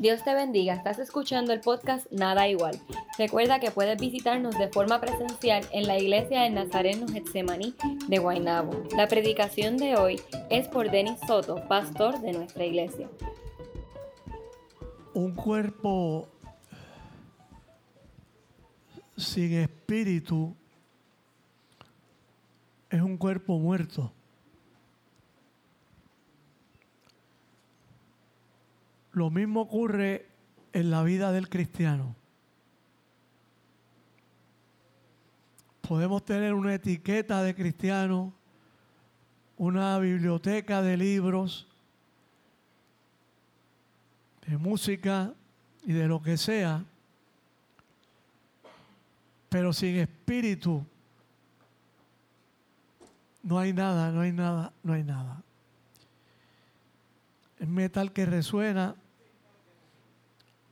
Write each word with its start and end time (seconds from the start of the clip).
Dios 0.00 0.24
te 0.24 0.32
bendiga, 0.32 0.72
estás 0.72 0.98
escuchando 0.98 1.52
el 1.52 1.60
podcast 1.60 2.10
Nada 2.10 2.48
Igual. 2.48 2.80
Recuerda 3.18 3.60
que 3.60 3.70
puedes 3.70 4.00
visitarnos 4.00 4.56
de 4.56 4.68
forma 4.68 4.98
presencial 4.98 5.62
en 5.72 5.86
la 5.86 5.98
iglesia 5.98 6.40
de 6.40 6.48
Nazareno 6.48 7.06
Getsemaní 7.06 7.74
de 8.08 8.16
Guaynabo. 8.16 8.82
La 8.96 9.08
predicación 9.08 9.76
de 9.76 9.96
hoy 9.96 10.18
es 10.48 10.68
por 10.68 10.90
Denis 10.90 11.20
Soto, 11.26 11.68
pastor 11.68 12.18
de 12.22 12.32
nuestra 12.32 12.64
iglesia. 12.64 13.10
Un 15.12 15.34
cuerpo 15.34 16.26
sin 19.18 19.52
espíritu 19.52 20.56
es 22.88 23.02
un 23.02 23.18
cuerpo 23.18 23.58
muerto. 23.58 24.10
Lo 29.12 29.30
mismo 29.30 29.62
ocurre 29.62 30.26
en 30.72 30.90
la 30.90 31.02
vida 31.02 31.32
del 31.32 31.48
cristiano. 31.48 32.14
Podemos 35.82 36.24
tener 36.24 36.54
una 36.54 36.74
etiqueta 36.74 37.42
de 37.42 37.54
cristiano, 37.54 38.32
una 39.56 39.98
biblioteca 39.98 40.82
de 40.82 40.96
libros, 40.96 41.66
de 44.46 44.56
música 44.56 45.34
y 45.84 45.92
de 45.92 46.06
lo 46.06 46.22
que 46.22 46.36
sea, 46.36 46.84
pero 49.48 49.72
sin 49.72 49.96
espíritu 49.96 50.86
no 53.42 53.58
hay 53.58 53.72
nada, 53.72 54.12
no 54.12 54.20
hay 54.20 54.32
nada, 54.32 54.72
no 54.84 54.92
hay 54.92 55.02
nada. 55.02 55.42
Es 57.58 57.68
metal 57.68 58.12
que 58.12 58.26
resuena 58.26 58.94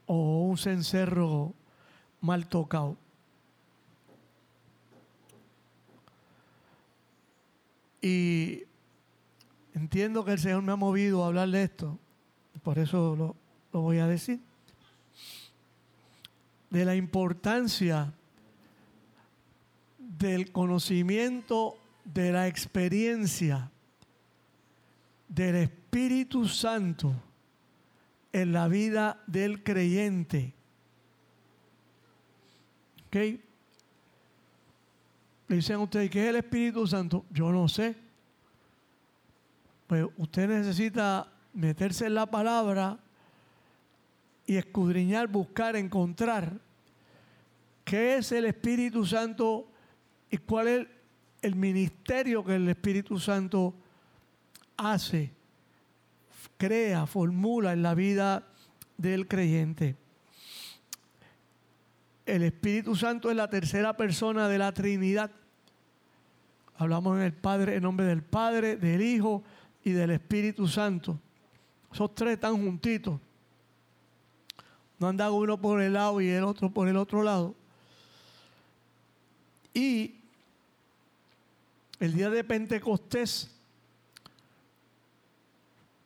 o 0.09 0.47
un 0.47 0.56
cencerro 0.56 1.55
mal 2.20 2.48
tocado. 2.48 2.97
Y 8.00 8.65
entiendo 9.75 10.25
que 10.25 10.33
el 10.33 10.39
Señor 10.39 10.62
me 10.62 10.73
ha 10.73 10.77
movido 10.77 11.23
a 11.23 11.28
hablar 11.28 11.50
de 11.50 11.62
esto, 11.62 11.98
por 12.62 12.78
eso 12.78 13.15
lo, 13.17 13.37
lo 13.73 13.81
voy 13.83 13.98
a 13.98 14.06
decir, 14.06 14.41
de 16.70 16.84
la 16.84 16.97
importancia 16.97 18.12
del 19.98 20.53
conocimiento, 20.53 21.77
de 22.05 22.33
la 22.33 22.48
experiencia 22.48 23.70
del 25.28 25.56
Espíritu 25.56 26.48
Santo 26.48 27.15
en 28.33 28.53
la 28.53 28.69
vida 28.69 29.23
del 29.27 29.62
creyente. 29.62 30.55
¿Ok? 33.07 33.17
Le 35.48 35.57
dicen 35.57 35.77
a 35.77 35.81
ustedes, 35.81 36.11
¿qué 36.11 36.25
es 36.25 36.29
el 36.29 36.37
Espíritu 36.37 36.87
Santo? 36.87 37.25
Yo 37.31 37.51
no 37.51 37.69
sé. 37.69 37.97
Pues 39.87 40.06
usted 40.19 40.49
necesita 40.49 41.33
meterse 41.55 42.06
en 42.06 42.15
la 42.15 42.27
palabra 42.27 42.99
y 44.47 44.56
escudriñar, 44.56 45.29
buscar, 45.29 45.77
encontrar 45.77 46.53
qué 47.84 48.17
es 48.17 48.33
el 48.33 48.45
Espíritu 48.45 49.06
Santo 49.06 49.67
y 50.31 50.37
cuál 50.37 50.69
es 50.69 50.87
el 51.41 51.55
ministerio 51.55 52.45
que 52.45 52.56
el 52.56 52.69
Espíritu 52.69 53.19
Santo 53.19 53.75
hace 54.77 55.38
crea, 56.57 57.07
formula 57.07 57.73
en 57.73 57.83
la 57.83 57.95
vida 57.95 58.47
del 58.97 59.29
creyente. 59.29 59.97
El 62.27 62.43
Espíritu 62.43 62.95
Santo 62.95 63.31
es 63.31 63.37
la 63.37 63.49
tercera 63.49 63.97
persona 63.97 64.49
de 64.49 64.59
la 64.59 64.72
Trinidad. 64.72 65.31
Hablamos 66.77 67.17
en 67.17 67.25
el 67.25 67.33
Padre, 67.33 67.77
en 67.77 67.83
nombre 67.83 68.06
del 68.06 68.22
Padre, 68.22 68.77
del 68.77 69.00
Hijo 69.03 69.43
y 69.83 69.93
del 69.93 70.11
Espíritu 70.11 70.69
Santo. 70.69 71.19
Esos 71.93 72.15
tres 72.15 72.34
están 72.34 72.62
juntitos. 72.62 73.19
No 74.99 75.09
andan 75.09 75.33
uno 75.33 75.61
por 75.61 75.81
el 75.81 75.93
lado 75.93 76.21
y 76.21 76.28
el 76.28 76.45
otro 76.45 76.71
por 76.71 76.89
el 76.89 76.97
otro 76.97 77.22
lado. 77.22 77.55
Y 79.72 80.17
el 82.01 82.15
día 82.15 82.31
de 82.31 82.45
Pentecostés 82.45 83.58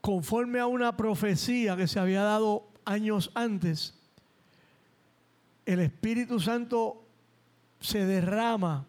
conforme 0.02 0.58
a 0.58 0.66
una 0.66 0.96
profecía 0.96 1.76
que 1.76 1.86
se 1.86 2.00
había 2.00 2.22
dado 2.22 2.68
años 2.84 3.30
antes, 3.34 3.94
el 5.64 5.78
Espíritu 5.78 6.40
Santo 6.40 7.06
se 7.80 8.04
derrama 8.04 8.84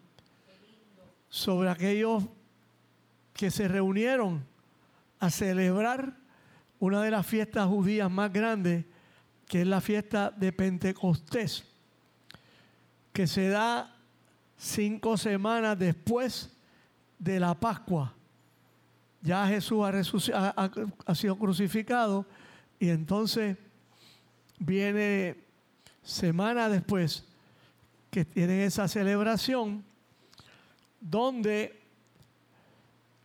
sobre 1.30 1.70
aquellos 1.70 2.24
que 3.32 3.52
se 3.52 3.68
reunieron 3.68 4.44
a 5.20 5.30
celebrar 5.30 6.18
una 6.80 7.04
de 7.04 7.12
las 7.12 7.26
fiestas 7.28 7.68
judías 7.68 8.10
más 8.10 8.34
grandes, 8.34 8.86
que 9.48 9.62
es 9.62 9.68
la 9.68 9.82
fiesta 9.82 10.32
de 10.32 10.52
Pentecostés, 10.52 11.64
que 13.14 13.28
se 13.28 13.50
da 13.50 13.96
cinco 14.58 15.16
semanas 15.16 15.78
después 15.78 16.58
de 17.20 17.40
la 17.40 17.54
Pascua 17.60 18.16
ya 19.24 19.48
Jesús 19.48 20.32
ha, 20.34 21.16
sido 21.16 21.38
crucificado 21.38 22.26
y 22.78 22.90
entonces 22.90 23.58
viene 24.60 25.38
semana 26.04 26.68
después 26.68 27.26
que 28.12 28.26
tienen 28.26 28.60
esa 28.60 28.88
celebración 28.90 29.84
donde 31.00 31.82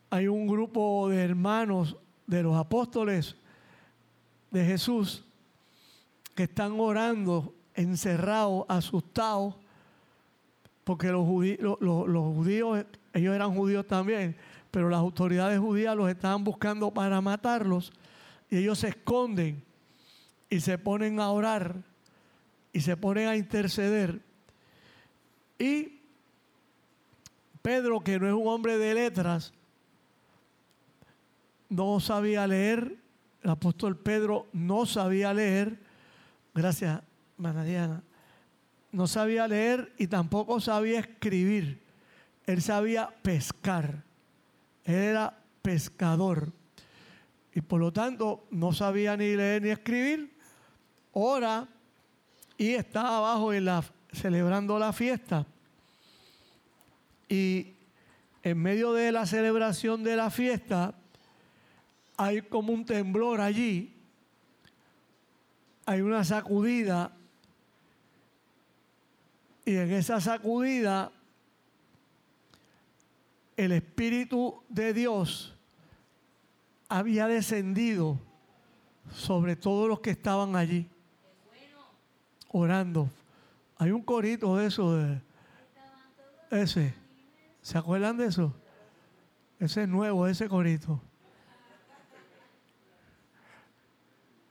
hay 0.08 0.28
un 0.28 0.46
grupo 0.46 1.08
de 1.08 1.22
hermanos 1.22 1.96
de 2.26 2.44
los 2.44 2.56
apóstoles 2.56 3.36
de 4.52 4.64
Jesús 4.64 5.24
que 6.36 6.44
están 6.44 6.78
orando 6.78 7.54
encerrados, 7.74 8.64
asustados, 8.68 9.56
porque 10.84 11.08
los 11.08 11.26
los 11.80 12.34
judíos, 12.36 12.86
ellos 13.12 13.34
eran 13.34 13.52
judíos 13.54 13.86
también, 13.86 14.36
pero 14.70 14.88
las 14.88 14.98
autoridades 14.98 15.58
judías 15.58 15.96
los 15.96 16.10
estaban 16.10 16.44
buscando 16.44 16.92
para 16.92 17.20
matarlos 17.20 17.92
y 18.50 18.58
ellos 18.58 18.78
se 18.78 18.88
esconden 18.88 19.62
y 20.50 20.60
se 20.60 20.78
ponen 20.78 21.20
a 21.20 21.30
orar 21.30 21.76
y 22.72 22.80
se 22.80 22.96
ponen 22.96 23.28
a 23.28 23.36
interceder. 23.36 24.20
Y 25.58 26.00
Pedro, 27.62 28.00
que 28.00 28.18
no 28.18 28.26
es 28.26 28.34
un 28.34 28.46
hombre 28.46 28.78
de 28.78 28.94
letras, 28.94 29.52
no 31.68 32.00
sabía 32.00 32.46
leer, 32.46 32.96
el 33.42 33.50
apóstol 33.50 33.96
Pedro 33.96 34.46
no 34.52 34.86
sabía 34.86 35.34
leer, 35.34 35.78
gracias, 36.54 37.02
Manadiana, 37.36 38.02
no 38.92 39.06
sabía 39.06 39.46
leer 39.46 39.92
y 39.98 40.06
tampoco 40.06 40.60
sabía 40.60 41.00
escribir, 41.00 41.82
él 42.46 42.62
sabía 42.62 43.10
pescar 43.22 44.07
era 44.88 45.38
pescador 45.60 46.52
y 47.54 47.60
por 47.60 47.80
lo 47.80 47.92
tanto 47.92 48.46
no 48.50 48.72
sabía 48.72 49.16
ni 49.16 49.34
leer 49.34 49.62
ni 49.62 49.68
escribir. 49.70 50.32
Ora 51.12 51.68
y 52.56 52.70
estaba 52.70 53.18
abajo 53.18 53.52
en 53.52 53.66
la, 53.66 53.84
celebrando 54.12 54.78
la 54.78 54.92
fiesta. 54.92 55.46
Y 57.28 57.74
en 58.42 58.58
medio 58.58 58.92
de 58.92 59.12
la 59.12 59.26
celebración 59.26 60.02
de 60.02 60.16
la 60.16 60.30
fiesta 60.30 60.94
hay 62.16 62.42
como 62.42 62.72
un 62.72 62.84
temblor 62.84 63.40
allí, 63.40 63.94
hay 65.84 66.00
una 66.00 66.24
sacudida 66.24 67.12
y 69.64 69.76
en 69.76 69.92
esa 69.92 70.20
sacudida 70.20 71.12
el 73.58 73.72
Espíritu 73.72 74.62
de 74.68 74.94
Dios 74.94 75.52
había 76.88 77.26
descendido 77.26 78.20
sobre 79.10 79.56
todos 79.56 79.88
los 79.88 79.98
que 79.98 80.10
estaban 80.10 80.54
allí 80.54 80.88
orando. 82.52 83.10
Hay 83.76 83.90
un 83.90 84.02
corito 84.02 84.56
de 84.56 84.66
eso, 84.66 84.94
de 84.94 85.20
ese. 86.52 86.94
¿Se 87.60 87.76
acuerdan 87.76 88.16
de 88.16 88.26
eso? 88.26 88.54
Ese 89.58 89.82
es 89.82 89.88
nuevo, 89.88 90.28
ese 90.28 90.48
corito. 90.48 91.02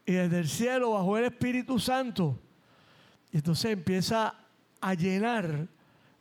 Y 0.04 0.12
desde 0.12 0.38
el 0.38 0.48
cielo 0.48 0.90
bajó 0.90 1.16
el 1.16 1.24
Espíritu 1.24 1.78
Santo. 1.78 2.38
Y 3.32 3.38
entonces 3.38 3.70
empieza 3.72 4.34
a 4.82 4.92
llenar 4.92 5.66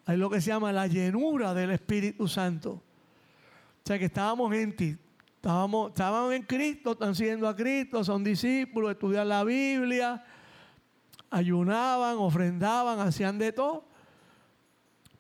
hay 0.08 0.16
lo 0.16 0.30
que 0.30 0.40
se 0.40 0.48
llama 0.48 0.72
la 0.72 0.88
llenura 0.88 1.54
del 1.54 1.72
Espíritu 1.72 2.30
Santo. 2.30 2.72
O 2.72 3.84
sea 3.84 4.00
que 4.00 4.06
estábamos 4.06 4.54
en 4.54 4.76
ti, 4.76 4.98
Estábamos, 5.36 5.90
estaban 5.90 6.34
en 6.34 6.44
Cristo, 6.44 6.94
están 6.94 7.14
siguiendo 7.14 7.48
a 7.48 7.56
Cristo, 7.56 8.04
son 8.04 8.24
discípulos, 8.24 8.92
estudian 8.92 9.30
la 9.30 9.44
Biblia, 9.44 10.24
ayunaban, 11.30 12.18
ofrendaban, 12.18 13.00
hacían 13.00 13.38
de 13.38 13.52
todo, 13.52 13.86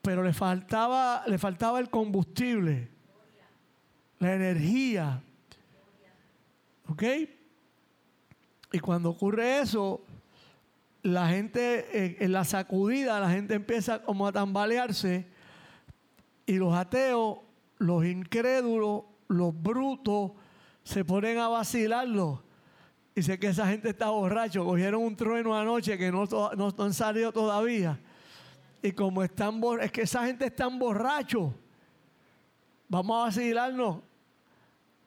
pero 0.01 0.23
le 0.23 0.33
faltaba, 0.33 1.23
le 1.27 1.37
faltaba 1.37 1.79
el 1.79 1.89
combustible, 1.89 2.89
la 4.19 4.33
energía. 4.33 5.21
¿Ok? 6.87 7.03
Y 8.71 8.79
cuando 8.79 9.09
ocurre 9.09 9.59
eso, 9.59 10.01
la 11.13 11.29
gente, 11.29 12.21
en 12.21 12.33
la 12.33 12.43
sacudida, 12.43 13.19
la 13.21 13.29
gente 13.29 13.53
empieza 13.53 14.03
como 14.03 14.27
a 14.27 14.33
tambalearse 14.33 15.25
y 16.45 16.53
los 16.57 16.75
ateos, 16.75 17.39
los 17.77 18.05
incrédulos, 18.05 19.03
los 19.29 19.53
brutos, 19.61 20.31
se 20.83 21.05
ponen 21.05 21.37
a 21.37 21.47
vacilarlo. 21.47 22.43
Y 23.15 23.23
sé 23.23 23.39
que 23.39 23.47
esa 23.47 23.67
gente 23.67 23.89
está 23.89 24.09
borracho. 24.09 24.65
Cogieron 24.65 25.01
un 25.01 25.15
trueno 25.15 25.57
anoche 25.57 25.97
que 25.97 26.11
no, 26.11 26.25
no, 26.25 26.75
han 26.77 26.93
salido 26.93 27.31
todavía. 27.31 27.97
Y 28.81 28.91
como 28.91 29.23
están 29.23 29.61
es 29.81 29.91
que 29.93 30.01
esa 30.01 30.25
gente 30.25 30.45
está 30.45 30.67
borracho. 30.67 31.53
Vamos 32.89 33.17
a 33.17 33.23
vacilarnos 33.27 33.99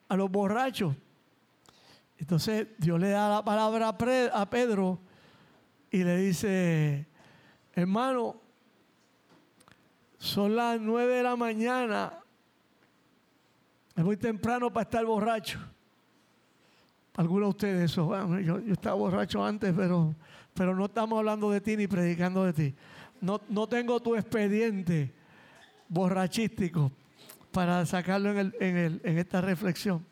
a 0.08 0.16
los 0.16 0.30
borrachos. 0.30 0.96
Entonces 2.16 2.68
Dios 2.78 2.98
le 2.98 3.10
da 3.10 3.28
la 3.28 3.44
palabra 3.44 3.88
a 3.88 4.48
Pedro 4.50 5.09
y 5.90 6.04
le 6.04 6.16
dice, 6.18 7.06
hermano, 7.74 8.40
son 10.18 10.54
las 10.54 10.80
nueve 10.80 11.16
de 11.16 11.22
la 11.22 11.34
mañana, 11.34 12.12
es 13.96 14.04
muy 14.04 14.16
temprano 14.16 14.72
para 14.72 14.82
estar 14.82 15.04
borracho. 15.04 15.58
Algunos 17.16 17.46
de 17.46 17.50
ustedes, 17.50 17.90
eso, 17.90 18.04
bueno, 18.04 18.38
yo, 18.38 18.58
estaba 18.72 18.94
borracho 18.94 19.44
antes, 19.44 19.74
pero, 19.76 20.14
pero 20.54 20.74
no 20.76 20.84
estamos 20.84 21.18
hablando 21.18 21.50
de 21.50 21.60
ti 21.60 21.76
ni 21.76 21.86
predicando 21.86 22.44
de 22.44 22.52
ti. 22.52 22.74
No, 23.20 23.40
no 23.48 23.66
tengo 23.66 24.00
tu 24.00 24.14
expediente 24.14 25.12
borrachístico 25.88 26.92
para 27.50 27.84
sacarlo 27.84 28.30
en, 28.30 28.54
en, 28.60 29.00
en 29.02 29.18
esta 29.18 29.40
reflexión. 29.40 30.04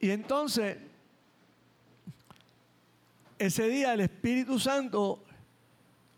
Y 0.00 0.10
entonces, 0.10 0.78
ese 3.38 3.68
día 3.68 3.94
el 3.94 4.00
Espíritu 4.00 4.58
Santo 4.58 5.24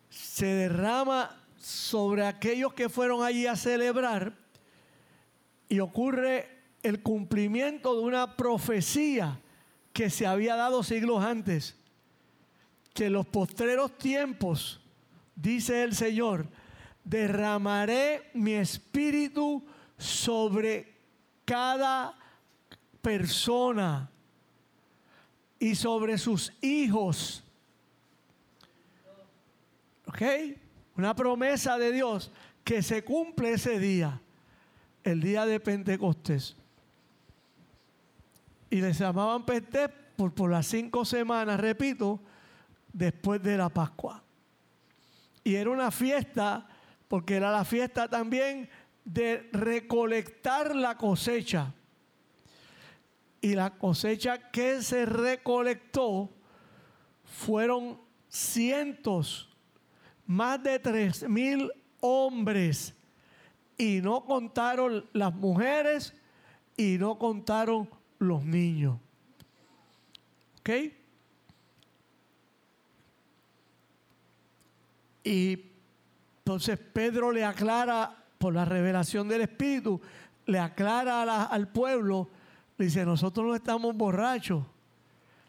se 0.09 0.47
derrama 0.47 1.43
sobre 1.57 2.27
aquellos 2.27 2.73
que 2.73 2.89
fueron 2.89 3.25
allí 3.25 3.47
a 3.47 3.57
celebrar 3.57 4.33
y 5.69 5.81
ocurre 5.81 6.49
el 6.83 7.03
cumplimiento 7.03 7.95
de 7.95 8.01
una 8.01 8.37
profecía 8.37 9.41
que 9.93 10.11
se 10.11 10.27
había 10.27 10.55
dado 10.55 10.83
siglos 10.83 11.25
antes, 11.25 11.77
que 12.95 13.07
en 13.07 13.15
los 13.15 13.27
postreros 13.27 13.99
tiempos, 13.99 14.81
dice 15.35 15.83
el 15.83 15.95
Señor, 15.95 16.47
derramaré 17.05 18.31
mi 18.35 18.53
espíritu 18.53 19.65
sobre 19.97 20.95
cada 21.45 22.17
persona 23.03 24.11
y 25.59 25.75
sobre 25.75 26.19
sus 26.19 26.53
hijos. 26.61 27.45
¿Ok? 30.07 30.23
Una 30.97 31.15
promesa 31.15 31.79
de 31.79 31.93
Dios 31.93 32.33
que 32.65 32.83
se 32.83 33.05
cumple 33.05 33.53
ese 33.53 33.79
día, 33.79 34.21
el 35.05 35.21
día 35.21 35.47
de 35.47 35.61
Pentecostés. 35.61 36.57
Y 38.71 38.81
les 38.81 38.99
llamaban 38.99 39.45
Pentecostés 39.45 40.09
por, 40.17 40.35
por 40.35 40.51
las 40.51 40.67
cinco 40.67 41.05
semanas, 41.05 41.61
repito, 41.61 42.21
después 42.93 43.43
de 43.43 43.57
la 43.57 43.69
Pascua. 43.69 44.23
Y 45.45 45.55
era 45.55 45.71
una 45.71 45.91
fiesta, 45.91 46.67
porque 47.07 47.37
era 47.37 47.53
la 47.53 47.65
fiesta 47.65 48.09
también 48.09 48.69
de 49.05 49.49
recolectar 49.53 50.75
la 50.75 50.97
cosecha. 50.97 51.73
Y 53.41 53.55
la 53.55 53.71
cosecha 53.71 54.51
que 54.51 54.83
se 54.83 55.07
recolectó 55.07 56.31
fueron 57.25 58.01
cientos, 58.29 59.49
más 60.27 60.63
de 60.63 60.79
tres 60.79 61.29
mil 61.29 61.71
hombres. 62.01 62.95
Y 63.77 64.01
no 64.03 64.25
contaron 64.25 65.09
las 65.13 65.35
mujeres 65.35 66.15
y 66.77 66.99
no 66.99 67.19
contaron 67.19 67.89
los 68.19 68.45
niños. 68.45 68.99
¿Ok? 70.61 70.71
Y 75.23 75.65
entonces 76.39 76.79
Pedro 76.79 77.31
le 77.31 77.45
aclara, 77.45 78.17
por 78.39 78.55
la 78.55 78.65
revelación 78.65 79.29
del 79.29 79.43
Espíritu, 79.43 80.01
le 80.47 80.59
aclara 80.59 81.45
al 81.45 81.69
pueblo 81.69 82.31
Dice, 82.79 83.05
nosotros 83.05 83.45
no 83.45 83.57
estamos 83.57 83.97
borrachos, 83.97 84.65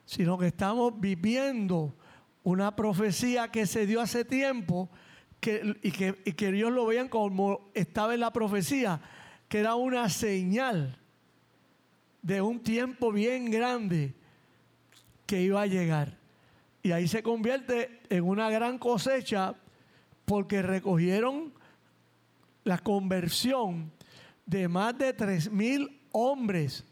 sino 0.04 0.36
que 0.38 0.48
estamos 0.48 1.00
viviendo 1.00 1.96
una 2.44 2.76
profecía 2.76 3.50
que 3.50 3.68
se 3.68 3.86
dio 3.86 4.02
hace 4.02 4.26
tiempo 4.26 4.90
que, 5.40 5.76
y, 5.84 5.92
que, 5.92 6.16
y 6.26 6.34
que 6.34 6.52
Dios 6.52 6.72
lo 6.72 6.88
vean 6.88 7.08
como 7.08 7.70
estaba 7.76 8.16
en 8.16 8.22
la 8.22 8.34
profecía, 8.34 9.00
que 9.48 9.60
era 9.60 9.76
una 9.76 10.10
señal 10.10 10.98
de 12.24 12.42
un 12.42 12.62
tiempo 12.62 13.12
bien 13.12 13.52
grande 13.52 14.16
que 15.28 15.44
iba 15.44 15.62
a 15.62 15.68
llegar. 15.68 16.18
Y 16.82 16.92
ahí 16.92 17.08
se 17.08 17.22
convierte 17.22 18.02
en 18.10 18.24
una 18.24 18.50
gran 18.50 18.80
cosecha 18.80 19.54
porque 20.26 20.64
recogieron 20.64 21.54
la 22.64 22.80
conversión 22.80 23.92
de 24.48 24.68
más 24.68 24.98
de 24.98 25.14
tres 25.14 25.52
mil 25.52 26.02
hombres 26.12 26.89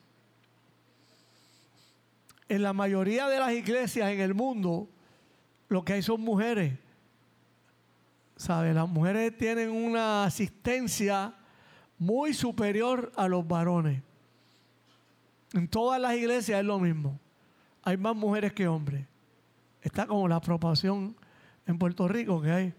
en 2.49 2.63
la 2.63 2.73
mayoría 2.73 3.27
de 3.27 3.39
las 3.39 3.51
iglesias 3.53 4.09
en 4.09 4.19
el 4.21 4.33
mundo, 4.33 4.89
lo 5.69 5.83
que 5.83 5.93
hay 5.93 6.01
son 6.01 6.21
mujeres. 6.21 6.73
¿Sabe? 8.35 8.73
Las 8.73 8.87
mujeres 8.87 9.35
tienen 9.37 9.69
una 9.71 10.23
asistencia 10.23 11.33
muy 11.97 12.33
superior 12.33 13.11
a 13.15 13.27
los 13.27 13.47
varones. 13.47 14.01
En 15.53 15.67
todas 15.67 15.99
las 15.99 16.15
iglesias 16.15 16.59
es 16.59 16.65
lo 16.65 16.79
mismo. 16.79 17.19
Hay 17.83 17.97
más 17.97 18.15
mujeres 18.15 18.53
que 18.53 18.67
hombres. 18.67 19.05
Está 19.81 20.05
como 20.05 20.27
la 20.27 20.39
proporción 20.39 21.15
en 21.65 21.77
Puerto 21.79 22.07
Rico 22.07 22.41
que 22.41 22.51
hay. 22.51 22.73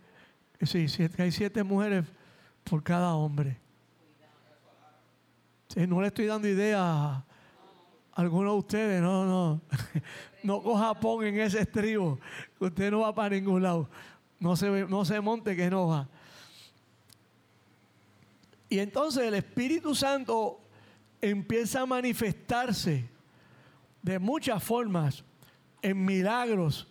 Sí, 0.62 0.86
que 1.08 1.22
hay 1.22 1.32
siete 1.32 1.62
mujeres 1.62 2.04
por 2.64 2.82
cada 2.82 3.14
hombre. 3.14 3.58
no 5.76 6.00
le 6.00 6.08
estoy 6.08 6.26
dando 6.26 6.48
idea 6.48 7.24
algunos 8.18 8.52
de 8.52 8.58
ustedes, 8.58 9.00
no, 9.00 9.24
no, 9.24 9.60
no 10.42 10.60
coja 10.60 10.86
Japón 10.86 11.24
en 11.24 11.38
ese 11.38 11.60
estribo, 11.60 12.18
usted 12.58 12.90
no 12.90 13.00
va 13.00 13.14
para 13.14 13.36
ningún 13.36 13.62
lado. 13.62 13.88
No 14.40 14.56
se, 14.56 14.68
no 14.88 15.04
se 15.04 15.20
monte 15.20 15.54
que 15.54 15.70
no 15.70 15.86
va. 15.86 16.08
Y 18.68 18.80
entonces 18.80 19.22
el 19.22 19.34
Espíritu 19.34 19.94
Santo 19.94 20.60
empieza 21.20 21.82
a 21.82 21.86
manifestarse 21.86 23.08
de 24.02 24.18
muchas 24.18 24.64
formas, 24.64 25.22
en 25.80 26.04
milagros, 26.04 26.88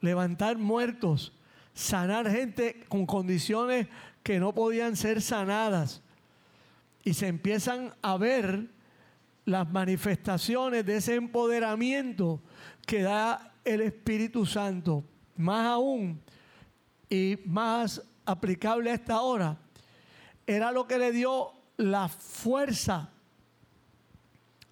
levantar 0.00 0.58
muertos, 0.58 1.32
sanar 1.74 2.28
gente 2.28 2.84
con 2.88 3.06
condiciones 3.06 3.86
que 4.24 4.40
no 4.40 4.52
podían 4.52 4.96
ser 4.96 5.22
sanadas. 5.22 6.02
Y 7.04 7.14
se 7.14 7.28
empiezan 7.28 7.94
a 8.02 8.16
ver 8.16 8.74
las 9.46 9.70
manifestaciones 9.70 10.84
de 10.84 10.96
ese 10.96 11.14
empoderamiento 11.14 12.42
que 12.84 13.02
da 13.02 13.54
el 13.64 13.80
Espíritu 13.80 14.44
Santo. 14.44 15.04
Más 15.36 15.66
aún 15.66 16.20
y 17.08 17.38
más 17.44 18.02
aplicable 18.24 18.90
a 18.90 18.94
esta 18.94 19.20
hora, 19.20 19.56
era 20.46 20.72
lo 20.72 20.86
que 20.86 20.98
le 20.98 21.12
dio 21.12 21.52
la 21.76 22.08
fuerza 22.08 23.10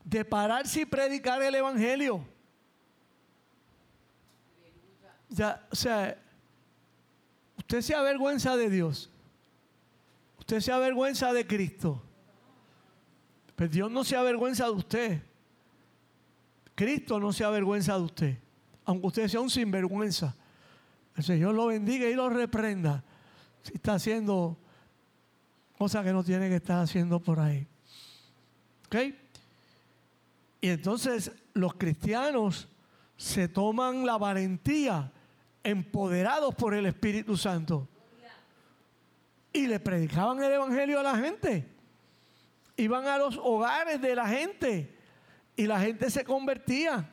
de 0.05 0.25
pararse 0.25 0.83
y 0.83 0.87
predicar 0.87 1.41
el 1.43 1.55
Evangelio. 1.55 2.27
Ya, 5.29 5.65
o 5.71 5.77
sea, 5.77 6.19
usted 7.57 7.81
se 7.81 7.95
avergüenza 7.95 8.57
de 8.57 8.71
Dios. 8.71 9.11
Usted 10.39 10.61
se 10.61 10.73
avergüenza 10.73 11.33
de 11.33 11.47
Cristo. 11.47 12.03
Pero 13.57 13.71
Dios 13.71 13.91
no 13.91 14.05
se 14.05 14.17
avergüenza 14.17 14.65
de 14.65 14.71
usted. 14.73 15.23
Cristo 16.75 17.21
no 17.21 17.33
se 17.33 17.45
avergüenza 17.45 17.97
de 17.97 18.03
usted. 18.03 18.39
Aunque 18.85 19.07
usted 19.07 19.29
sea 19.29 19.41
un 19.41 19.51
sinvergüenza. 19.51 20.35
El 21.17 21.25
Señor 21.25 21.55
lo 21.55 21.67
bendiga 21.67 22.09
y 22.09 22.15
lo 22.15 22.29
reprenda. 22.29 23.05
Si 23.63 23.75
está 23.75 23.95
haciendo 23.95 24.59
cosas 25.79 26.05
que 26.05 26.13
no 26.13 26.25
tiene 26.25 26.49
que 26.49 26.57
estar 26.57 26.83
haciendo 26.83 27.21
por 27.21 27.39
ahí. 27.39 27.67
¿Ok? 28.87 28.97
Y 30.61 30.69
entonces 30.69 31.33
los 31.53 31.75
cristianos 31.75 32.69
se 33.17 33.49
toman 33.49 34.05
la 34.05 34.19
valentía, 34.19 35.13
empoderados 35.63 36.55
por 36.55 36.75
el 36.75 36.87
Espíritu 36.87 37.37
Santo, 37.37 37.89
y 39.53 39.67
le 39.67 39.79
predicaban 39.79 40.43
el 40.43 40.53
Evangelio 40.53 41.01
a 41.01 41.03
la 41.03 41.17
gente. 41.17 41.74
Iban 42.77 43.07
a 43.07 43.19
los 43.19 43.37
hogares 43.37 44.01
de 44.01 44.15
la 44.15 44.27
gente 44.27 44.95
y 45.57 45.67
la 45.67 45.81
gente 45.81 46.11
se 46.11 46.25
convertía. 46.25 47.11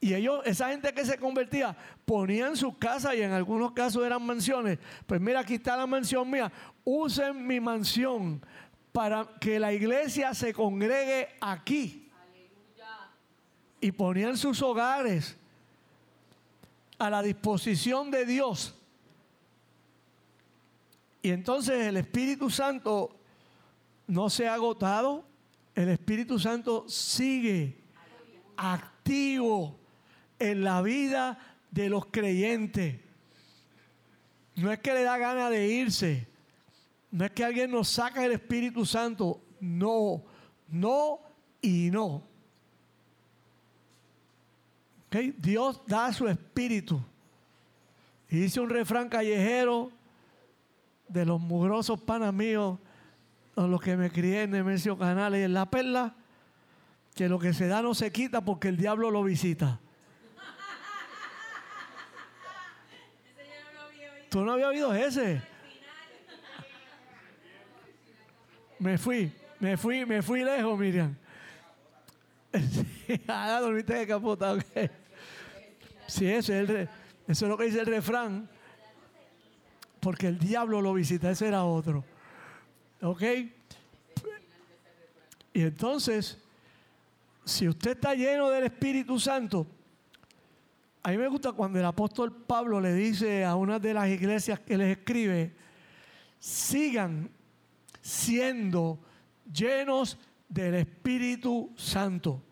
Y 0.00 0.14
ellos, 0.14 0.42
esa 0.44 0.68
gente 0.68 0.92
que 0.92 1.04
se 1.04 1.18
convertía, 1.18 1.76
ponían 2.04 2.56
sus 2.56 2.76
casas 2.76 3.14
y 3.14 3.22
en 3.22 3.32
algunos 3.32 3.72
casos 3.72 4.04
eran 4.04 4.24
mansiones. 4.24 4.78
Pues 5.06 5.20
mira, 5.20 5.40
aquí 5.40 5.54
está 5.54 5.76
la 5.76 5.86
mansión 5.86 6.30
mía. 6.30 6.52
Usen 6.84 7.46
mi 7.46 7.58
mansión 7.58 8.44
para 8.92 9.26
que 9.40 9.58
la 9.58 9.72
iglesia 9.72 10.34
se 10.34 10.52
congregue 10.52 11.28
aquí. 11.40 12.10
Y 13.80 13.92
ponían 13.92 14.36
sus 14.36 14.62
hogares 14.62 15.36
a 16.98 17.10
la 17.10 17.22
disposición 17.22 18.10
de 18.10 18.24
Dios. 18.24 18.74
Y 21.22 21.30
entonces 21.30 21.86
el 21.86 21.96
Espíritu 21.96 22.50
Santo 22.50 23.16
no 24.06 24.30
se 24.30 24.48
ha 24.48 24.54
agotado. 24.54 25.24
El 25.74 25.88
Espíritu 25.88 26.38
Santo 26.38 26.88
sigue 26.88 27.78
activo 28.56 29.78
en 30.38 30.62
la 30.62 30.82
vida 30.82 31.38
de 31.70 31.88
los 31.88 32.06
creyentes. 32.06 33.00
No 34.56 34.70
es 34.70 34.78
que 34.78 34.94
le 34.94 35.02
da 35.02 35.18
gana 35.18 35.50
de 35.50 35.68
irse. 35.68 36.28
No 37.10 37.24
es 37.24 37.32
que 37.32 37.44
alguien 37.44 37.70
nos 37.70 37.88
saca 37.88 38.24
el 38.24 38.32
Espíritu 38.32 38.86
Santo. 38.86 39.40
No, 39.60 40.22
no 40.68 41.20
y 41.60 41.90
no. 41.90 42.22
Dios 45.38 45.80
da 45.86 46.12
su 46.12 46.26
espíritu. 46.28 47.00
Y 48.28 48.36
dice 48.36 48.60
un 48.60 48.70
refrán 48.70 49.08
callejero 49.08 49.92
de 51.08 51.24
los 51.24 51.40
mugrosos 51.40 52.00
panas 52.00 52.32
míos, 52.32 52.78
los 53.56 53.80
que 53.80 53.96
me 53.96 54.10
crié 54.10 54.42
en 54.42 54.50
Nemesio 54.50 54.98
Canales 54.98 55.40
y 55.40 55.44
en 55.44 55.54
La 55.54 55.70
Perla, 55.70 56.14
que 57.14 57.28
lo 57.28 57.38
que 57.38 57.52
se 57.52 57.68
da 57.68 57.82
no 57.82 57.94
se 57.94 58.10
quita 58.10 58.44
porque 58.44 58.68
el 58.68 58.76
diablo 58.76 59.10
lo 59.10 59.22
visita. 59.22 59.80
¿Tú 64.28 64.44
no 64.44 64.52
habías 64.52 64.70
oído 64.70 64.92
ese? 64.92 65.40
Me 68.80 68.98
fui, 68.98 69.32
me 69.60 69.76
fui, 69.76 70.04
me 70.04 70.20
fui 70.22 70.42
lejos, 70.42 70.76
Miriam. 70.76 71.16
ah, 73.28 73.60
dormiste 73.60 73.94
de 73.94 74.06
capota, 74.06 74.54
ok. 74.54 74.64
Sí, 76.08 76.26
eso 76.26 76.52
es, 76.52 76.68
eso 76.68 76.88
es 77.26 77.42
lo 77.42 77.56
que 77.56 77.64
dice 77.64 77.80
el 77.80 77.86
refrán. 77.86 78.48
Porque 80.00 80.26
el 80.26 80.38
diablo 80.38 80.82
lo 80.82 80.92
visita, 80.92 81.30
ese 81.30 81.46
era 81.46 81.64
otro. 81.64 82.04
¿Ok? 83.04 83.22
Y 85.52 85.60
entonces, 85.60 86.38
si 87.44 87.68
usted 87.68 87.90
está 87.90 88.14
lleno 88.14 88.48
del 88.48 88.64
Espíritu 88.64 89.20
Santo, 89.20 89.66
a 91.02 91.10
mí 91.10 91.18
me 91.18 91.28
gusta 91.28 91.52
cuando 91.52 91.78
el 91.78 91.84
apóstol 91.84 92.34
Pablo 92.34 92.80
le 92.80 92.94
dice 92.94 93.44
a 93.44 93.56
una 93.56 93.78
de 93.78 93.92
las 93.92 94.08
iglesias 94.08 94.58
que 94.60 94.78
les 94.78 94.96
escribe, 94.96 95.52
sigan 96.38 97.28
siendo 98.00 98.98
llenos 99.52 100.18
del 100.48 100.76
Espíritu 100.76 101.74
Santo. 101.76 102.42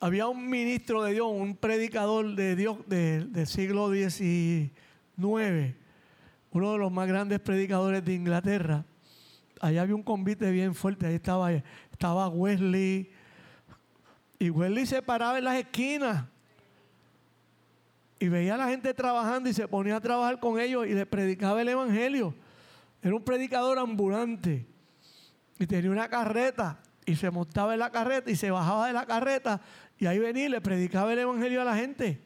Había 0.00 0.28
un 0.28 0.48
ministro 0.48 1.02
de 1.02 1.12
Dios, 1.12 1.26
un 1.30 1.56
predicador 1.56 2.34
de 2.34 2.56
Dios 2.56 2.78
del 2.86 3.46
siglo 3.46 3.92
XIX, 3.92 4.70
uno 6.50 6.72
de 6.72 6.78
los 6.78 6.92
más 6.92 7.08
grandes 7.08 7.40
predicadores 7.40 8.04
de 8.04 8.14
Inglaterra. 8.14 8.84
Allá 9.60 9.82
había 9.82 9.94
un 9.94 10.02
convite 10.02 10.50
bien 10.50 10.74
fuerte, 10.74 11.06
ahí 11.06 11.14
estaba, 11.14 11.52
estaba 11.52 12.28
Wesley, 12.28 13.10
y 14.38 14.50
Wesley 14.50 14.86
se 14.86 15.02
paraba 15.02 15.38
en 15.38 15.44
las 15.44 15.56
esquinas 15.56 16.24
y 18.20 18.28
veía 18.28 18.54
a 18.54 18.58
la 18.58 18.68
gente 18.68 18.94
trabajando 18.94 19.48
y 19.48 19.52
se 19.52 19.66
ponía 19.66 19.96
a 19.96 20.00
trabajar 20.00 20.38
con 20.38 20.60
ellos 20.60 20.86
y 20.86 20.94
le 20.94 21.06
predicaba 21.06 21.60
el 21.60 21.68
Evangelio. 21.68 22.34
Era 23.02 23.14
un 23.14 23.24
predicador 23.24 23.78
ambulante 23.78 24.66
y 25.58 25.66
tenía 25.66 25.90
una 25.90 26.08
carreta 26.08 26.80
y 27.04 27.16
se 27.16 27.30
montaba 27.30 27.74
en 27.74 27.80
la 27.80 27.90
carreta 27.90 28.30
y 28.30 28.36
se 28.36 28.50
bajaba 28.50 28.86
de 28.86 28.92
la 28.92 29.06
carreta 29.06 29.60
y 29.98 30.06
ahí 30.06 30.18
venía 30.18 30.46
y 30.46 30.48
le 30.48 30.60
predicaba 30.60 31.12
el 31.12 31.18
Evangelio 31.20 31.62
a 31.62 31.64
la 31.64 31.76
gente. 31.76 32.22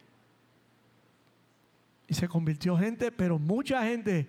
Y 2.08 2.14
se 2.14 2.28
convirtió 2.28 2.76
gente, 2.76 3.12
pero 3.12 3.38
mucha 3.38 3.82
gente 3.84 4.28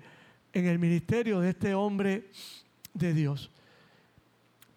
en 0.53 0.67
el 0.67 0.79
ministerio 0.79 1.39
de 1.39 1.49
este 1.49 1.73
hombre 1.73 2.29
de 2.93 3.13
Dios. 3.13 3.51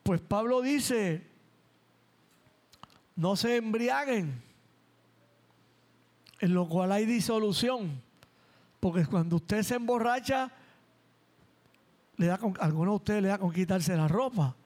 Pues 0.03 0.21
Pablo 0.21 0.63
dice, 0.63 1.27
no 3.15 3.37
se 3.37 3.57
embriaguen, 3.57 4.43
en 6.41 6.55
lo 6.55 6.69
cual 6.69 6.93
hay 6.93 7.07
disolución, 7.07 8.01
porque 8.81 9.05
cuando 9.05 9.37
usted 9.37 9.63
se 9.63 9.75
emborracha, 9.75 10.53
le 12.17 12.27
da 12.27 12.39
con, 12.39 12.55
algunos 12.61 12.93
de 12.93 12.97
ustedes 12.97 13.23
le 13.23 13.29
da 13.29 13.39
con 13.39 13.53
quitarse 13.53 13.97
la 13.97 14.09
ropa. 14.09 14.57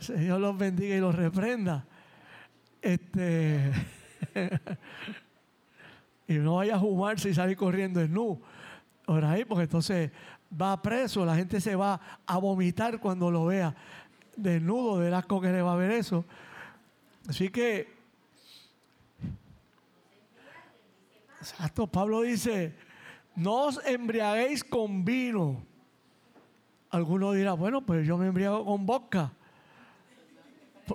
Señor 0.00 0.40
los 0.40 0.56
bendiga 0.56 0.96
y 0.96 1.00
los 1.00 1.14
reprenda. 1.14 1.86
Este 2.82 3.72
y 6.26 6.34
no 6.34 6.56
vaya 6.56 6.76
a 6.76 6.80
fumarse 6.80 7.30
y 7.30 7.34
salir 7.34 7.56
corriendo 7.56 8.00
en 8.00 8.12
nu. 8.12 8.40
Ahora 9.06 9.32
ahí, 9.32 9.44
porque 9.44 9.64
entonces 9.64 10.10
va 10.50 10.80
preso, 10.80 11.24
la 11.24 11.36
gente 11.36 11.60
se 11.60 11.76
va 11.76 12.00
a 12.26 12.38
vomitar 12.38 13.00
cuando 13.00 13.30
lo 13.30 13.46
vea 13.46 13.74
desnudo 14.36 14.98
del 14.98 15.14
asco 15.14 15.40
que 15.40 15.50
le 15.50 15.62
va 15.62 15.74
a 15.74 15.76
ver 15.76 15.90
eso. 15.92 16.24
Así 17.28 17.48
que, 17.48 17.88
exacto, 21.40 21.86
Pablo 21.86 22.22
dice, 22.22 22.74
no 23.36 23.66
os 23.66 23.80
embriaguéis 23.86 24.62
con 24.64 25.04
vino. 25.04 25.62
Alguno 26.90 27.32
dirá, 27.32 27.54
bueno, 27.54 27.80
pues 27.80 28.06
yo 28.06 28.16
me 28.16 28.26
embriago 28.26 28.64
con 28.64 28.86
vodka. 28.86 29.32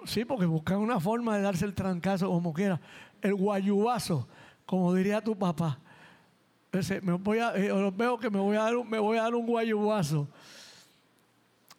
Sí, 0.05 0.23
porque 0.23 0.45
buscan 0.45 0.77
una 0.77 0.99
forma 0.99 1.35
de 1.35 1.41
darse 1.41 1.65
el 1.65 1.73
trancazo 1.73 2.29
como 2.29 2.53
quiera. 2.53 2.79
El 3.21 3.33
guayubazo, 3.33 4.27
como 4.69 4.93
diría 4.93 5.19
tu 5.19 5.35
papá. 5.35 5.79
me 7.01 7.13
voy 7.13 7.39
a, 7.39 7.55
eh, 7.55 7.91
veo 7.95 8.19
que 8.19 8.29
me 8.29 8.37
voy 8.37 8.55
a 8.55 8.61
dar 8.65 8.75
un, 8.75 8.87
me 8.87 8.99
voy 8.99 9.17
a 9.17 9.23
dar 9.23 9.33
un 9.33 9.47
guayubazo. 9.47 10.27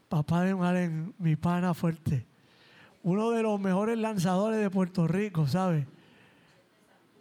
Papá 0.08 0.42
de 0.42 0.56
Maren, 0.56 1.14
mi 1.16 1.36
pana 1.36 1.72
fuerte 1.72 2.26
uno 3.02 3.30
de 3.30 3.42
los 3.42 3.58
mejores 3.58 3.98
lanzadores 3.98 4.60
de 4.60 4.70
Puerto 4.70 5.06
Rico, 5.06 5.46
¿sabe? 5.46 5.86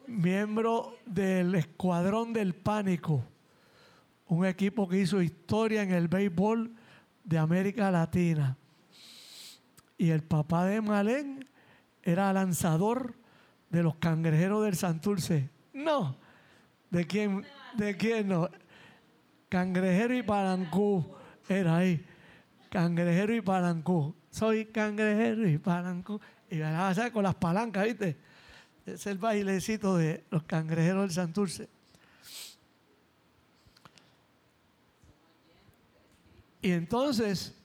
Miembro 0.07 0.97
del 1.05 1.55
Escuadrón 1.55 2.33
del 2.33 2.53
Pánico, 2.55 3.23
un 4.27 4.45
equipo 4.45 4.87
que 4.87 4.99
hizo 4.99 5.21
historia 5.21 5.83
en 5.83 5.91
el 5.91 6.07
béisbol 6.07 6.73
de 7.23 7.37
América 7.37 7.91
Latina. 7.91 8.57
Y 9.97 10.09
el 10.09 10.23
papá 10.23 10.65
de 10.65 10.81
Malén 10.81 11.47
era 12.03 12.33
lanzador 12.33 13.15
de 13.69 13.83
los 13.83 13.95
cangrejeros 13.95 14.63
del 14.63 14.75
Santurce. 14.75 15.49
No, 15.83 16.15
¿de 16.89 17.05
quién, 17.05 17.45
de 17.75 17.95
quién 17.95 18.27
no? 18.27 18.49
Cangrejero 19.49 20.15
y 20.15 20.23
Palancú 20.23 21.15
era 21.47 21.77
ahí. 21.77 22.05
Cangrejero 22.69 23.33
y 23.35 23.41
Palancú 23.41 24.15
soy 24.31 24.65
cangrejero 24.65 25.47
y 25.47 25.57
palanco. 25.57 26.21
Y 26.49 26.55
me 26.55 26.65
a 26.65 26.89
hacer 26.89 27.11
con 27.11 27.23
las 27.23 27.35
palancas, 27.35 27.85
¿viste? 27.85 28.17
Es 28.85 29.05
el 29.07 29.17
bailecito 29.17 29.97
de 29.97 30.23
los 30.29 30.43
cangrejeros 30.43 31.03
del 31.03 31.11
Santurce. 31.11 31.69
Y 36.61 36.71
entonces 36.71 37.55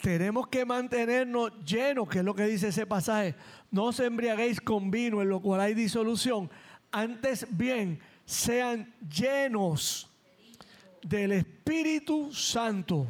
tenemos 0.00 0.46
que 0.48 0.64
mantenernos 0.64 1.52
llenos, 1.64 2.08
que 2.08 2.18
es 2.18 2.24
lo 2.24 2.34
que 2.34 2.44
dice 2.44 2.68
ese 2.68 2.86
pasaje. 2.86 3.34
No 3.76 3.92
os 3.92 4.00
embriaguéis 4.00 4.58
con 4.58 4.90
vino, 4.90 5.20
en 5.20 5.28
lo 5.28 5.38
cual 5.38 5.60
hay 5.60 5.74
disolución. 5.74 6.48
Antes 6.90 7.46
bien, 7.50 8.00
sean 8.24 8.90
llenos 9.06 10.08
del 11.02 11.32
Espíritu 11.32 12.32
Santo 12.32 13.06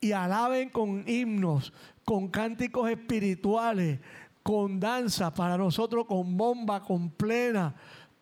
y 0.00 0.12
alaben 0.12 0.70
con 0.70 1.06
himnos, 1.06 1.70
con 2.02 2.28
cánticos 2.28 2.88
espirituales, 2.88 4.00
con 4.42 4.80
danza, 4.80 5.34
para 5.34 5.58
nosotros 5.58 6.06
con 6.06 6.38
bomba, 6.38 6.82
con 6.82 7.10
plena 7.10 7.74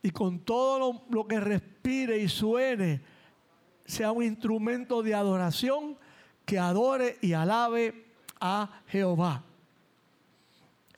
y 0.03 0.11
con 0.11 0.41
todo 0.41 1.05
lo, 1.09 1.29
que 1.29 1.39
respire 1.39 2.19
y 2.19 2.29
suene, 2.29 3.03
sea 3.85 4.11
un 4.11 4.25
instrumento 4.25 5.01
de 5.05 5.15
adoración 5.15 5.97
que 6.45 6.59
adore 6.59 7.19
y 7.21 7.35
alabe 7.35 8.05
a 8.41 8.83
Jehová. 8.89 9.45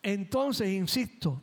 Entonces, 0.05 0.69
insisto, 0.69 1.43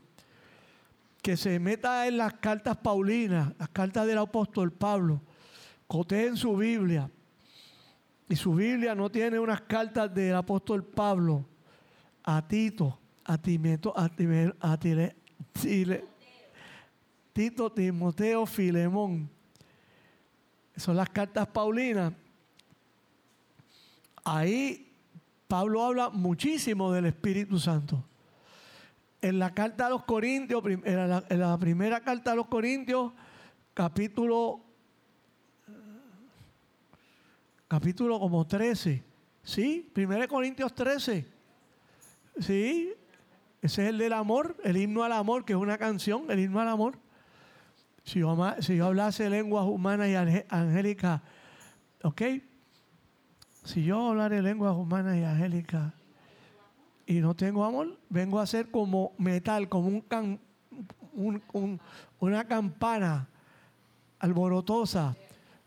que 1.23 1.35
se 1.35 1.59
meta 1.59 2.07
en 2.07 2.17
las 2.17 2.35
cartas 2.35 2.77
paulinas, 2.77 3.53
las 3.57 3.69
cartas 3.69 4.05
del 4.05 4.19
apóstol 4.19 4.71
Pablo, 4.71 5.19
en 6.27 6.37
su 6.37 6.55
Biblia, 6.55 7.09
y 8.29 8.35
su 8.35 8.53
Biblia 8.53 8.93
no 8.93 9.09
tiene 9.09 9.39
unas 9.39 9.61
cartas 9.61 10.13
del 10.13 10.35
apóstol 10.35 10.85
Pablo 10.85 11.43
a 12.23 12.47
Tito, 12.47 12.99
a 13.25 13.37
Timoteo, 13.39 13.93
a, 13.97 14.71
a 14.71 14.79
Tito, 17.33 17.71
Timoteo, 17.71 18.45
Filemón. 18.45 19.27
Son 20.77 20.95
las 20.95 21.09
cartas 21.09 21.47
paulinas. 21.47 22.13
Ahí 24.23 24.93
Pablo 25.47 25.83
habla 25.83 26.09
muchísimo 26.11 26.91
del 26.91 27.07
Espíritu 27.07 27.57
Santo. 27.57 28.05
En 29.21 29.37
la 29.37 29.53
carta 29.53 29.85
a 29.85 29.89
los 29.89 30.03
Corintios, 30.03 30.63
en 30.65 31.39
la, 31.39 31.57
primera 31.59 32.01
carta 32.01 32.31
a 32.31 32.35
los 32.35 32.47
Corintios, 32.47 33.11
capítulo, 33.73 34.61
capítulo 37.67 38.19
como 38.19 38.47
13, 38.47 39.03
¿sí? 39.43 39.91
1 39.95 40.27
Corintios 40.27 40.73
13, 40.73 41.27
¿sí? 42.39 42.93
Ese 43.61 43.83
es 43.83 43.89
el 43.89 43.99
del 43.99 44.13
amor, 44.13 44.57
el 44.63 44.75
himno 44.77 45.03
al 45.03 45.11
amor, 45.11 45.45
que 45.45 45.53
es 45.53 45.59
una 45.59 45.77
canción, 45.77 46.25
el 46.31 46.39
himno 46.39 46.59
al 46.59 46.69
amor. 46.69 46.97
Si 48.03 48.19
yo, 48.19 48.35
si 48.59 48.77
yo 48.77 48.87
hablase 48.87 49.29
lenguas 49.29 49.65
humanas 49.65 50.09
y 50.09 50.15
angélicas, 50.49 51.21
¿ok? 52.01 52.21
Si 53.63 53.83
yo 53.83 54.07
hablaré 54.09 54.41
lenguas 54.41 54.75
humanas 54.75 55.15
y 55.15 55.23
angélicas 55.23 55.93
y 57.11 57.19
no 57.19 57.35
tengo 57.35 57.65
amor, 57.65 57.99
vengo 58.07 58.39
a 58.39 58.47
ser 58.47 58.71
como 58.71 59.13
metal, 59.17 59.67
como 59.67 60.01
un, 61.13 61.81
una 62.21 62.47
campana 62.47 63.27
alborotosa 64.17 65.17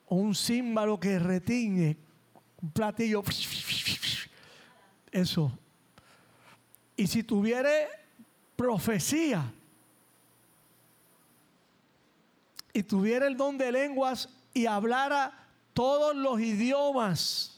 o 0.07 0.17
un 0.17 0.35
címbalo 0.35 0.99
que 0.99 1.19
retiñe, 1.19 1.99
un 2.63 2.71
platillo. 2.71 3.23
Eso. 5.13 5.53
Y 6.97 7.07
si 7.07 7.23
tuviere 7.23 7.89
profecía 8.57 9.53
y 12.73 12.83
tuviera 12.85 13.27
el 13.27 13.37
don 13.37 13.59
de 13.59 13.71
lenguas 13.71 14.31
y 14.55 14.65
hablara 14.65 15.47
todos 15.75 16.17
los 16.17 16.41
idiomas, 16.41 17.54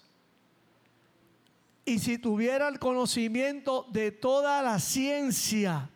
y 1.86 2.00
si 2.00 2.18
tuviera 2.18 2.66
el 2.66 2.80
conocimiento 2.80 3.86
de 3.92 4.10
toda 4.10 4.60
la 4.60 4.80
ciencia 4.80 5.88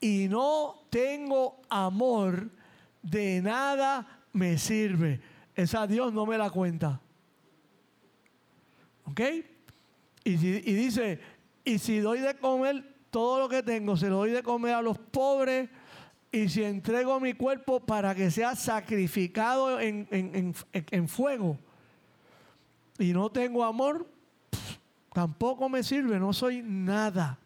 y 0.00 0.28
no 0.28 0.84
tengo 0.88 1.60
amor, 1.68 2.48
de 3.02 3.42
nada 3.42 4.22
me 4.32 4.56
sirve. 4.56 5.20
Esa 5.56 5.88
Dios 5.88 6.12
no 6.12 6.24
me 6.24 6.38
la 6.38 6.48
cuenta. 6.50 7.00
¿Ok? 9.06 9.20
Y, 10.22 10.36
dice, 10.36 11.18
y 11.64 11.78
si 11.80 11.98
doy 11.98 12.20
de 12.20 12.36
comer 12.36 12.84
todo 13.10 13.40
lo 13.40 13.48
que 13.48 13.64
tengo, 13.64 13.96
se 13.96 14.08
lo 14.08 14.18
doy 14.18 14.30
de 14.30 14.44
comer 14.44 14.74
a 14.74 14.82
los 14.82 14.96
pobres, 14.96 15.68
y 16.30 16.48
si 16.50 16.62
entrego 16.62 17.18
mi 17.18 17.32
cuerpo 17.32 17.80
para 17.80 18.14
que 18.14 18.30
sea 18.30 18.54
sacrificado 18.54 19.80
en, 19.80 20.06
en 20.72 21.08
fuego, 21.08 21.58
y 22.98 23.12
no 23.12 23.32
tengo 23.32 23.64
amor, 23.64 24.06
Tampoco 25.18 25.68
me 25.68 25.82
sirve, 25.82 26.20
no 26.20 26.32
soy 26.32 26.62
nada. 26.62 27.40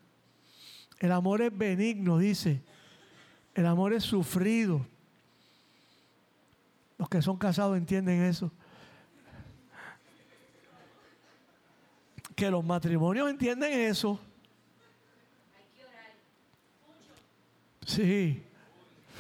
El 0.99 1.11
amor 1.11 1.41
es 1.41 1.57
benigno, 1.57 2.19
dice. 2.19 2.61
El 3.55 3.65
amor 3.65 3.95
es 3.95 4.05
sufrido. 4.05 4.85
Los 6.99 7.09
que 7.09 7.23
son 7.23 7.39
casados 7.39 7.79
entienden 7.79 8.25
eso. 8.25 8.53
Que 12.37 12.51
los 12.51 12.63
matrimonios 12.63 13.31
entienden 13.31 13.73
eso. 13.73 14.21
Sí. 17.87 18.43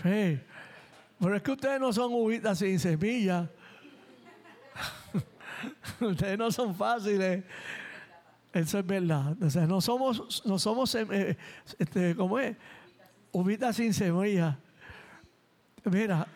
Pero 0.02 1.36
es 1.36 1.42
que 1.42 1.52
ustedes 1.52 1.80
no 1.80 1.90
son 1.90 2.12
uvitas 2.12 2.58
sin 2.58 2.78
semilla. 2.78 3.48
ustedes 6.00 6.36
no 6.36 6.52
son 6.52 6.74
fáciles. 6.74 7.44
Eso 8.52 8.78
es 8.78 8.86
verdad. 8.86 9.34
O 9.42 9.50
sea, 9.50 9.66
no 9.66 9.80
somos, 9.80 10.44
no 10.44 10.58
somos 10.58 10.94
eh, 10.94 11.36
este, 11.78 12.14
¿cómo 12.14 12.38
es? 12.38 12.56
Uvita 13.32 13.72
sin 13.72 13.94
cebolla. 13.94 14.58
Mira. 15.84 16.26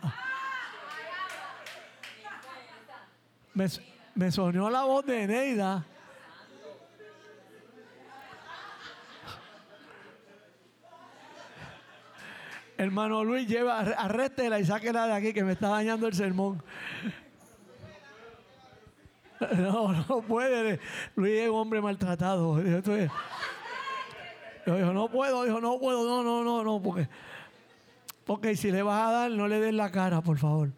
Me, 3.52 3.66
me 4.14 4.31
sonó 4.33 4.70
la 4.70 4.85
voz 4.85 5.05
de 5.05 5.26
Neida. 5.26 5.85
Hermano 12.79 13.24
Luis, 13.24 13.48
lleva, 13.48 13.81
arréstela 13.81 14.61
y 14.61 14.66
sáquela 14.66 15.07
de 15.07 15.12
aquí 15.14 15.33
que 15.33 15.42
me 15.42 15.52
está 15.52 15.68
dañando 15.68 16.07
el 16.07 16.14
sermón. 16.14 16.62
No, 19.57 19.92
no 19.92 20.22
puede. 20.22 20.81
Luis 21.14 21.40
es 21.40 21.49
un 21.49 21.57
hombre 21.57 21.81
maltratado. 21.81 22.57
Dijo, 24.66 24.92
no 24.92 25.09
puedo, 25.09 25.44
dijo, 25.44 25.61
no 25.61 25.79
puedo, 25.79 26.05
no, 26.05 26.25
no, 26.25 26.42
no, 26.42 26.64
no, 26.64 26.83
porque, 26.83 27.09
porque 28.25 28.57
si 28.57 28.72
le 28.72 28.83
vas 28.83 29.09
a 29.09 29.12
dar, 29.12 29.31
no 29.31 29.46
le 29.46 29.61
des 29.61 29.72
la 29.72 29.92
cara, 29.92 30.20
por 30.20 30.38
favor. 30.38 30.72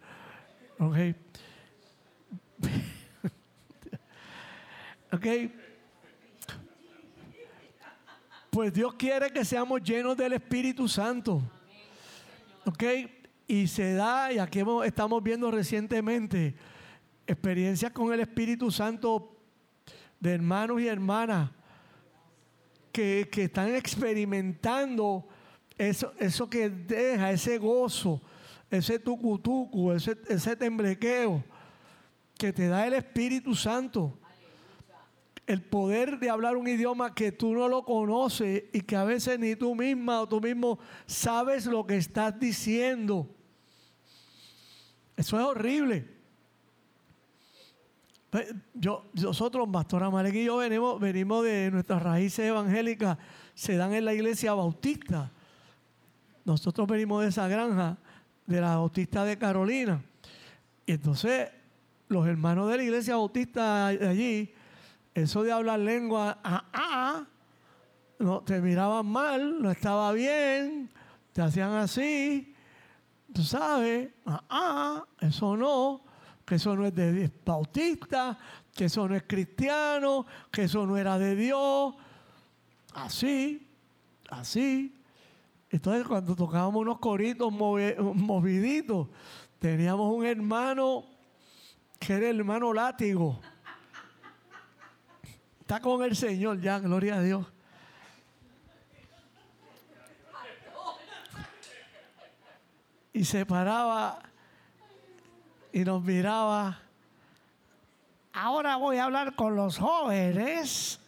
Ok. 0.77 0.95
ok. 5.11 5.25
Pues 8.51 8.71
Dios 8.71 8.93
quiere 8.93 9.31
que 9.31 9.43
seamos 9.43 9.81
llenos 9.81 10.15
del 10.15 10.33
Espíritu 10.33 10.87
Santo. 10.87 11.41
Ok. 12.65 12.83
Y 13.47 13.65
se 13.65 13.95
da, 13.95 14.31
y 14.31 14.37
aquí 14.37 14.61
estamos 14.85 15.23
viendo 15.23 15.49
recientemente, 15.49 16.53
experiencias 17.29 17.91
con 17.91 18.11
el 18.11 18.21
Espíritu 18.21 18.71
Santo 18.71 19.37
de 20.19 20.33
hermanos 20.33 20.81
y 20.81 20.87
hermanas 20.87 21.51
que, 22.91 23.29
están 23.31 23.75
experimentando 23.75 25.27
eso, 25.77 26.11
eso 26.17 26.49
que 26.49 26.69
deja, 26.69 27.31
ese 27.31 27.59
gozo, 27.59 28.19
ese 28.71 28.97
tucutucu, 28.97 29.91
ese, 29.91 30.17
ese 30.27 30.55
temblequeo 30.55 31.43
que 32.35 32.51
te 32.51 32.67
da 32.67 32.87
el 32.87 32.93
Espíritu 32.93 33.53
Santo. 33.53 34.19
El 35.45 35.61
poder 35.61 36.19
de 36.19 36.29
hablar 36.29 36.57
un 36.57 36.67
idioma 36.67 37.13
que 37.13 37.31
tú 37.31 37.53
no 37.53 37.67
lo 37.67 37.85
conoces 37.85 38.65
y 38.73 38.81
que 38.81 38.95
a 38.95 39.03
veces 39.03 39.39
ni 39.39 39.55
tú 39.55 39.75
misma 39.75 40.21
o 40.21 40.27
tú 40.27 40.41
mismo 40.41 40.79
sabes 41.05 41.67
lo 41.67 41.85
que 41.85 41.97
estás 41.97 42.39
diciendo. 42.39 43.29
Eso 45.15 45.39
es 45.39 45.45
horrible. 45.45 46.18
Pues, 48.29 48.53
yo, 48.75 49.05
nosotros, 49.13 49.67
Pastor 49.71 50.03
Amalek 50.03 50.35
y 50.35 50.45
yo 50.45 50.57
venimos, 50.57 50.99
venimos 50.99 51.43
de 51.43 51.71
nuestras 51.71 52.01
raíces 52.03 52.45
evangélicas, 52.45 53.17
se 53.55 53.75
dan 53.75 53.93
en 53.93 54.05
la 54.05 54.13
iglesia 54.13 54.53
bautista. 54.53 55.31
Nosotros 56.45 56.87
venimos 56.87 57.23
de 57.23 57.29
esa 57.29 57.47
granja, 57.47 57.97
de 58.45 58.61
la 58.61 58.75
bautista 58.75 59.25
de 59.25 59.37
Carolina. 59.37 60.03
Y 60.85 60.93
entonces, 60.93 61.49
los 62.07 62.27
hermanos 62.27 62.69
de 62.69 62.77
la 62.77 62.83
iglesia 62.83 63.15
bautista 63.15 63.87
allí, 63.87 64.53
eso 65.15 65.41
de 65.41 65.51
hablar 65.51 65.79
lengua, 65.79 66.39
ah, 66.43 66.65
ah, 66.71 67.25
no, 68.19 68.41
te 68.41 68.61
miraban 68.61 69.07
mal, 69.07 69.59
no 69.59 69.71
estaba 69.71 70.11
bien, 70.13 70.89
te 71.33 71.41
hacían 71.41 71.71
así, 71.73 72.53
tú 73.33 73.41
sabes, 73.43 74.09
ah, 74.25 74.43
ah, 74.49 75.05
eso 75.19 75.57
no 75.57 76.08
que 76.49 76.55
eso 76.55 76.75
no 76.75 76.83
es 76.83 76.95
de 76.95 77.31
bautista, 77.45 78.35
que 78.73 78.85
eso 78.85 79.07
no 79.07 79.15
es 79.15 79.21
cristiano, 79.27 80.25
que 80.51 80.63
eso 80.63 80.83
no 80.87 80.97
era 80.97 81.19
de 81.19 81.35
Dios. 81.35 81.93
Así, 82.95 83.69
así. 84.31 84.99
Entonces 85.69 86.07
cuando 86.07 86.35
tocábamos 86.35 86.81
unos 86.81 86.97
coritos 86.97 87.53
moviditos, 87.53 89.09
teníamos 89.59 90.11
un 90.11 90.25
hermano 90.25 91.05
que 91.99 92.13
era 92.13 92.29
el 92.29 92.39
hermano 92.39 92.73
látigo. 92.73 93.39
Está 95.59 95.79
con 95.79 96.01
el 96.01 96.15
Señor 96.15 96.59
ya, 96.59 96.79
gloria 96.79 97.17
a 97.17 97.21
Dios. 97.21 97.45
Y 103.13 103.23
se 103.23 103.45
paraba 103.45 104.23
y 105.71 105.83
nos 105.83 106.03
miraba. 106.03 106.79
ahora 108.33 108.75
voy 108.77 108.97
a 108.97 109.05
hablar 109.05 109.35
con 109.35 109.55
los 109.55 109.77
jóvenes 109.77 110.99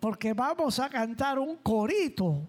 porque 0.00 0.34
vamos 0.34 0.78
a 0.80 0.88
cantar 0.90 1.38
un 1.38 1.56
corito. 1.56 2.46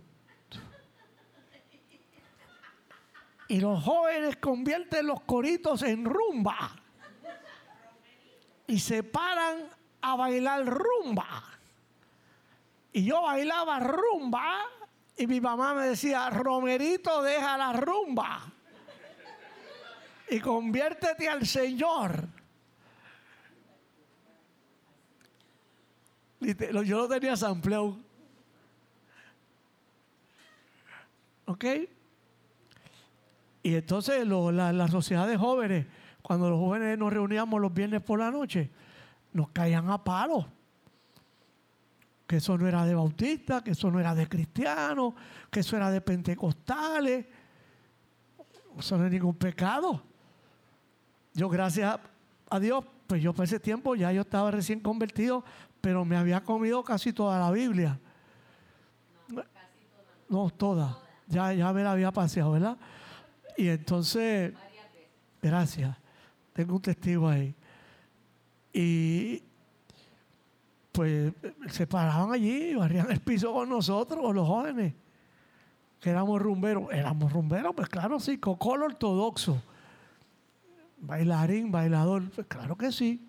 Y 3.48 3.62
los 3.62 3.82
jóvenes 3.84 4.36
convierten 4.38 5.06
los 5.06 5.21
coritos 5.21 5.84
en 5.84 6.04
rumba. 6.04 6.76
Y 8.67 8.80
se 8.80 9.04
paran 9.04 9.69
a 10.02 10.15
bailar 10.15 10.65
rumba. 10.65 11.43
Y 12.91 13.06
yo 13.06 13.21
bailaba 13.21 13.80
rumba 13.80 14.65
y 15.15 15.28
mi 15.28 15.39
mamá 15.39 15.76
me 15.76 15.88
decía, 15.88 16.30
Romerito, 16.30 17.21
deja 17.21 17.58
la 17.58 17.71
rumba 17.71 18.55
y 20.30 20.40
conviértete 20.40 21.28
al 21.28 21.46
Señor. 21.46 22.28
Yo 26.40 26.98
lo 27.00 27.08
tenía 27.08 27.36
sampleado. 27.36 27.98
¿Ok? 31.46 31.66
Y 33.64 33.76
entonces 33.76 34.28
la, 34.28 34.72
la 34.74 34.88
sociedad 34.88 35.28
de 35.28 35.38
jóvenes, 35.38 35.88
cuando 36.22 36.50
los 36.50 36.60
jóvenes 36.60 36.98
nos 36.98 37.12
reuníamos 37.12 37.60
los 37.60 37.74
viernes 37.74 38.02
por 38.02 38.20
la 38.20 38.30
noche, 38.32 38.70
nos 39.34 39.50
caían 39.50 39.90
a 39.90 40.04
palos 40.04 40.46
que 42.28 42.38
eso 42.38 42.58
no 42.58 42.68
era 42.68 42.86
de 42.86 42.96
bautistas, 42.96 43.62
que 43.62 43.72
eso 43.72 43.92
no 43.92 44.00
era 44.00 44.16
de 44.16 44.28
cristianos, 44.28 45.14
que 45.52 45.60
eso 45.60 45.78
era 45.78 45.92
de 45.92 46.02
pentecostales. 46.02 47.26
Eso 48.78 48.98
no 48.98 49.06
es 49.06 49.12
ningún 49.12 49.36
pecado. 49.36 50.02
Yo, 51.36 51.50
gracias 51.50 52.00
a 52.50 52.60
Dios, 52.60 52.86
pues 53.08 53.21
yo 53.21 53.34
por 53.34 53.43
ese 53.43 53.60
tiempo 53.60 53.93
ya 53.93 54.12
yo 54.13 54.21
estaba 54.21 54.52
recién 54.52 54.80
convertido, 54.80 55.43
pero 55.82 56.06
me 56.06 56.15
había 56.15 56.41
comido 56.41 56.82
casi 56.82 57.12
toda 57.12 57.38
la 57.38 57.52
Biblia. 57.52 58.00
No, 59.28 59.43
casi 59.43 59.86
toda. 59.86 60.06
No, 60.30 60.50
toda. 60.50 61.00
Ya, 61.28 61.54
ya 61.54 61.74
me 61.74 61.84
la 61.84 61.91
había 61.91 62.12
paseado, 62.12 62.54
¿verdad? 62.54 62.78
Y 63.58 63.67
entonces, 63.67 64.54
gracias. 65.41 65.95
Tengo 66.54 66.76
un 66.76 66.82
testigo 66.82 67.28
ahí. 67.28 67.54
Y, 68.71 69.43
pues 70.93 71.34
se 71.69 71.86
paraban 71.86 72.32
allí 72.32 72.76
barrían 72.76 73.12
el 73.12 73.19
piso 73.19 73.52
con 73.54 73.67
nosotros, 73.67 74.34
los 74.34 74.48
jóvenes, 74.48 74.93
que 76.00 76.10
éramos 76.10 76.41
rumberos. 76.41 76.91
Éramos 76.93 77.34
rumberos, 77.34 77.76
pues 77.76 77.89
claro, 77.89 78.21
sí, 78.21 78.38
cocolo 78.38 78.86
ortodoxo. 78.86 79.62
Bailarín, 80.97 81.71
bailador, 81.71 82.29
pues 82.31 82.47
claro 82.47 82.77
que 82.77 82.91
sí. 82.91 83.27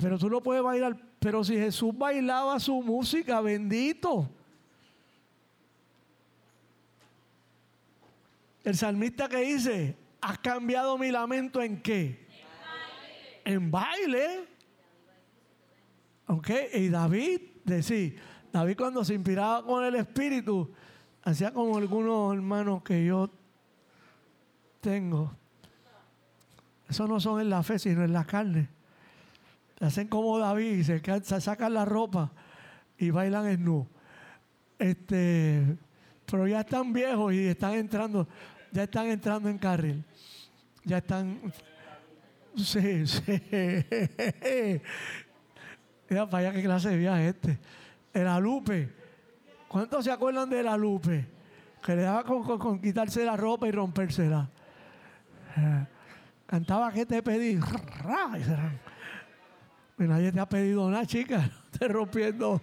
Pero 0.00 0.18
tú 0.18 0.28
no 0.28 0.42
puedes 0.42 0.62
bailar. 0.62 0.96
Pero 1.18 1.42
si 1.42 1.54
Jesús 1.54 1.96
bailaba 1.96 2.60
su 2.60 2.82
música, 2.82 3.40
bendito. 3.40 4.30
El 8.62 8.76
salmista 8.76 9.28
que 9.28 9.38
dice, 9.38 9.96
has 10.20 10.38
cambiado 10.38 10.98
mi 10.98 11.10
lamento 11.10 11.62
en 11.62 11.80
qué? 11.80 12.26
En 13.44 13.70
baile. 13.70 14.34
En. 14.34 14.48
¿Ok? 16.26 16.50
Y 16.74 16.88
David, 16.90 17.40
decía, 17.64 18.12
David 18.52 18.76
cuando 18.76 19.02
se 19.04 19.14
inspiraba 19.14 19.64
con 19.64 19.82
el 19.84 19.94
Espíritu, 19.94 20.70
hacía 21.22 21.52
como 21.52 21.78
algunos 21.78 22.34
hermanos 22.34 22.82
que 22.82 23.06
yo 23.06 23.30
tengo. 24.80 25.37
Eso 26.88 27.06
no 27.06 27.20
son 27.20 27.40
en 27.40 27.50
la 27.50 27.62
fe, 27.62 27.78
sino 27.78 28.02
en 28.04 28.12
la 28.12 28.24
carne. 28.24 28.68
hacen 29.80 30.08
como 30.08 30.38
David, 30.38 30.82
se, 30.82 31.22
se 31.22 31.40
sacan 31.40 31.74
la 31.74 31.84
ropa 31.84 32.32
y 32.96 33.10
bailan 33.10 33.46
en 33.46 33.64
nu. 33.64 33.86
Este, 34.78 35.76
pero 36.24 36.46
ya 36.46 36.60
están 36.60 36.92
viejos 36.92 37.32
y 37.34 37.46
están 37.46 37.74
entrando, 37.74 38.28
ya 38.72 38.84
están 38.84 39.06
entrando 39.06 39.48
en 39.48 39.58
carril. 39.58 40.04
Ya 40.84 40.98
están. 40.98 41.40
Sí, 42.56 43.06
sí. 43.06 43.22
Mira 46.08 46.28
para 46.28 46.48
allá 46.48 46.52
qué 46.52 46.62
clase 46.62 46.88
de 46.88 46.96
viaje 46.96 47.28
este. 47.28 47.58
El 48.12 48.26
alupe. 48.26 48.88
¿Cuántos 49.68 50.04
se 50.04 50.10
acuerdan 50.10 50.48
del 50.48 50.66
alupe? 50.66 51.26
Que 51.84 51.94
le 51.94 52.02
daba 52.02 52.24
con, 52.24 52.80
quitarse 52.80 53.24
la 53.24 53.36
ropa 53.36 53.68
y 53.68 53.70
rompérsela. 53.70 54.48
Cantaba 56.48 56.90
que 56.90 57.04
te 57.04 57.22
pedí. 57.22 57.60
Y 59.98 60.02
nadie 60.04 60.32
te 60.32 60.40
ha 60.40 60.48
pedido 60.48 60.90
nada, 60.90 61.04
chica. 61.04 61.50
Te 61.78 61.86
rompiendo, 61.86 62.60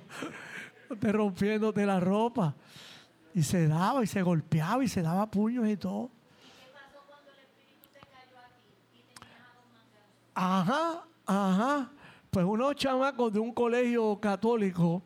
te 0.99 1.11
rompiéndote 1.11 1.85
la 1.85 1.99
ropa. 1.99 2.55
Y 3.33 3.43
se 3.43 3.67
daba 3.67 4.03
y 4.03 4.07
se 4.07 4.21
golpeaba 4.23 4.83
y 4.83 4.87
se 4.87 5.01
daba 5.01 5.29
puños 5.29 5.67
y 5.69 5.77
todo. 5.77 6.09
¿Qué 6.09 6.67
pasó 6.73 7.05
cuando 7.07 7.31
el 7.31 7.37
espíritu 7.37 7.87
te 7.93 7.99
cayó 7.99 8.37
aquí 8.39 8.63
y 8.93 9.05
Ajá, 10.33 11.05
ajá 11.25 11.91
pues 12.31 12.45
unos 12.45 12.75
chamacos 12.75 13.31
de 13.31 13.39
un 13.39 13.53
colegio 13.53 14.19
católico 14.19 15.01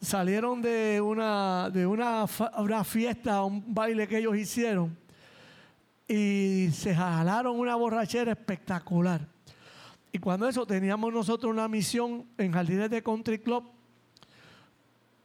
salieron 0.00 0.62
de 0.62 1.00
una, 1.00 1.68
de 1.68 1.84
una, 1.84 2.26
una 2.58 2.84
fiesta, 2.84 3.42
un 3.42 3.74
baile 3.74 4.06
que 4.06 4.18
ellos 4.18 4.36
hicieron 4.36 5.01
y 6.08 6.70
se 6.72 6.94
jalaron 6.94 7.58
una 7.58 7.76
borrachera 7.76 8.32
espectacular. 8.32 9.26
Y 10.12 10.18
cuando 10.18 10.46
eso 10.46 10.66
teníamos 10.66 11.12
nosotros 11.12 11.50
una 11.50 11.68
misión 11.68 12.26
en 12.36 12.52
Jardines 12.52 12.90
de 12.90 13.02
Country 13.02 13.38
Club 13.38 13.64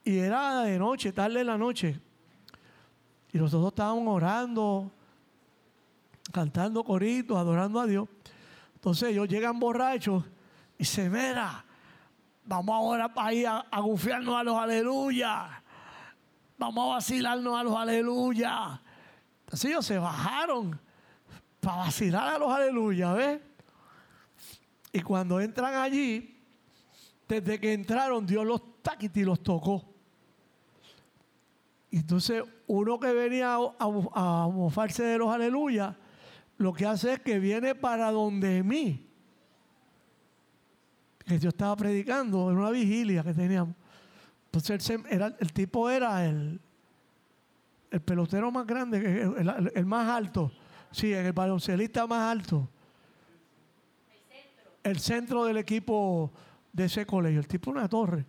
y 0.08 0.20
era 0.20 0.62
de 0.62 0.80
noche, 0.80 1.12
tarde 1.12 1.40
de 1.40 1.44
la 1.44 1.58
noche. 1.58 2.00
Y 3.34 3.38
nosotros 3.38 3.74
estábamos 3.74 4.08
orando, 4.08 4.90
cantando 6.32 6.82
coritos, 6.86 7.38
adorando 7.38 7.82
a 7.82 7.86
Dios. 7.86 8.08
Entonces 8.76 9.10
ellos 9.10 9.28
llegan 9.28 9.60
borrachos 9.60 10.24
y 10.78 10.86
se 10.86 11.10
verá. 11.10 11.66
Vamos 12.46 12.74
ahora 12.74 13.14
para 13.14 13.34
ir 13.34 13.48
a, 13.48 13.60
a 13.70 13.82
gufiarnos 13.82 14.34
a 14.34 14.44
los 14.44 14.56
aleluya. 14.56 15.62
Vamos 16.58 16.86
a 16.86 16.96
vacilarnos 16.96 17.60
a 17.60 17.64
los 17.64 17.76
aleluya. 17.76 18.82
Entonces 19.48 19.72
ellos 19.72 19.86
se 19.86 19.98
bajaron 19.98 20.78
para 21.62 21.78
vacilar 21.78 22.36
a 22.36 22.38
los 22.38 22.52
aleluya, 22.52 23.14
¿ves? 23.14 23.42
Y 24.92 25.02
cuando 25.02 25.40
entran 25.40 25.74
allí, 25.76 26.38
desde 27.30 27.58
que 27.58 27.72
entraron, 27.72 28.26
Dios 28.26 28.46
los 28.46 28.82
taquiti 28.82 29.24
los 29.24 29.42
tocó. 29.42 29.86
Entonces, 31.92 32.44
uno 32.68 33.00
que 33.00 33.14
venía 33.14 33.56
a, 33.56 33.74
a, 33.80 34.48
mofarse 34.50 35.04
de 35.04 35.18
los 35.18 35.34
aleluya, 35.34 35.98
lo 36.58 36.74
que 36.74 36.86
hace 36.86 37.14
es 37.14 37.20
que 37.22 37.40
viene 37.40 37.74
para 37.74 38.12
donde 38.12 38.64
mí 38.64 39.08
que 41.26 41.40
yo 41.40 41.50
estaba 41.50 41.76
predicando 41.76 42.52
en 42.52 42.58
una 42.58 42.70
vigilia 42.72 43.24
que 43.24 43.34
teníamos. 43.34 43.76
Entonces 44.46 44.90
el 45.40 45.54
tipo 45.54 45.90
era 45.90 46.26
el, 46.26 46.60
el 47.92 48.02
pelotero 48.02 48.52
más 48.52 48.66
grande, 48.66 49.22
el, 49.74 49.86
más 49.86 50.10
alto. 50.10 50.52
Sí, 50.92 51.14
el 51.14 51.34
baloncelista 51.34 52.06
más 52.08 52.32
alto. 52.32 52.70
El 54.10 54.20
centro. 54.20 54.72
El 54.84 55.00
centro 55.00 55.46
del 55.46 55.58
equipo 55.58 56.32
de 56.74 56.86
ese 56.86 57.06
colegio. 57.06 57.40
El 57.40 57.48
tipo 57.48 57.72
una 57.72 57.88
torre. 57.88 58.26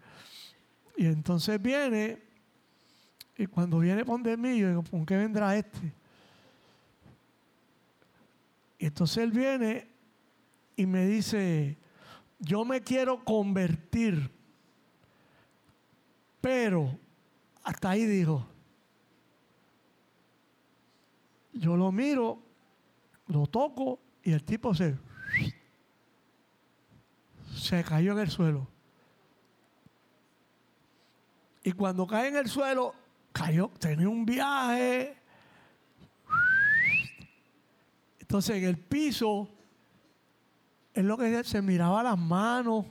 Y 0.96 1.06
entonces 1.06 1.60
viene, 1.60 2.22
y 3.36 3.46
cuando 3.46 3.78
viene 3.78 4.04
mí, 4.36 4.58
yo 4.58 4.68
digo, 4.68 4.84
¿con 4.90 5.06
qué 5.06 5.16
vendrá 5.16 5.56
este? 5.56 5.92
Y 8.78 8.86
entonces 8.86 9.18
él 9.18 9.32
viene 9.32 9.88
y 10.76 10.86
me 10.86 11.06
dice, 11.06 11.76
yo 12.38 12.64
me 12.64 12.80
quiero 12.80 13.24
convertir. 13.24 14.30
Pero, 16.40 16.96
hasta 17.64 17.90
ahí 17.90 18.06
dijo, 18.06 18.48
yo 21.58 21.76
lo 21.76 21.92
miro, 21.92 22.40
lo 23.26 23.46
toco 23.46 24.00
y 24.22 24.32
el 24.32 24.44
tipo 24.44 24.74
se, 24.74 24.96
se 27.54 27.84
cayó 27.84 28.12
en 28.12 28.18
el 28.18 28.30
suelo. 28.30 28.68
Y 31.62 31.72
cuando 31.72 32.06
cae 32.06 32.28
en 32.28 32.36
el 32.36 32.48
suelo, 32.48 32.94
cayó, 33.32 33.70
tenía 33.78 34.08
un 34.08 34.24
viaje. 34.24 35.16
Entonces 38.20 38.56
en 38.56 38.64
el 38.64 38.78
piso 38.78 39.48
es 40.94 41.04
lo 41.04 41.16
que 41.18 41.44
se 41.44 41.60
miraba 41.60 42.02
las 42.02 42.18
manos. 42.18 42.86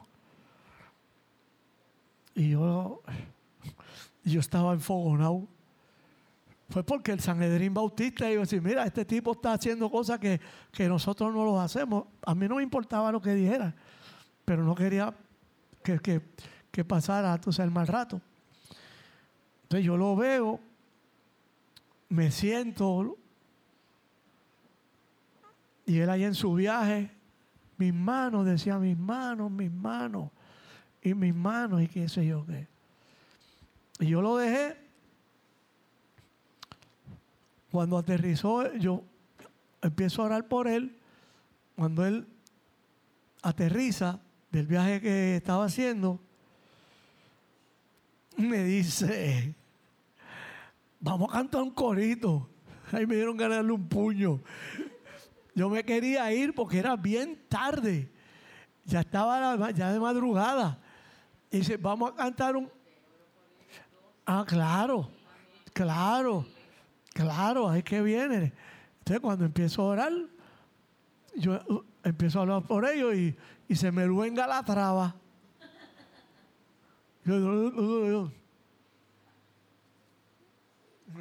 Y 2.35 2.51
yo, 2.51 3.01
yo 4.23 4.39
estaba 4.39 4.73
enfogonado. 4.73 5.47
Fue 6.77 6.83
porque 6.83 7.11
el 7.11 7.19
Sanedrín 7.19 7.73
Bautista 7.73 8.29
iba 8.29 8.41
a 8.41 8.45
decir, 8.45 8.61
mira, 8.61 8.85
este 8.85 9.03
tipo 9.03 9.31
está 9.31 9.53
haciendo 9.53 9.89
cosas 9.89 10.19
que, 10.19 10.39
que 10.71 10.87
nosotros 10.87 11.33
no 11.33 11.43
lo 11.43 11.59
hacemos. 11.59 12.03
A 12.23 12.35
mí 12.35 12.47
no 12.47 12.57
me 12.57 12.61
importaba 12.61 13.11
lo 13.11 13.19
que 13.19 13.33
dijera, 13.33 13.73
pero 14.45 14.63
no 14.63 14.75
quería 14.75 15.11
que, 15.83 15.97
que, 15.97 16.21
que 16.69 16.85
pasara 16.85 17.33
entonces, 17.33 17.65
el 17.65 17.71
mal 17.71 17.87
rato. 17.87 18.21
Entonces 19.63 19.87
yo 19.87 19.97
lo 19.97 20.15
veo, 20.15 20.59
me 22.09 22.29
siento, 22.29 23.17
y 25.87 25.97
él 25.97 26.11
ahí 26.11 26.25
en 26.25 26.35
su 26.35 26.53
viaje, 26.53 27.09
mis 27.79 27.91
manos, 27.91 28.45
decía 28.45 28.77
mis 28.77 28.99
manos, 28.99 29.49
mis 29.49 29.71
manos, 29.71 30.29
y 31.01 31.15
mis 31.15 31.33
manos, 31.33 31.81
y 31.81 31.87
qué 31.87 32.07
sé 32.07 32.27
yo 32.27 32.45
qué. 32.45 32.67
Y 33.99 34.09
yo 34.09 34.21
lo 34.21 34.37
dejé 34.37 34.86
cuando 37.71 37.97
aterrizó, 37.97 38.73
yo 38.75 39.03
empiezo 39.81 40.21
a 40.21 40.25
orar 40.25 40.47
por 40.47 40.67
él. 40.67 40.97
Cuando 41.75 42.05
él 42.05 42.27
aterriza 43.41 44.19
del 44.51 44.67
viaje 44.67 45.01
que 45.01 45.35
estaba 45.35 45.65
haciendo, 45.65 46.19
me 48.37 48.63
dice, 48.63 49.53
vamos 50.99 51.29
a 51.29 51.37
cantar 51.37 51.61
un 51.61 51.71
corito. 51.71 52.49
Ahí 52.91 53.05
me 53.05 53.15
dieron 53.15 53.35
ganas 53.35 53.65
de 53.65 53.71
un 53.71 53.87
puño. 53.87 54.41
Yo 55.53 55.69
me 55.69 55.83
quería 55.83 56.31
ir 56.31 56.53
porque 56.53 56.79
era 56.79 56.95
bien 56.95 57.43
tarde. 57.49 58.11
Ya 58.85 59.01
estaba 59.01 59.71
ya 59.71 59.91
de 59.91 59.99
madrugada. 59.99 60.79
Y 61.51 61.57
dice, 61.57 61.77
vamos 61.77 62.11
a 62.11 62.15
cantar 62.15 62.55
un... 62.55 62.69
Ah, 64.25 64.45
claro, 64.47 65.09
claro. 65.73 66.45
Claro, 67.17 67.67
ahí 67.67 67.81
que 67.81 67.99
viene. 68.03 68.53
Entonces 68.99 69.19
cuando 69.19 69.43
empiezo 69.43 69.81
a 69.81 69.85
orar, 69.85 70.13
yo 71.35 71.59
uh, 71.67 71.83
empiezo 72.03 72.37
a 72.37 72.43
hablar 72.43 72.61
por 72.61 72.87
ellos 72.87 73.15
y, 73.15 73.35
se 73.75 73.91
me 73.91 74.05
luenga 74.05 74.45
la 74.45 74.63
traba. 74.63 75.15
me 77.25 78.29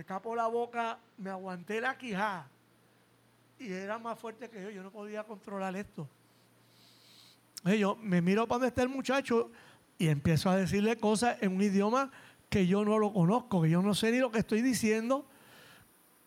capo 0.04 0.36
la 0.36 0.48
boca, 0.48 0.98
me 1.16 1.30
aguanté 1.30 1.80
la 1.80 1.96
quijada 1.96 2.46
y 3.58 3.72
era 3.72 3.98
más 3.98 4.18
fuerte 4.18 4.50
que 4.50 4.62
yo, 4.62 4.68
yo 4.68 4.82
no 4.82 4.90
podía 4.90 5.24
controlar 5.24 5.74
esto. 5.76 6.06
Yo 7.64 7.96
me 7.96 8.20
miro 8.20 8.46
para 8.46 8.56
donde 8.56 8.68
está 8.68 8.82
el 8.82 8.90
muchacho 8.90 9.50
y 9.96 10.08
empiezo 10.08 10.50
a 10.50 10.56
decirle 10.56 10.98
cosas 10.98 11.38
en 11.40 11.54
un 11.54 11.62
idioma 11.62 12.10
que 12.50 12.66
yo 12.66 12.84
no 12.84 12.98
lo 12.98 13.14
conozco, 13.14 13.62
que 13.62 13.70
yo 13.70 13.80
no 13.80 13.94
sé 13.94 14.12
ni 14.12 14.18
lo 14.18 14.30
que 14.30 14.40
estoy 14.40 14.60
diciendo 14.60 15.26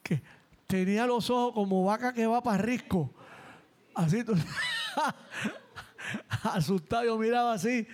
que 0.03 0.21
tenía 0.67 1.05
los 1.05 1.29
ojos 1.29 1.53
como 1.53 1.83
vaca 1.83 2.13
que 2.13 2.27
va 2.27 2.41
para 2.41 2.61
risco. 2.61 3.11
Así, 3.95 4.23
asustado, 6.43 7.05
yo 7.05 7.17
miraba 7.17 7.53
así. 7.53 7.87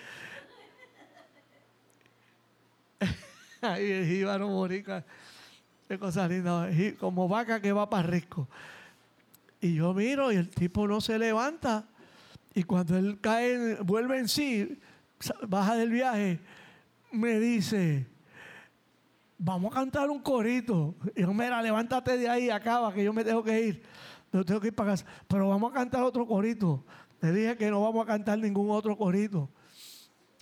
Ahí 3.61 3.85
iba 3.85 4.35
a 4.35 4.39
morir. 4.39 4.85
Qué 5.87 5.97
cosa 5.97 6.27
linda. 6.27 6.69
Como 6.99 7.27
vaca 7.27 7.61
que 7.61 7.71
va 7.71 7.89
para 7.89 8.07
risco. 8.07 8.47
Y 9.61 9.75
yo 9.75 9.93
miro 9.93 10.31
y 10.31 10.35
el 10.35 10.49
tipo 10.49 10.87
no 10.87 11.01
se 11.01 11.17
levanta. 11.17 11.85
Y 12.53 12.63
cuando 12.63 12.97
él 12.97 13.19
cae, 13.19 13.75
vuelve 13.81 14.19
en 14.19 14.29
sí, 14.29 14.79
baja 15.47 15.75
del 15.75 15.89
viaje, 15.89 16.39
me 17.11 17.39
dice, 17.39 18.05
vamos 19.37 19.71
a 19.71 19.75
cantar 19.75 20.09
un 20.09 20.19
corito. 20.19 20.95
Y 21.15 21.21
yo, 21.21 21.33
mira, 21.33 21.61
levántate 21.61 22.17
de 22.17 22.29
ahí, 22.29 22.49
acaba, 22.49 22.93
que 22.93 23.03
yo 23.03 23.13
me 23.13 23.23
tengo 23.23 23.43
que 23.43 23.61
ir. 23.61 23.83
Yo 24.31 24.43
tengo 24.43 24.59
que 24.59 24.67
ir 24.67 24.75
para 24.75 24.91
casa. 24.91 25.05
Pero 25.27 25.47
vamos 25.49 25.71
a 25.71 25.75
cantar 25.75 26.03
otro 26.03 26.25
corito. 26.25 26.83
Le 27.21 27.31
dije 27.31 27.57
que 27.57 27.69
no 27.69 27.81
vamos 27.81 28.03
a 28.03 28.07
cantar 28.07 28.37
ningún 28.37 28.69
otro 28.69 28.97
corito. 28.97 29.49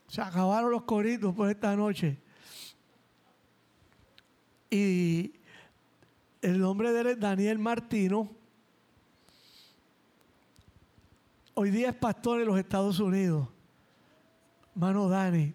Se 0.08 0.22
acabaron 0.22 0.72
los 0.72 0.84
coritos 0.84 1.34
por 1.34 1.50
esta 1.50 1.76
noche. 1.76 2.20
Y 4.70 5.34
el 6.42 6.60
nombre 6.60 6.92
de 6.92 7.02
él 7.02 7.08
es 7.08 7.20
Daniel 7.20 7.60
Martino. 7.60 8.30
Hoy 11.56 11.70
día 11.70 11.90
es 11.90 11.96
pastor 11.96 12.42
en 12.42 12.48
los 12.48 12.58
Estados 12.58 13.00
Unidos. 13.00 13.48
Mano 14.74 15.08
Dani. 15.08 15.54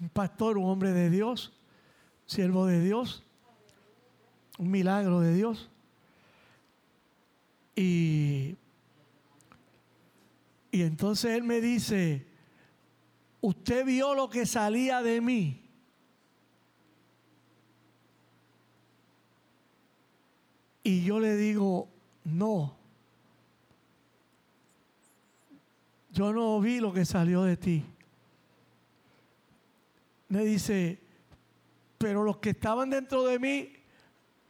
Un 0.00 0.08
pastor, 0.08 0.56
un 0.56 0.66
hombre 0.66 0.92
de 0.92 1.10
Dios 1.10 1.52
siervo 2.32 2.64
de 2.64 2.80
Dios, 2.80 3.22
un 4.58 4.70
milagro 4.70 5.20
de 5.20 5.34
Dios. 5.34 5.68
Y, 7.76 8.56
y 10.70 10.82
entonces 10.82 11.32
él 11.32 11.42
me 11.42 11.60
dice, 11.60 12.26
usted 13.42 13.84
vio 13.84 14.14
lo 14.14 14.30
que 14.30 14.46
salía 14.46 15.02
de 15.02 15.20
mí. 15.20 15.60
Y 20.82 21.04
yo 21.04 21.20
le 21.20 21.36
digo, 21.36 21.86
no, 22.24 22.74
yo 26.12 26.32
no 26.32 26.58
vi 26.62 26.80
lo 26.80 26.94
que 26.94 27.04
salió 27.04 27.42
de 27.42 27.58
ti. 27.58 27.84
Me 30.28 30.44
dice, 30.46 31.01
pero 32.02 32.24
los 32.24 32.38
que 32.38 32.50
estaban 32.50 32.90
dentro 32.90 33.22
de 33.22 33.38
mí 33.38 33.72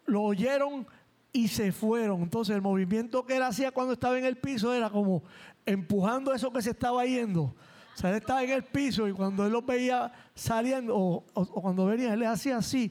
lo 0.07 0.23
oyeron 0.23 0.87
y 1.35 1.49
se 1.49 1.71
fueron. 1.71 2.23
Entonces 2.23 2.57
el 2.57 2.63
movimiento 2.63 3.27
que 3.27 3.37
él 3.37 3.43
hacía 3.43 3.73
cuando 3.73 3.93
estaba 3.93 4.19
en 4.19 4.25
el 4.25 4.39
piso 4.39 4.73
era 4.73 4.89
como 4.89 5.23
empujando 5.67 6.33
eso 6.33 6.51
que 6.51 6.63
se 6.63 6.71
estaba 6.71 7.05
yendo. 7.05 7.43
O 7.43 7.55
sea, 7.95 8.09
él 8.09 8.17
estaba 8.17 8.43
en 8.43 8.51
el 8.51 8.65
piso 8.65 9.07
y 9.07 9.13
cuando 9.13 9.45
él 9.45 9.53
lo 9.53 9.61
veía 9.61 10.11
saliendo, 10.35 10.97
o, 10.97 11.25
cuando 11.61 11.85
venía, 11.85 12.15
él 12.15 12.21
le 12.21 12.27
hacía 12.27 12.57
así. 12.57 12.91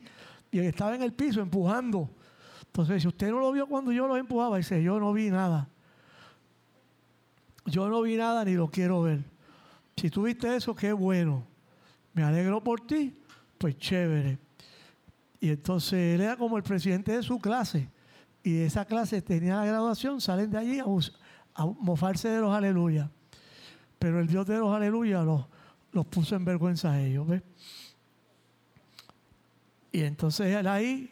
Y 0.51 0.59
él 0.59 0.65
estaba 0.65 0.93
en 0.93 1.01
el 1.01 1.13
piso 1.13 1.41
empujando. 1.41 2.07
Entonces, 2.67 3.01
si 3.01 3.07
usted 3.07 3.31
no 3.31 3.39
lo 3.39 3.51
vio 3.51 3.65
cuando 3.65 3.91
yo 3.91 4.07
lo 4.07 4.15
empujaba, 4.15 4.57
dice, 4.57 4.83
yo 4.83 4.99
no 4.99 5.11
vi 5.11 5.31
nada. 5.31 5.67
Yo 7.65 7.89
no 7.89 8.03
vi 8.03 8.15
nada 8.15 8.45
ni 8.45 8.53
lo 8.53 8.69
quiero 8.69 9.01
ver. 9.01 9.23
Si 9.97 10.11
tú 10.11 10.21
viste 10.21 10.55
eso, 10.55 10.75
qué 10.75 10.93
bueno. 10.93 11.47
Me 12.13 12.21
alegro 12.21 12.63
por 12.63 12.85
ti, 12.85 13.17
pues 13.57 13.75
chévere. 13.79 14.50
Y 15.41 15.49
entonces 15.49 15.93
él 15.93 16.21
era 16.21 16.37
como 16.37 16.55
el 16.55 16.63
presidente 16.63 17.11
de 17.13 17.23
su 17.23 17.39
clase. 17.39 17.89
Y 18.43 18.59
esa 18.59 18.85
clase 18.85 19.23
tenía 19.23 19.55
la 19.55 19.65
graduación, 19.65 20.21
salen 20.21 20.51
de 20.51 20.57
allí 20.59 20.79
a, 20.79 21.65
mofarse 21.65 22.29
de 22.29 22.39
los 22.39 22.55
aleluya. 22.55 23.09
Pero 23.97 24.19
el 24.19 24.27
Dios 24.27 24.45
de 24.45 24.59
los 24.59 24.73
aleluya 24.73 25.23
los, 25.23 25.47
los 25.91 26.05
puso 26.05 26.35
en 26.35 26.45
vergüenza 26.45 26.91
a 26.91 27.01
ellos. 27.01 27.27
Y 29.91 30.01
entonces 30.01 30.55
él 30.55 30.67
ahí 30.67 31.11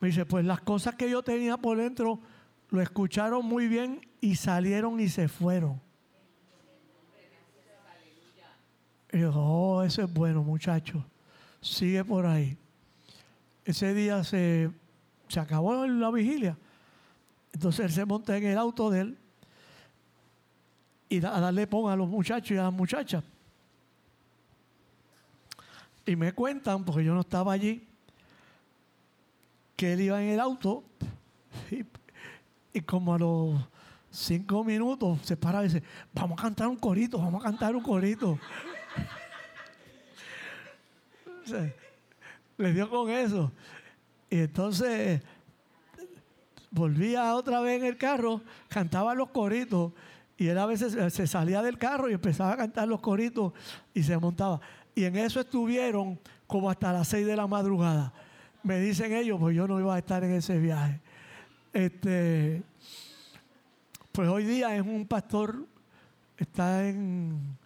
me 0.00 0.08
dice, 0.08 0.26
pues 0.26 0.44
las 0.44 0.60
cosas 0.60 0.94
que 0.94 1.08
yo 1.08 1.22
tenía 1.22 1.56
por 1.56 1.78
dentro 1.78 2.20
lo 2.68 2.82
escucharon 2.82 3.44
muy 3.44 3.68
bien 3.68 4.06
y 4.20 4.36
salieron 4.36 5.00
y 5.00 5.08
se 5.08 5.28
fueron. 5.28 5.80
Y 9.12 9.20
yo, 9.20 9.32
oh, 9.34 9.82
eso 9.82 10.02
es 10.02 10.12
bueno, 10.12 10.42
muchachos. 10.42 11.02
Sigue 11.62 12.04
por 12.04 12.26
ahí 12.26 12.59
ese 13.70 13.94
día 13.94 14.22
se, 14.24 14.70
acabó 15.36 15.86
la 15.86 16.10
vigilia. 16.10 16.56
Entonces 17.52 17.86
él 17.86 17.92
se 17.92 18.04
monta 18.04 18.36
en 18.36 18.44
el 18.44 18.58
auto 18.58 18.90
de 18.90 19.00
él 19.00 19.18
y 21.08 21.24
a 21.24 21.40
darle 21.40 21.66
pon 21.66 21.90
a 21.90 21.96
los 21.96 22.08
muchachos 22.08 22.52
y 22.52 22.56
a 22.56 22.64
las 22.64 22.72
muchachas. 22.72 23.24
Y 26.06 26.16
me 26.16 26.32
cuentan, 26.32 26.84
porque 26.84 27.04
yo 27.04 27.14
no 27.14 27.20
estaba 27.20 27.52
allí, 27.52 27.86
que 29.76 29.92
él 29.92 30.02
iba 30.02 30.22
en 30.22 30.30
el 30.30 30.40
auto 30.40 30.84
y, 31.70 31.84
y 32.72 32.80
como 32.82 33.14
a 33.14 33.18
los 33.18 33.60
cinco 34.10 34.64
minutos 34.64 35.20
se 35.22 35.36
para 35.36 35.60
y 35.62 35.68
dice, 35.68 35.82
vamos 36.12 36.38
a 36.38 36.42
cantar 36.42 36.68
un 36.68 36.76
corito, 36.76 37.18
vamos 37.18 37.40
a 37.42 37.44
cantar 37.44 37.74
un 37.74 37.82
corito. 37.82 38.38
le 42.60 42.72
dio 42.72 42.88
con 42.88 43.10
eso. 43.10 43.52
Y 44.28 44.38
entonces 44.38 45.22
volvía 46.70 47.34
otra 47.34 47.60
vez 47.60 47.80
en 47.80 47.86
el 47.86 47.96
carro, 47.96 48.40
cantaba 48.68 49.14
los 49.14 49.30
coritos 49.30 49.92
y 50.36 50.46
él 50.46 50.58
a 50.58 50.66
veces 50.66 51.12
se 51.12 51.26
salía 51.26 51.62
del 51.62 51.78
carro 51.78 52.08
y 52.08 52.14
empezaba 52.14 52.52
a 52.52 52.56
cantar 52.56 52.88
los 52.88 53.00
coritos 53.00 53.52
y 53.92 54.02
se 54.02 54.16
montaba. 54.16 54.60
Y 54.94 55.04
en 55.04 55.16
eso 55.16 55.40
estuvieron 55.40 56.18
como 56.46 56.70
hasta 56.70 56.92
las 56.92 57.08
seis 57.08 57.26
de 57.26 57.36
la 57.36 57.46
madrugada. 57.46 58.12
Me 58.62 58.78
dicen 58.80 59.12
ellos, 59.12 59.38
pues 59.38 59.56
yo 59.56 59.66
no 59.66 59.80
iba 59.80 59.94
a 59.94 59.98
estar 59.98 60.22
en 60.24 60.32
ese 60.32 60.58
viaje. 60.58 61.00
Este, 61.72 62.62
pues 64.12 64.28
hoy 64.28 64.44
día 64.44 64.74
es 64.74 64.82
un 64.82 65.06
pastor, 65.06 65.66
está 66.36 66.88
en, 66.88 67.56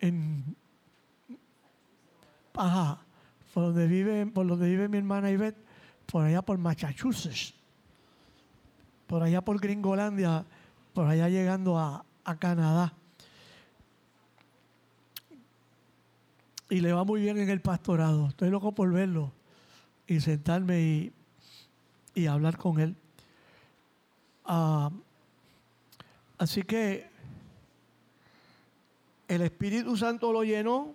en 0.00 0.56
ajá, 2.54 3.00
por 3.52 3.64
donde 3.64 3.86
vive, 3.86 4.26
por 4.26 4.46
donde 4.46 4.68
vive 4.68 4.88
mi 4.88 4.98
hermana 4.98 5.30
Ivette, 5.30 5.58
por 6.06 6.24
allá 6.24 6.42
por 6.42 6.58
Massachusetts, 6.58 7.54
por 9.06 9.22
allá 9.22 9.40
por 9.40 9.60
Gringolandia, 9.60 10.44
por 10.92 11.06
allá 11.06 11.28
llegando 11.28 11.78
a, 11.78 12.04
Canadá. 12.38 12.92
Y 16.68 16.80
le 16.80 16.92
va 16.92 17.04
muy 17.04 17.22
bien 17.22 17.38
en 17.38 17.48
el 17.48 17.62
pastorado. 17.62 18.28
Estoy 18.28 18.50
loco 18.50 18.72
por 18.72 18.92
verlo 18.92 19.32
y 20.06 20.20
sentarme 20.20 20.82
y, 20.82 21.12
y 22.14 22.26
hablar 22.26 22.58
con 22.58 22.80
él. 22.80 22.94
Ah, 24.44 24.90
así 26.36 26.64
que 26.64 27.08
el 29.26 29.40
Espíritu 29.40 29.96
Santo 29.96 30.32
lo 30.32 30.44
llenó 30.44 30.94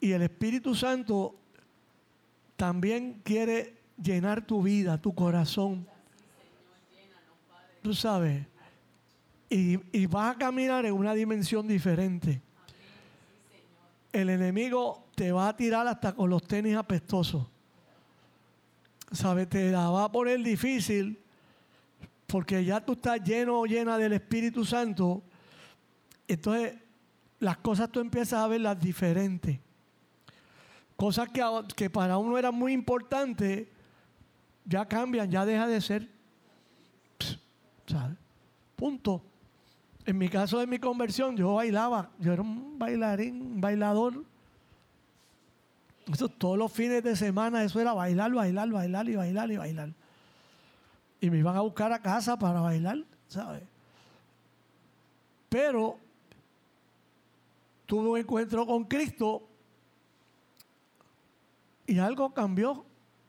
y 0.00 0.12
el 0.12 0.22
Espíritu 0.22 0.74
Santo 0.74 1.36
también 2.56 3.20
quiere 3.24 3.76
llenar 4.00 4.46
tu 4.46 4.62
vida, 4.62 5.00
tu 5.00 5.14
corazón. 5.14 5.86
Tú 7.82 7.94
sabes. 7.94 8.46
Y, 9.48 10.06
vas 10.06 10.34
a 10.34 10.38
caminar 10.38 10.84
en 10.86 10.92
una 10.92 11.14
dimensión 11.14 11.68
diferente. 11.68 12.42
El 14.12 14.30
enemigo 14.30 15.06
te 15.14 15.30
va 15.30 15.48
a 15.48 15.56
tirar 15.56 15.86
hasta 15.86 16.14
con 16.14 16.28
los 16.30 16.42
tenis 16.46 16.76
apestosos. 16.76 17.46
¿Sabes? 19.12 19.48
Te 19.48 19.70
la 19.70 19.88
va 19.88 20.04
a 20.04 20.12
poner 20.12 20.42
difícil 20.42 21.22
porque 22.26 22.64
ya 22.64 22.84
tú 22.84 22.94
estás 22.94 23.22
lleno 23.22 23.60
o 23.60 23.66
llena 23.66 23.96
del 23.98 24.14
Espíritu 24.14 24.64
Santo. 24.64 25.22
Entonces, 26.26 26.74
las 27.38 27.58
cosas 27.58 27.90
tú 27.90 28.00
empiezas 28.00 28.40
a 28.40 28.48
verlas 28.48 28.80
diferentes. 28.80 29.60
Cosas 30.96 31.28
que, 31.28 31.42
que 31.76 31.90
para 31.90 32.16
uno 32.16 32.38
eran 32.38 32.54
muy 32.54 32.72
importantes, 32.72 33.68
ya 34.64 34.86
cambian, 34.86 35.30
ya 35.30 35.44
deja 35.44 35.66
de 35.66 35.80
ser. 35.80 36.08
¿Sabes? 37.86 38.16
Punto. 38.74 39.22
En 40.06 40.16
mi 40.16 40.28
caso 40.28 40.58
de 40.58 40.66
mi 40.66 40.78
conversión, 40.78 41.36
yo 41.36 41.54
bailaba, 41.54 42.10
yo 42.18 42.32
era 42.32 42.42
un 42.42 42.78
bailarín, 42.78 43.42
un 43.42 43.60
bailador. 43.60 44.24
Eso, 46.12 46.28
todos 46.28 46.56
los 46.56 46.72
fines 46.72 47.02
de 47.02 47.16
semana 47.16 47.64
eso 47.64 47.80
era 47.80 47.92
bailar, 47.92 48.32
bailar, 48.32 48.70
bailar 48.70 49.08
y 49.08 49.16
bailar 49.16 49.50
y 49.50 49.56
bailar. 49.56 49.92
Y 51.20 51.30
me 51.30 51.38
iban 51.38 51.56
a 51.56 51.60
buscar 51.60 51.92
a 51.92 52.00
casa 52.00 52.38
para 52.38 52.60
bailar, 52.60 52.98
¿sabes? 53.26 53.62
Pero 55.48 55.98
tuve 57.86 58.08
un 58.08 58.18
encuentro 58.18 58.66
con 58.66 58.84
Cristo 58.84 59.48
y 61.86 61.98
algo 61.98 62.32
cambió 62.34 62.84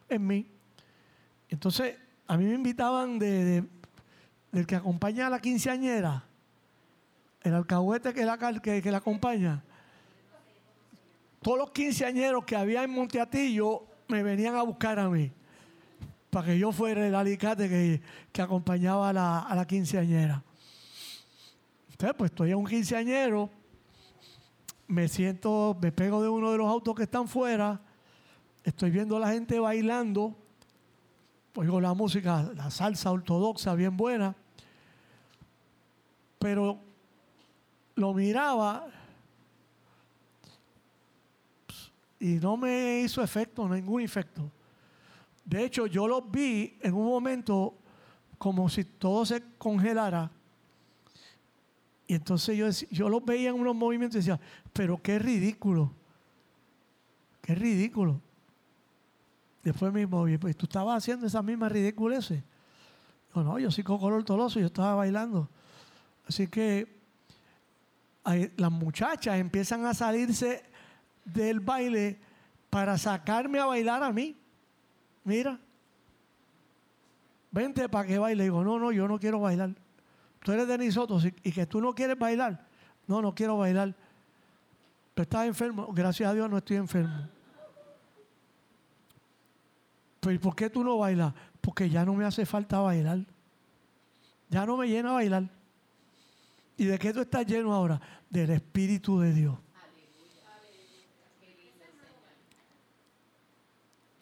en 0.10 0.26
mí. 0.26 0.52
Entonces, 1.50 1.98
a 2.28 2.38
mí 2.38 2.46
me 2.46 2.56
invitaban 2.56 3.20
de, 3.20 3.64
del 4.52 4.68
que 4.68 4.76
acompaña 4.76 5.28
a 5.28 5.30
la 5.30 5.40
quinceañera, 5.40 6.26
el 7.42 7.54
alcahuete 7.54 8.14
que 8.14 8.26
la, 8.26 8.38
que, 8.62 8.82
que 8.82 8.92
la 8.92 8.98
acompaña. 8.98 9.64
Todos 11.42 11.58
los 11.58 11.72
quinceañeros 11.72 12.44
que 12.44 12.56
había 12.56 12.84
en 12.84 12.92
Monteatillo 12.92 13.86
me 14.08 14.24
venían 14.24 14.56
a 14.56 14.64
buscar 14.64 15.00
a 15.00 15.10
mí 15.10 15.32
para 16.30 16.48
que 16.48 16.60
yo 16.60 16.72
fuera 16.72 17.08
el 17.08 17.16
alicate 17.16 17.70
que, 17.70 18.02
que 18.32 18.42
acompañaba 18.42 19.10
a 19.10 19.14
la, 19.14 19.40
a 19.40 19.56
la 19.56 19.66
quinceañera. 19.66 20.44
Entonces, 21.92 22.16
pues 22.18 22.32
estoy 22.32 22.52
en 22.52 22.58
un 22.58 22.66
quinceañero, 22.66 23.50
me 24.88 25.08
siento, 25.08 25.78
me 25.82 25.92
pego 25.92 26.22
de 26.22 26.30
uno 26.30 26.52
de 26.52 26.58
los 26.58 26.68
autos 26.68 26.96
que 26.96 27.04
están 27.04 27.28
fuera 27.28 27.82
estoy 28.68 28.92
viendo 28.92 29.16
a 29.16 29.22
la 29.22 29.30
gente 29.30 29.60
bailando, 29.60 30.36
oigo 31.56 31.80
la 31.80 31.94
música, 31.94 32.52
la 32.54 32.70
salsa 32.70 33.12
ortodoxa 33.12 33.74
bien 33.76 33.96
buena, 33.96 34.36
pero 36.38 36.78
lo 37.96 38.14
miraba 38.14 38.88
y 42.20 42.34
no 42.36 42.58
me 42.58 43.00
hizo 43.00 43.24
efecto, 43.24 43.70
ningún 43.70 44.02
efecto. 44.02 44.52
De 45.46 45.64
hecho, 45.64 45.88
yo 45.88 46.06
los 46.06 46.30
vi 46.30 46.78
en 46.82 46.94
un 46.94 47.06
momento 47.06 47.74
como 48.38 48.68
si 48.68 48.84
todo 48.84 49.26
se 49.26 49.42
congelara. 49.58 50.30
Y 52.06 52.16
entonces 52.16 52.58
yo, 52.58 52.68
yo 52.92 53.08
los 53.08 53.24
veía 53.24 53.50
en 53.50 53.56
unos 53.56 53.76
movimientos 53.76 54.18
y 54.18 54.20
decía, 54.20 54.40
pero 54.74 55.02
qué 55.02 55.20
ridículo, 55.20 55.94
qué 57.42 57.56
ridículo. 57.56 58.27
Después 59.68 59.92
mismo, 59.92 60.26
pues 60.40 60.56
tú 60.56 60.66
estabas 60.66 61.04
haciendo 61.04 61.28
esa 61.28 61.42
misma 61.42 61.68
ridiculeces. 61.68 62.42
No, 63.36 63.44
no, 63.44 63.60
yo 63.60 63.70
soy 63.70 63.84
color 63.84 64.24
toloso, 64.24 64.62
yo 64.62 64.68
estaba 64.68 64.96
bailando. 64.96 65.50
Así 66.26 66.48
que 66.48 67.02
las 68.56 68.72
muchachas 68.72 69.38
empiezan 69.38 69.86
a 69.86 69.94
salirse 69.94 70.64
del 71.26 71.60
baile 71.60 72.18
para 72.70 72.98
sacarme 72.98 73.60
a 73.60 73.66
bailar 73.66 74.04
a 74.04 74.14
mí. 74.14 74.38
Mira, 75.26 75.60
vente 77.52 77.90
para 77.90 78.08
que 78.08 78.18
baile. 78.18 78.44
Digo, 78.44 78.64
no, 78.64 78.80
no, 78.80 78.94
yo 78.94 79.06
no 79.06 79.20
quiero 79.20 79.42
bailar. 79.42 79.76
Tú 80.44 80.54
eres 80.54 80.66
de 80.66 80.78
Nisoto 80.78 81.20
y 81.44 81.52
que 81.52 81.66
tú 81.66 81.82
no 81.82 81.94
quieres 81.94 82.18
bailar. 82.18 82.66
No, 83.06 83.22
no 83.22 83.36
quiero 83.36 83.58
bailar. 83.58 83.94
Tú 85.14 85.24
estás 85.24 85.46
enfermo. 85.46 85.92
Gracias 85.92 86.30
a 86.30 86.34
Dios 86.34 86.50
no 86.50 86.58
estoy 86.58 86.78
enfermo. 86.78 87.28
¿Y 90.32 90.40
por 90.40 90.56
qué 90.56 90.70
tú 90.70 90.84
no 90.84 90.98
bailas? 90.98 91.34
Porque 91.62 91.90
ya 91.90 92.06
no 92.06 92.14
me 92.14 92.26
hace 92.26 92.46
falta 92.46 92.80
bailar. 92.80 93.26
Ya 94.50 94.66
no 94.66 94.78
me 94.78 94.88
llena 94.88 95.12
bailar. 95.12 95.50
¿Y 96.78 96.86
de 96.86 97.00
qué 97.00 97.14
tú 97.14 97.22
estás 97.22 97.46
lleno 97.46 97.74
ahora? 97.74 98.00
Del 98.30 98.52
Espíritu 98.52 99.20
de 99.20 99.34
Dios. 99.34 99.58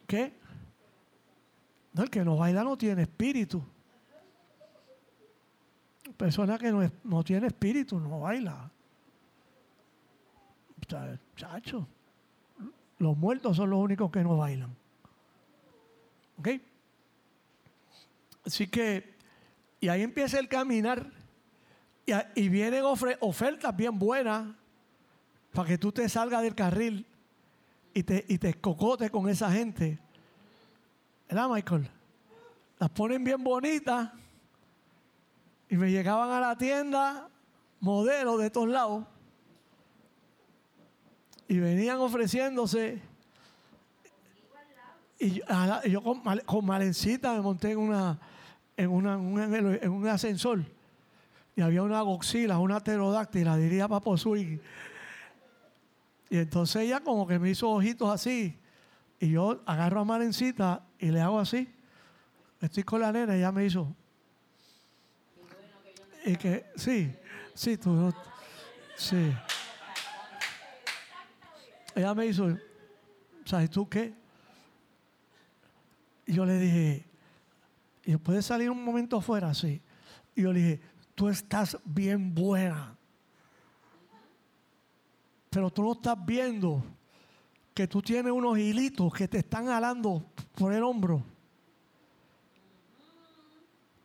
¿Qué? 0.08 0.34
No, 1.94 2.04
el 2.04 2.10
que 2.10 2.24
no 2.24 2.38
baila 2.38 2.64
no 2.64 2.78
tiene 2.78 3.04
espíritu. 3.04 3.64
Persona 6.18 6.58
que 6.58 6.72
no, 6.72 6.90
no 7.04 7.24
tiene 7.24 7.48
espíritu 7.48 8.00
no 8.00 8.20
baila. 8.20 8.70
Chacho, 11.36 11.88
los 13.00 13.18
muertos 13.18 13.58
son 13.58 13.72
los 13.72 13.80
únicos 13.80 14.12
que 14.12 14.24
no 14.24 14.38
bailan. 14.38 14.76
¿Ok? 16.38 16.50
Así 18.46 18.68
que, 18.68 19.16
y 19.80 19.88
ahí 19.88 20.02
empieza 20.02 20.40
el 20.40 20.48
caminar. 20.48 21.12
Y, 22.36 22.50
vienen 22.50 22.84
ofertas 22.84 23.76
bien 23.76 23.98
buenas 23.98 24.56
para 25.52 25.70
que 25.70 25.78
tú 25.78 25.92
te 25.92 26.08
salgas 26.08 26.44
del 26.44 26.54
carril 26.54 27.08
y 27.94 28.04
te, 28.04 28.24
y 28.28 28.38
te 28.38 28.54
con 29.10 29.28
esa 29.28 29.52
gente. 29.52 29.98
¿Verdad, 31.28 31.50
Michael? 31.50 31.90
Las 32.78 32.90
ponen 32.92 33.24
bien 33.24 33.44
bonitas. 33.44 34.12
Y 35.70 35.78
me 35.78 35.90
llegaban 35.90 36.30
a 36.30 36.40
la 36.40 36.58
tienda 36.58 37.28
modelos 37.80 38.40
de 38.40 38.50
todos 38.52 38.70
lados. 38.70 39.06
Y 41.48 41.58
venían 41.60 41.98
ofreciéndose 41.98 43.02
y 45.26 45.92
yo 45.92 46.04
con, 46.04 46.22
con, 46.22 46.66
Malencita 46.66 47.34
me 47.34 47.42
monté 47.42 47.72
en 47.72 47.80
una 47.80 48.20
en, 48.78 48.90
una, 48.90 49.14
en 49.16 49.90
un 49.90 50.08
ascensor 50.08 50.66
y 51.56 51.62
había 51.62 51.84
una 51.84 52.02
goxila, 52.02 52.60
una 52.60 52.82
pterodáctila, 52.82 53.56
diría 53.56 53.88
Papo 53.88 54.18
Swing. 54.18 54.60
Y 56.30 56.38
entonces 56.38 56.82
ella 56.82 57.00
como 57.00 57.26
que 57.26 57.40
me 57.40 57.50
hizo 57.50 57.70
ojitos 57.70 58.10
así. 58.10 58.58
Y 59.20 59.30
yo 59.30 59.62
agarro 59.66 60.02
a 60.02 60.06
Malencita 60.06 60.86
y 61.00 61.12
le 61.12 61.22
hago 61.22 61.40
así. 61.40 61.74
Estoy 62.60 62.84
con 62.84 63.00
la 63.00 63.12
nena 63.12 63.36
y 63.36 63.40
ella 63.40 63.54
me 63.54 63.66
hizo. 63.66 63.96
Y 66.26 66.36
que, 66.36 66.66
sí, 66.76 67.16
sí, 67.54 67.78
tú, 67.78 68.14
sí. 68.98 69.32
Ella 71.96 72.14
me 72.14 72.26
hizo, 72.26 72.58
¿sabes 73.46 73.70
tú 73.70 73.88
qué? 73.88 74.14
Y 76.26 76.34
yo 76.34 76.46
le 76.46 76.58
dije, 76.58 77.06
¿y 78.04 78.18
puedes 78.18 78.46
salir 78.46 78.70
un 78.70 78.84
momento 78.84 79.18
afuera? 79.18 79.54
Sí. 79.54 79.82
Y 80.36 80.42
yo 80.42 80.52
le 80.52 80.60
dije, 80.60 80.82
tú 81.14 81.30
estás 81.30 81.78
bien 81.86 82.34
buena. 82.34 82.96
Pero 85.50 85.70
tú 85.72 85.84
no 85.84 85.94
estás 85.94 86.18
viendo 86.26 86.84
que 87.74 87.88
tú 87.88 88.02
tienes 88.02 88.32
unos 88.32 88.58
hilitos 88.58 89.14
que 89.14 89.28
te 89.28 89.40
están 89.40 89.70
alando 89.70 90.26
por 90.56 90.74
el 90.74 90.84
hombro. 90.84 91.24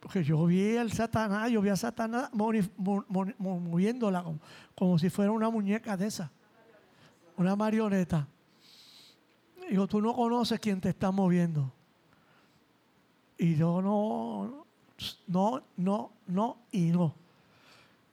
Porque 0.00 0.24
yo 0.24 0.44
vi 0.46 0.76
al 0.76 0.90
Satanás, 0.92 1.50
yo 1.50 1.60
vi 1.60 1.68
a 1.68 1.76
Satanás 1.76 2.30
moviéndola 2.32 4.22
como, 4.22 4.40
como 4.74 4.98
si 4.98 5.10
fuera 5.10 5.30
una 5.30 5.50
muñeca 5.50 5.96
de 5.96 6.06
esa, 6.06 6.30
una 7.36 7.54
marioneta. 7.54 8.26
Digo, 9.68 9.86
tú 9.86 10.00
no 10.00 10.14
conoces 10.14 10.58
quién 10.58 10.80
te 10.80 10.88
está 10.88 11.10
moviendo. 11.10 11.72
Y 13.40 13.56
yo 13.56 13.80
no, 13.80 14.66
no, 15.26 15.62
no, 15.78 16.12
no 16.26 16.58
y 16.70 16.90
no. 16.90 17.14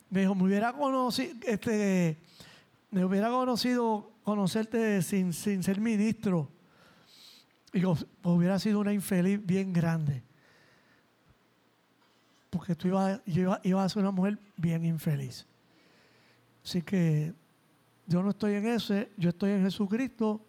Me 0.09 0.21
dijo, 0.21 0.34
me 0.36 0.43
hubiera 0.43 0.71
conocido, 0.71 1.36
este, 1.45 2.17
me 2.91 3.03
hubiera 3.03 3.30
conocido 3.30 4.09
conocerte 4.23 5.01
sin, 5.01 5.34
sin 5.34 5.63
ser 5.63 5.82
ministro. 5.82 6.47
Digo, 7.73 7.95
pues 7.95 8.38
hubiera 8.38 8.57
sido 8.57 8.80
una 8.80 8.93
infeliz 8.93 9.45
bien 9.45 9.73
grande. 9.73 10.23
Porque 12.49 12.73
tú 12.73 12.88
ibas, 12.88 13.19
yo 13.25 13.41
iba, 13.41 13.59
iba 13.65 13.84
a 13.84 13.89
ser 13.89 14.03
una 14.03 14.11
mujer 14.11 14.39
bien 14.55 14.86
infeliz. 14.86 15.45
Así 16.63 16.82
que 16.84 17.34
yo 18.05 18.23
no 18.23 18.30
estoy 18.30 18.53
en 18.53 18.65
ese, 18.65 19.11
yo 19.17 19.32
estoy 19.32 19.51
en 19.51 19.63
Jesucristo, 19.63 20.39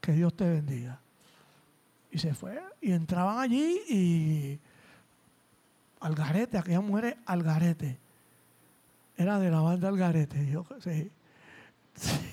que 0.00 0.10
Dios 0.10 0.36
te 0.36 0.42
bendiga. 0.42 1.00
Y 2.10 2.18
se 2.18 2.34
fue, 2.34 2.58
y 2.80 2.92
entraban 2.92 3.38
allí 3.38 3.80
y 3.88 4.58
al 6.00 6.14
garete, 6.14 6.56
aquellas 6.58 6.82
mujeres 6.82 7.16
al 7.26 7.42
garete. 7.42 7.98
Era 9.16 9.38
de 9.38 9.50
la 9.50 9.60
banda 9.60 9.88
al 9.88 9.96
garete. 9.96 10.48
Sí. 10.80 11.10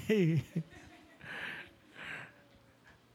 Sí. 0.08 0.44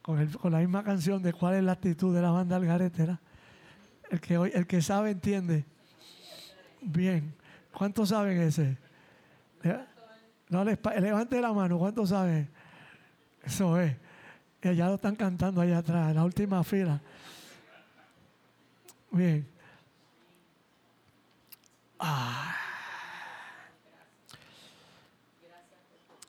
Con, 0.02 0.18
el- 0.18 0.36
con 0.36 0.52
la 0.52 0.58
misma 0.58 0.82
canción 0.82 1.22
de 1.22 1.32
cuál 1.32 1.54
es 1.54 1.62
la 1.62 1.72
actitud 1.72 2.14
de 2.14 2.22
la 2.22 2.30
banda 2.30 2.56
al 2.56 2.64
garete. 2.66 3.02
era. 3.04 3.20
El 4.10 4.20
que, 4.20 4.34
el 4.34 4.66
que 4.66 4.82
sabe 4.82 5.10
entiende. 5.10 5.64
Bien. 6.82 7.32
¿Cuántos 7.72 8.08
saben 8.08 8.40
ese? 8.40 8.76
Le- 9.62 9.84
No, 10.48 10.64
levante 10.64 11.40
la 11.40 11.52
mano. 11.52 11.78
¿Cuántos 11.78 12.08
saben? 12.08 12.48
Eso 13.44 13.78
es. 13.80 13.94
Eh, 14.62 14.74
Ya 14.74 14.88
lo 14.88 14.94
están 14.94 15.16
cantando 15.16 15.60
allá 15.60 15.78
atrás, 15.78 16.10
en 16.10 16.16
la 16.16 16.24
última 16.24 16.62
fila. 16.62 17.00
Bien. 19.10 19.46
Ah. 21.98 22.56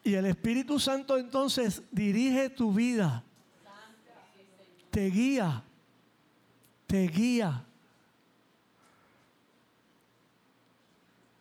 Y 0.03 0.15
el 0.15 0.25
Espíritu 0.25 0.79
Santo 0.79 1.17
entonces 1.17 1.83
dirige 1.91 2.49
tu 2.49 2.73
vida. 2.73 3.23
Te 4.89 5.05
guía. 5.09 5.63
Te 6.87 7.07
guía. 7.07 7.63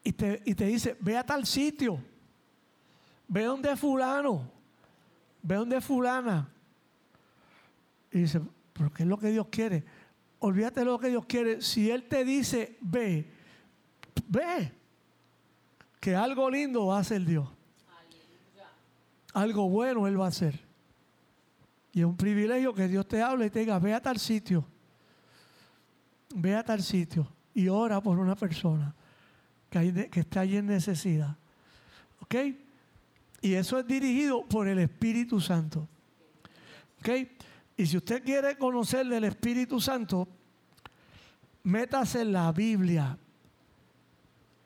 Y 0.05 0.13
te, 0.13 0.43
y 0.45 0.55
te 0.55 0.67
dice, 0.67 0.97
ve 1.01 1.17
a 1.17 1.25
tal 1.25 1.47
sitio. 1.47 1.99
Ve 3.27 3.45
donde 3.45 3.77
fulano. 3.77 4.51
Ve 5.43 5.55
donde 5.55 5.81
fulana. 5.81 6.49
Y 8.13 8.21
dice, 8.21 8.41
pero 8.73 8.93
¿qué 8.93 9.03
es 9.03 9.09
lo 9.09 9.19
que 9.19 9.29
Dios 9.31 9.47
quiere? 9.51 9.85
Olvídate 10.41 10.81
de 10.81 10.87
lo 10.87 10.99
que 10.99 11.09
Dios 11.09 11.27
quiere. 11.27 11.61
Si 11.61 11.91
Él 11.91 12.05
te 12.05 12.25
dice, 12.25 12.79
ve, 12.81 13.31
ve. 14.27 14.73
Que 16.01 16.17
algo 16.17 16.51
lindo 16.51 16.87
va 16.87 16.97
a 16.97 17.01
hacer 17.01 17.25
Dios. 17.25 17.49
Algo 19.33 19.69
bueno 19.69 20.07
Él 20.07 20.19
va 20.19 20.25
a 20.25 20.29
hacer. 20.29 20.59
Y 21.93 22.01
es 22.01 22.07
un 22.07 22.17
privilegio 22.17 22.73
que 22.73 22.89
Dios 22.89 23.07
te 23.07 23.21
hable 23.21 23.47
y 23.47 23.51
te 23.51 23.61
diga, 23.61 23.79
ve 23.79 23.93
a 23.93 24.01
tal 24.01 24.19
sitio. 24.19 24.65
Ve 26.35 26.55
a 26.55 26.65
tal 26.65 26.83
sitio. 26.83 27.29
Y 27.55 27.69
ora 27.69 28.01
por 28.01 28.19
una 28.19 28.35
persona 28.35 28.95
que, 29.69 30.09
que 30.11 30.21
está 30.21 30.41
allí 30.41 30.57
en 30.57 30.67
necesidad. 30.67 31.37
¿Ok? 32.21 32.35
Y 33.43 33.55
eso 33.55 33.79
es 33.79 33.87
dirigido 33.87 34.45
por 34.47 34.69
el 34.69 34.79
Espíritu 34.79 35.41
Santo. 35.41 35.89
¿Ok? 37.01 37.09
Y 37.81 37.87
si 37.87 37.97
usted 37.97 38.23
quiere 38.23 38.59
conocer 38.59 39.07
del 39.07 39.25
Espíritu 39.25 39.81
Santo, 39.81 40.29
métase 41.63 42.21
en 42.21 42.33
la 42.35 42.53
Biblia. 42.53 43.17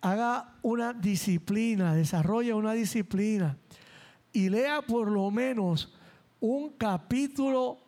Haga 0.00 0.56
una 0.62 0.92
disciplina, 0.92 1.94
desarrolle 1.94 2.52
una 2.52 2.72
disciplina 2.72 3.56
y 4.32 4.48
lea 4.48 4.82
por 4.82 5.12
lo 5.12 5.30
menos 5.30 5.94
un 6.40 6.70
capítulo 6.70 7.78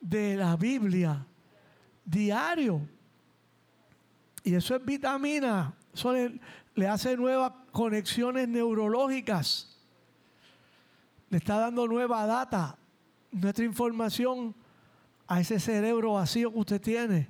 de 0.00 0.36
la 0.36 0.54
Biblia 0.54 1.26
diario. 2.04 2.88
Y 4.44 4.54
eso 4.54 4.76
es 4.76 4.84
vitamina. 4.84 5.74
Eso 5.92 6.12
le, 6.12 6.38
le 6.76 6.86
hace 6.86 7.16
nuevas 7.16 7.54
conexiones 7.72 8.46
neurológicas. 8.46 9.76
Le 11.28 11.38
está 11.38 11.58
dando 11.58 11.88
nueva 11.88 12.24
data, 12.24 12.78
nuestra 13.30 13.64
información 13.64 14.54
a 15.26 15.40
ese 15.40 15.60
cerebro 15.60 16.14
vacío 16.14 16.52
que 16.52 16.58
usted 16.58 16.80
tiene. 16.80 17.28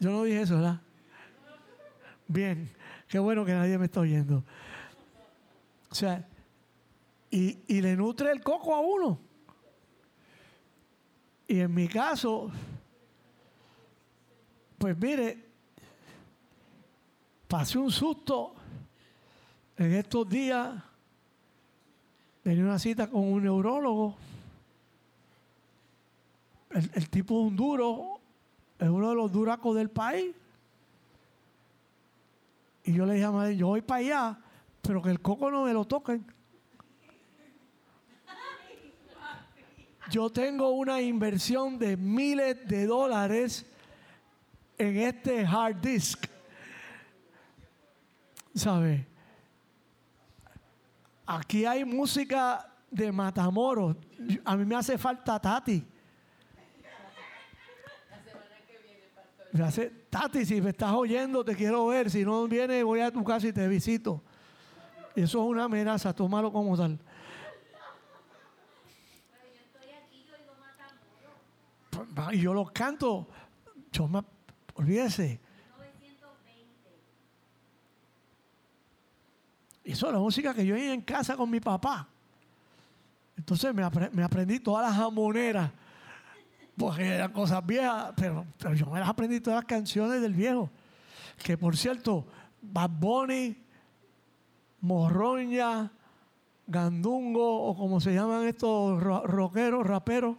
Yo 0.00 0.10
no 0.10 0.22
dije 0.22 0.42
eso, 0.42 0.54
¿verdad? 0.54 0.80
Bien, 2.26 2.70
qué 3.08 3.18
bueno 3.18 3.44
que 3.44 3.52
nadie 3.52 3.78
me 3.78 3.86
está 3.86 4.00
oyendo. 4.00 4.44
O 5.90 5.94
sea, 5.94 6.26
y, 7.30 7.58
y 7.66 7.80
le 7.80 7.96
nutre 7.96 8.30
el 8.30 8.42
coco 8.42 8.74
a 8.74 8.80
uno. 8.80 9.18
Y 11.46 11.60
en 11.60 11.74
mi 11.74 11.88
caso, 11.88 12.50
pues 14.76 14.96
mire, 14.96 15.44
pasé 17.48 17.78
un 17.78 17.90
susto 17.90 18.54
en 19.76 19.94
estos 19.94 20.28
días. 20.28 20.74
Tenía 22.48 22.64
una 22.64 22.78
cita 22.78 23.10
con 23.10 23.30
un 23.30 23.42
neurólogo. 23.42 24.16
El, 26.70 27.10
tipo 27.10 27.34
es 27.34 27.50
un 27.50 27.54
duro, 27.54 28.20
es 28.78 28.88
uno 28.88 29.10
de 29.10 29.14
los 29.14 29.30
duracos 29.30 29.76
del 29.76 29.90
país. 29.90 30.34
Y 32.84 32.94
yo 32.94 33.04
le 33.04 33.12
dije 33.12 33.26
a 33.26 33.32
madre, 33.32 33.54
yo 33.54 33.66
voy 33.66 33.82
para 33.82 33.98
allá, 34.00 34.38
pero 34.80 35.02
que 35.02 35.10
el 35.10 35.20
coco 35.20 35.50
no 35.50 35.64
me 35.64 35.74
lo 35.74 35.84
toquen. 35.84 36.24
Yo 40.10 40.30
tengo 40.30 40.70
una 40.70 41.02
inversión 41.02 41.78
de 41.78 41.98
miles 41.98 42.66
de 42.66 42.86
dólares 42.86 43.66
en 44.78 44.96
este 44.96 45.44
hard 45.44 45.82
disk. 45.82 46.24
¿Sabe? 48.54 49.06
Aquí 51.30 51.66
hay 51.66 51.84
música 51.84 52.66
de 52.90 53.12
Matamoros. 53.12 53.94
A 54.46 54.56
mí 54.56 54.64
me 54.64 54.74
hace 54.74 54.96
falta 54.96 55.38
Tati. 55.38 55.86
Me 59.52 59.62
hace, 59.62 59.90
Tati, 60.08 60.46
si 60.46 60.58
me 60.62 60.70
estás 60.70 60.90
oyendo, 60.92 61.44
te 61.44 61.54
quiero 61.54 61.86
ver. 61.88 62.10
Si 62.10 62.24
no 62.24 62.48
vienes, 62.48 62.82
voy 62.82 63.00
a 63.00 63.10
tu 63.10 63.22
casa 63.22 63.46
y 63.46 63.52
te 63.52 63.68
visito. 63.68 64.22
Eso 65.14 65.42
es 65.42 65.50
una 65.50 65.64
amenaza, 65.64 66.14
tómalo 66.14 66.50
como 66.50 66.74
tal. 66.78 66.98
Y 72.32 72.40
yo 72.40 72.54
los 72.54 72.70
canto. 72.70 73.28
Yo 73.92 74.08
me, 74.08 74.22
olvídese. 74.72 75.42
Eso 79.92 80.06
es 80.06 80.12
la 80.12 80.18
música 80.18 80.52
que 80.54 80.64
yo 80.66 80.74
oí 80.74 80.82
en 80.82 81.00
casa 81.02 81.36
con 81.36 81.50
mi 81.50 81.60
papá. 81.60 82.08
Entonces 83.36 83.72
me, 83.74 83.82
me 84.12 84.22
aprendí 84.22 84.60
todas 84.60 84.86
las 84.88 84.96
jamoneras. 84.96 85.70
Porque 86.76 87.06
eran 87.14 87.32
cosas 87.32 87.64
viejas, 87.66 88.12
pero, 88.16 88.46
yo 88.74 88.86
me 88.86 89.00
las 89.00 89.08
aprendí 89.08 89.40
todas 89.40 89.58
las 89.58 89.64
canciones 89.64 90.20
del 90.20 90.32
viejo. 90.34 90.70
Que 91.42 91.56
por 91.56 91.76
cierto, 91.76 92.24
Bad 92.62 92.90
Bunny, 92.90 93.56
Morroña, 94.80 95.90
Gandungo, 96.66 97.64
o 97.64 97.76
como 97.76 98.00
se 98.00 98.14
llaman 98.14 98.46
estos 98.46 99.02
ro- 99.02 99.26
rockeros, 99.26 99.86
raperos, 99.86 100.36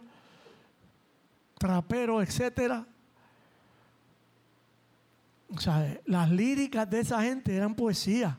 traperos, 1.58 2.22
etcétera. 2.22 2.86
O 5.54 5.58
sea, 5.60 5.98
las 6.06 6.30
líricas 6.30 6.88
de 6.88 7.00
esa 7.00 7.22
gente 7.22 7.54
eran 7.54 7.74
poesía. 7.74 8.38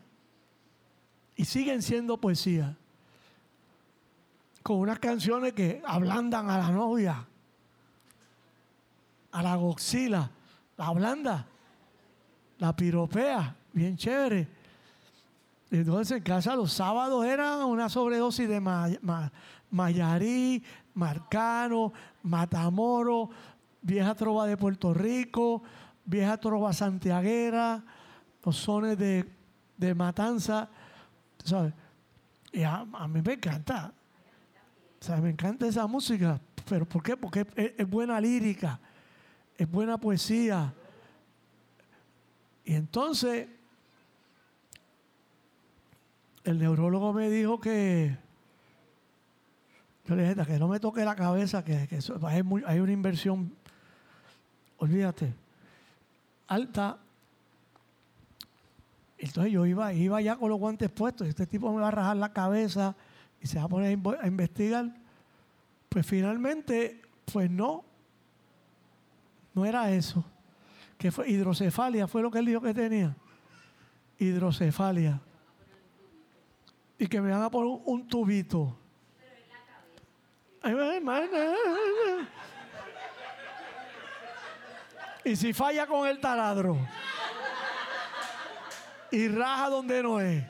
Y 1.35 1.45
siguen 1.45 1.81
siendo 1.81 2.17
poesía. 2.17 2.75
Con 4.63 4.77
unas 4.77 4.99
canciones 4.99 5.53
que 5.53 5.81
ablandan 5.85 6.49
a 6.49 6.57
la 6.57 6.69
novia, 6.69 7.25
a 9.31 9.41
la 9.41 9.55
goxila, 9.55 10.29
la 10.77 10.87
ablanda, 10.87 11.45
la 12.59 12.75
piropea, 12.75 13.55
bien 13.73 13.97
chévere. 13.97 14.47
Entonces 15.71 16.17
en 16.17 16.23
casa 16.23 16.55
los 16.55 16.73
sábados 16.73 17.25
era 17.25 17.65
una 17.65 17.89
sobredosis 17.89 18.47
de 18.47 18.59
ma- 18.59 18.89
ma- 19.01 19.31
Mayarí, 19.71 20.61
Marcano, 20.93 21.93
Matamoro, 22.23 23.29
vieja 23.81 24.13
trova 24.13 24.45
de 24.45 24.57
Puerto 24.57 24.93
Rico, 24.93 25.63
vieja 26.05 26.37
trova 26.37 26.73
santiaguera, 26.73 27.81
los 28.43 28.57
sones 28.57 28.97
de, 28.97 29.31
de 29.77 29.95
matanza, 29.95 30.69
¿sabes? 31.43 31.73
Y 32.51 32.63
a, 32.63 32.85
mí 33.07 33.21
me 33.21 33.33
encanta. 33.33 33.93
O 34.99 35.03
me 35.21 35.29
encanta 35.29 35.67
esa 35.67 35.87
música. 35.87 36.39
¿Pero 36.69 36.85
por 36.87 37.01
qué? 37.01 37.17
Porque 37.17 37.45
es, 37.55 37.73
es 37.77 37.89
buena 37.89 38.19
lírica, 38.21 38.79
es 39.57 39.69
buena 39.69 39.97
poesía. 39.97 40.73
Y 42.63 42.75
entonces, 42.75 43.47
el 46.43 46.59
neurólogo 46.59 47.13
me 47.13 47.29
dijo 47.29 47.59
que, 47.59 48.17
yo 50.05 50.15
le 50.15 50.29
dije, 50.29 50.45
que 50.45 50.59
no 50.59 50.67
me 50.67 50.79
toque 50.79 51.03
la 51.03 51.15
cabeza, 51.15 51.63
que, 51.63 51.87
que 51.87 51.97
eso- 51.97 52.19
hay, 52.25 52.43
muy- 52.43 52.63
hay 52.65 52.79
una 52.79 52.91
inversión, 52.91 53.55
olvídate, 54.77 55.33
alta. 56.47 56.99
Entonces 59.21 59.53
yo 59.53 59.67
iba, 59.67 59.93
iba 59.93 60.19
ya 60.19 60.35
con 60.35 60.49
los 60.49 60.57
guantes 60.57 60.89
puestos 60.89 61.27
este 61.27 61.45
tipo 61.45 61.71
me 61.71 61.79
va 61.79 61.89
a 61.89 61.91
rajar 61.91 62.17
la 62.17 62.33
cabeza 62.33 62.95
y 63.39 63.45
se 63.45 63.59
va 63.59 63.65
a 63.65 63.67
poner 63.67 63.99
a 64.19 64.27
investigar. 64.27 64.91
Pues 65.89 66.07
finalmente, 66.07 66.99
pues 67.31 67.49
no, 67.51 67.85
no 69.53 69.63
era 69.63 69.91
eso. 69.91 70.25
Que 70.97 71.11
fue 71.11 71.29
hidrocefalia, 71.29 72.07
fue 72.07 72.23
lo 72.23 72.31
que 72.31 72.39
él 72.39 72.47
dijo 72.47 72.61
que 72.61 72.73
tenía. 72.73 73.15
Hidrocefalia. 74.17 75.21
Y 76.97 77.05
que 77.05 77.21
me 77.21 77.29
van 77.29 77.43
a 77.43 77.51
poner 77.51 77.79
un, 77.85 78.07
tubito. 78.07 78.75
Ay, 80.63 80.73
hermana. 80.73 81.53
Y 85.23 85.35
si 85.35 85.53
falla 85.53 85.85
con 85.85 86.07
el 86.07 86.19
taladro. 86.19 86.75
Y 89.11 89.27
raja 89.27 89.69
donde 89.69 90.01
no 90.01 90.21
es. 90.21 90.43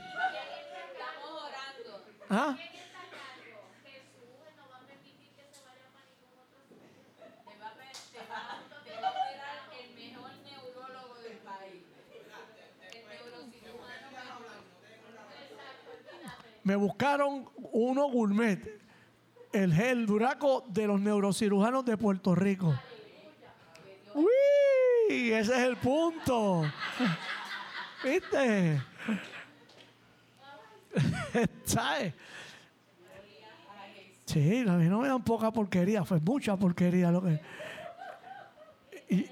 ¿Ah? 2.29 2.55
Me 16.63 16.75
buscaron 16.75 17.49
uno 17.73 18.05
gourmet, 18.05 18.79
el 19.51 19.73
gel 19.73 20.05
duraco 20.05 20.63
de 20.67 20.85
los 20.87 21.01
neurocirujanos 21.01 21.83
de 21.83 21.97
Puerto 21.97 22.35
Rico. 22.35 22.79
¡Uy! 24.13 25.33
Ese 25.33 25.53
es 25.53 25.67
el 25.67 25.75
punto. 25.77 26.63
¿Viste? 28.03 28.81
¿Sabes? 31.65 32.13
Sí, 34.25 34.65
a 34.67 34.73
mí 34.73 34.85
no 34.85 34.99
me 35.01 35.07
dan 35.07 35.23
poca 35.23 35.51
porquería, 35.51 36.05
fue 36.05 36.19
mucha 36.19 36.55
porquería 36.55 37.11
lo 37.11 37.21
que. 37.21 37.39
Y- 39.09 39.27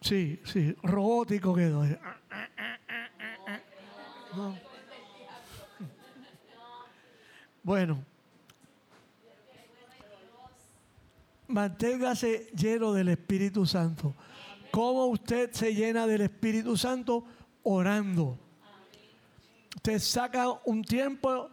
sí, 0.00 0.40
sí, 0.44 0.76
robótico 0.82 1.54
quedó. 1.54 1.84
No. 4.36 4.58
Bueno. 7.62 8.04
Manténgase 11.46 12.50
lleno 12.54 12.92
del 12.92 13.08
Espíritu 13.08 13.64
Santo. 13.64 14.14
¿Cómo 14.78 15.06
usted 15.06 15.50
se 15.50 15.74
llena 15.74 16.06
del 16.06 16.20
Espíritu 16.20 16.76
Santo? 16.76 17.24
Orando. 17.64 18.38
Usted 19.74 19.98
saca 19.98 20.52
un 20.66 20.84
tiempo 20.84 21.50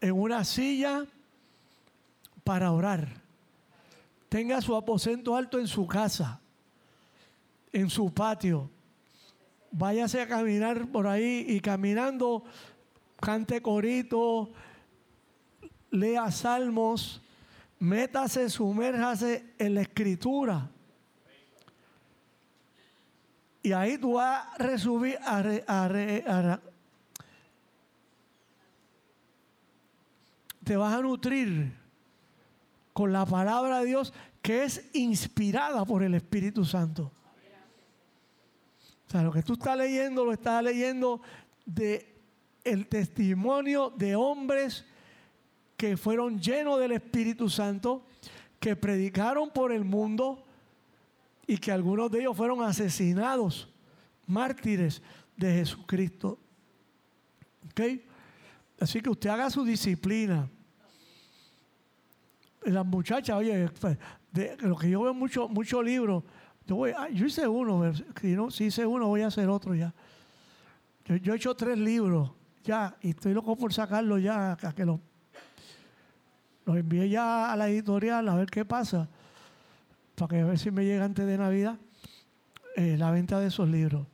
en 0.00 0.12
una 0.12 0.44
silla 0.44 1.04
para 2.44 2.70
orar. 2.70 3.08
Tenga 4.28 4.60
su 4.60 4.76
aposento 4.76 5.34
alto 5.34 5.58
en 5.58 5.66
su 5.66 5.84
casa, 5.84 6.40
en 7.72 7.90
su 7.90 8.14
patio. 8.14 8.70
Váyase 9.72 10.20
a 10.20 10.28
caminar 10.28 10.86
por 10.92 11.08
ahí 11.08 11.46
y 11.48 11.58
caminando, 11.58 12.44
cante 13.18 13.60
corito, 13.60 14.48
lea 15.90 16.30
salmos, 16.30 17.20
métase, 17.80 18.48
sumérjase 18.48 19.54
en 19.58 19.74
la 19.74 19.82
escritura. 19.82 20.70
Y 23.62 23.72
ahí 23.72 23.98
tú 23.98 24.14
vas 24.14 24.46
a 24.46 24.58
resubir, 24.58 25.18
a, 25.22 25.42
re- 25.42 26.24
te 30.64 30.76
vas 30.76 30.94
a 30.94 31.02
nutrir 31.02 31.72
con 32.92 33.12
la 33.12 33.26
palabra 33.26 33.80
de 33.80 33.86
Dios 33.86 34.12
que 34.40 34.64
es 34.64 34.88
inspirada 34.94 35.84
por 35.84 36.02
el 36.02 36.14
Espíritu 36.14 36.64
Santo. 36.64 37.12
O 39.06 39.10
sea, 39.10 39.22
lo 39.22 39.32
que 39.32 39.42
tú 39.42 39.54
estás 39.54 39.76
leyendo, 39.76 40.24
lo 40.24 40.32
estás 40.32 40.62
leyendo 40.62 41.20
de 41.66 42.16
el 42.62 42.86
testimonio 42.86 43.90
de 43.90 44.14
hombres 44.14 44.84
que 45.76 45.96
fueron 45.96 46.40
llenos 46.40 46.78
del 46.78 46.92
Espíritu 46.92 47.48
Santo, 47.48 48.06
que 48.58 48.76
predicaron 48.76 49.50
por 49.50 49.72
el 49.72 49.84
mundo 49.84 50.44
y 51.50 51.58
que 51.58 51.72
algunos 51.72 52.08
de 52.12 52.20
ellos 52.20 52.36
fueron 52.36 52.62
asesinados, 52.62 53.68
mártires 54.24 55.02
de 55.36 55.52
Jesucristo. 55.54 56.38
¿Ok? 57.68 57.80
Así 58.78 59.00
que 59.00 59.10
usted 59.10 59.30
haga 59.30 59.50
su 59.50 59.64
disciplina. 59.64 60.48
Las 62.62 62.86
muchachas, 62.86 63.36
oye, 63.36 63.68
pues, 63.80 63.98
de 64.30 64.56
lo 64.58 64.76
que 64.76 64.90
yo 64.90 65.02
veo 65.02 65.12
mucho, 65.12 65.48
muchos 65.48 65.84
libros, 65.84 66.22
yo, 66.68 66.76
voy, 66.76 66.92
ah, 66.96 67.08
yo 67.10 67.26
hice 67.26 67.48
uno, 67.48 67.92
si, 68.52 68.66
hice 68.66 68.86
uno 68.86 69.08
voy 69.08 69.22
a 69.22 69.26
hacer 69.26 69.48
otro 69.48 69.74
ya. 69.74 69.92
Yo, 71.04 71.32
he 71.32 71.36
hecho 71.36 71.56
tres 71.56 71.76
libros 71.76 72.30
ya 72.62 72.96
y 73.00 73.10
estoy 73.10 73.34
loco 73.34 73.56
por 73.56 73.72
sacarlo 73.72 74.18
ya, 74.18 74.52
a 74.52 74.72
que 74.72 74.84
los 74.84 75.00
los 76.64 76.76
envié 76.76 77.08
ya 77.08 77.50
a 77.52 77.56
la 77.56 77.68
editorial 77.68 78.28
a 78.28 78.36
ver 78.36 78.46
qué 78.46 78.64
pasa, 78.64 79.08
para 80.20 80.36
que 80.36 80.42
a 80.42 80.44
ver 80.44 80.58
si 80.58 80.70
me 80.70 80.84
llega 80.84 81.06
antes 81.06 81.26
de 81.26 81.38
Navidad 81.38 81.78
eh, 82.76 82.96
la 82.98 83.10
venta 83.10 83.40
de 83.40 83.46
esos 83.46 83.66
libros. 83.66 84.06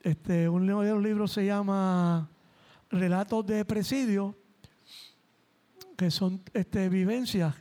Este, 0.00 0.48
uno 0.48 0.82
de 0.82 0.92
los 0.92 1.02
libros 1.02 1.32
se 1.32 1.44
llama 1.44 2.30
Relatos 2.88 3.44
de 3.44 3.64
Presidio, 3.64 4.36
que 5.96 6.12
son 6.12 6.40
este, 6.54 6.88
vivencias, 6.88 7.52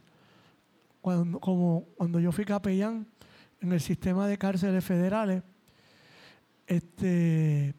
cuando, 1.01 1.39
como 1.39 1.87
cuando 1.97 2.19
yo 2.19 2.31
fui 2.31 2.45
capellán 2.45 3.07
en 3.59 3.71
el 3.71 3.81
sistema 3.81 4.27
de 4.27 4.37
cárceles 4.37 4.85
federales. 4.85 5.41
Este, 6.67 7.73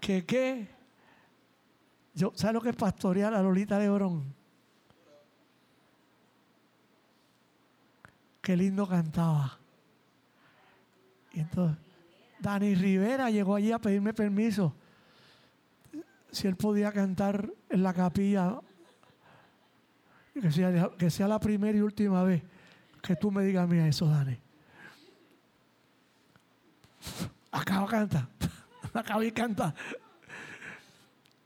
que 0.00 0.24
qué 0.24 0.68
yo, 2.14 2.32
¿Sabes 2.34 2.54
lo 2.54 2.62
que 2.62 2.70
es 2.70 2.76
pastorear 2.76 3.34
a 3.34 3.42
Lolita 3.42 3.78
Lebrón? 3.78 4.39
Qué 8.40 8.56
lindo 8.56 8.86
cantaba. 8.86 9.58
Y 11.32 11.40
entonces, 11.40 11.78
Dani 12.40 12.74
Rivera 12.74 13.30
llegó 13.30 13.54
allí 13.54 13.72
a 13.72 13.78
pedirme 13.78 14.14
permiso. 14.14 14.74
Si 16.30 16.46
él 16.46 16.56
podía 16.56 16.92
cantar 16.92 17.50
en 17.68 17.82
la 17.82 17.92
capilla, 17.92 18.60
que 20.32 20.50
sea, 20.50 20.90
que 20.96 21.10
sea 21.10 21.28
la 21.28 21.38
primera 21.38 21.76
y 21.76 21.80
última 21.82 22.22
vez 22.22 22.42
que 23.02 23.16
tú 23.16 23.30
me 23.30 23.44
digas 23.44 23.64
a 23.64 23.66
mí 23.66 23.78
eso, 23.78 24.06
Dani. 24.06 24.38
Acaba 27.52 27.82
de 27.82 27.88
cantar. 27.90 28.28
Acaba 28.94 29.20
de 29.20 29.32
cantar. 29.32 29.74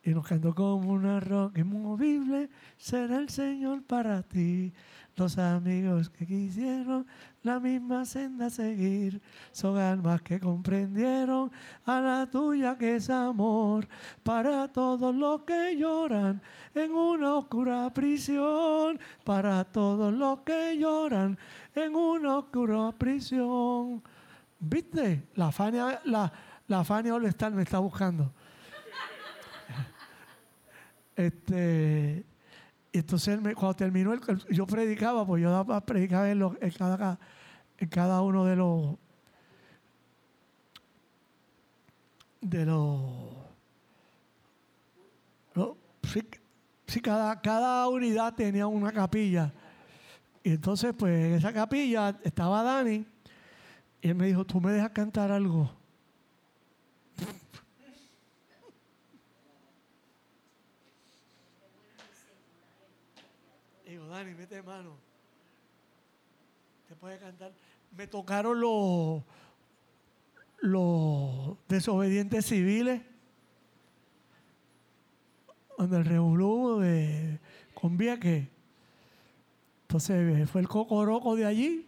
Y 0.02 0.10
nos 0.10 0.26
cantó 0.26 0.54
como 0.54 0.92
una 0.92 1.18
roca 1.18 1.60
inmovible, 1.60 2.50
será 2.76 3.18
el 3.18 3.30
Señor 3.30 3.82
para 3.84 4.22
ti. 4.22 4.72
Los 5.16 5.38
amigos 5.38 6.10
que 6.10 6.26
quisieron 6.26 7.06
la 7.44 7.60
misma 7.60 8.04
senda 8.04 8.50
seguir 8.50 9.22
son 9.52 9.78
almas 9.78 10.20
que 10.22 10.40
comprendieron 10.40 11.52
a 11.84 12.00
la 12.00 12.26
tuya 12.28 12.76
que 12.76 12.96
es 12.96 13.08
amor 13.10 13.86
para 14.24 14.66
todos 14.66 15.14
los 15.14 15.42
que 15.42 15.76
lloran 15.76 16.42
en 16.74 16.90
una 16.92 17.34
oscura 17.34 17.92
prisión, 17.94 18.98
para 19.22 19.62
todos 19.62 20.12
los 20.12 20.40
que 20.40 20.76
lloran 20.78 21.38
en 21.76 21.94
una 21.94 22.38
oscura 22.38 22.90
prisión. 22.90 24.02
¿Viste? 24.58 25.28
La 25.36 25.52
Fania, 25.52 26.00
la, 26.06 26.32
la 26.66 26.82
Fania 26.82 27.16
me 27.18 27.62
está 27.62 27.78
buscando. 27.78 28.32
Este, 31.16 32.26
entonces 32.98 33.34
él 33.34 33.40
me- 33.40 33.54
cuando 33.54 33.74
terminó, 33.74 34.12
el, 34.12 34.20
yo 34.50 34.66
predicaba, 34.66 35.26
pues 35.26 35.42
yo 35.42 35.64
predicaba 35.84 36.30
en, 36.30 36.38
los- 36.38 36.56
en 36.60 36.70
cada, 36.70 37.18
en 37.78 37.88
cada 37.88 38.20
uno 38.22 38.44
de 38.44 38.56
los 38.56 38.96
de 42.40 42.66
los 42.66 43.00
sí, 46.02 46.20
sí, 46.86 47.00
cada, 47.00 47.40
cada 47.40 47.88
unidad 47.88 48.34
tenía 48.34 48.66
una 48.66 48.92
capilla. 48.92 49.52
Y 50.42 50.50
entonces, 50.50 50.92
pues, 50.96 51.12
en 51.26 51.32
esa 51.34 51.52
capilla 51.52 52.18
estaba 52.22 52.62
Dani. 52.62 53.06
Y 54.02 54.08
él 54.08 54.14
me 54.14 54.26
dijo, 54.26 54.44
¿tú 54.44 54.60
me 54.60 54.70
dejas 54.72 54.90
cantar 54.90 55.32
algo? 55.32 55.70
Digo, 64.14 64.24
Dani, 64.24 64.34
mete 64.34 64.62
mano. 64.62 64.96
Te 66.88 66.94
puede 66.94 67.18
cantar. 67.18 67.52
Me 67.96 68.06
tocaron 68.06 68.60
los, 68.60 69.22
los 70.60 71.56
desobedientes 71.68 72.46
civiles. 72.46 73.02
Cuando 75.76 75.96
el 75.96 76.04
revolú 76.04 76.78
de 76.78 77.40
con. 77.74 77.98
Entonces 79.82 80.48
fue 80.48 80.60
el 80.60 80.68
cocoroco 80.68 81.34
de 81.34 81.46
allí. 81.46 81.86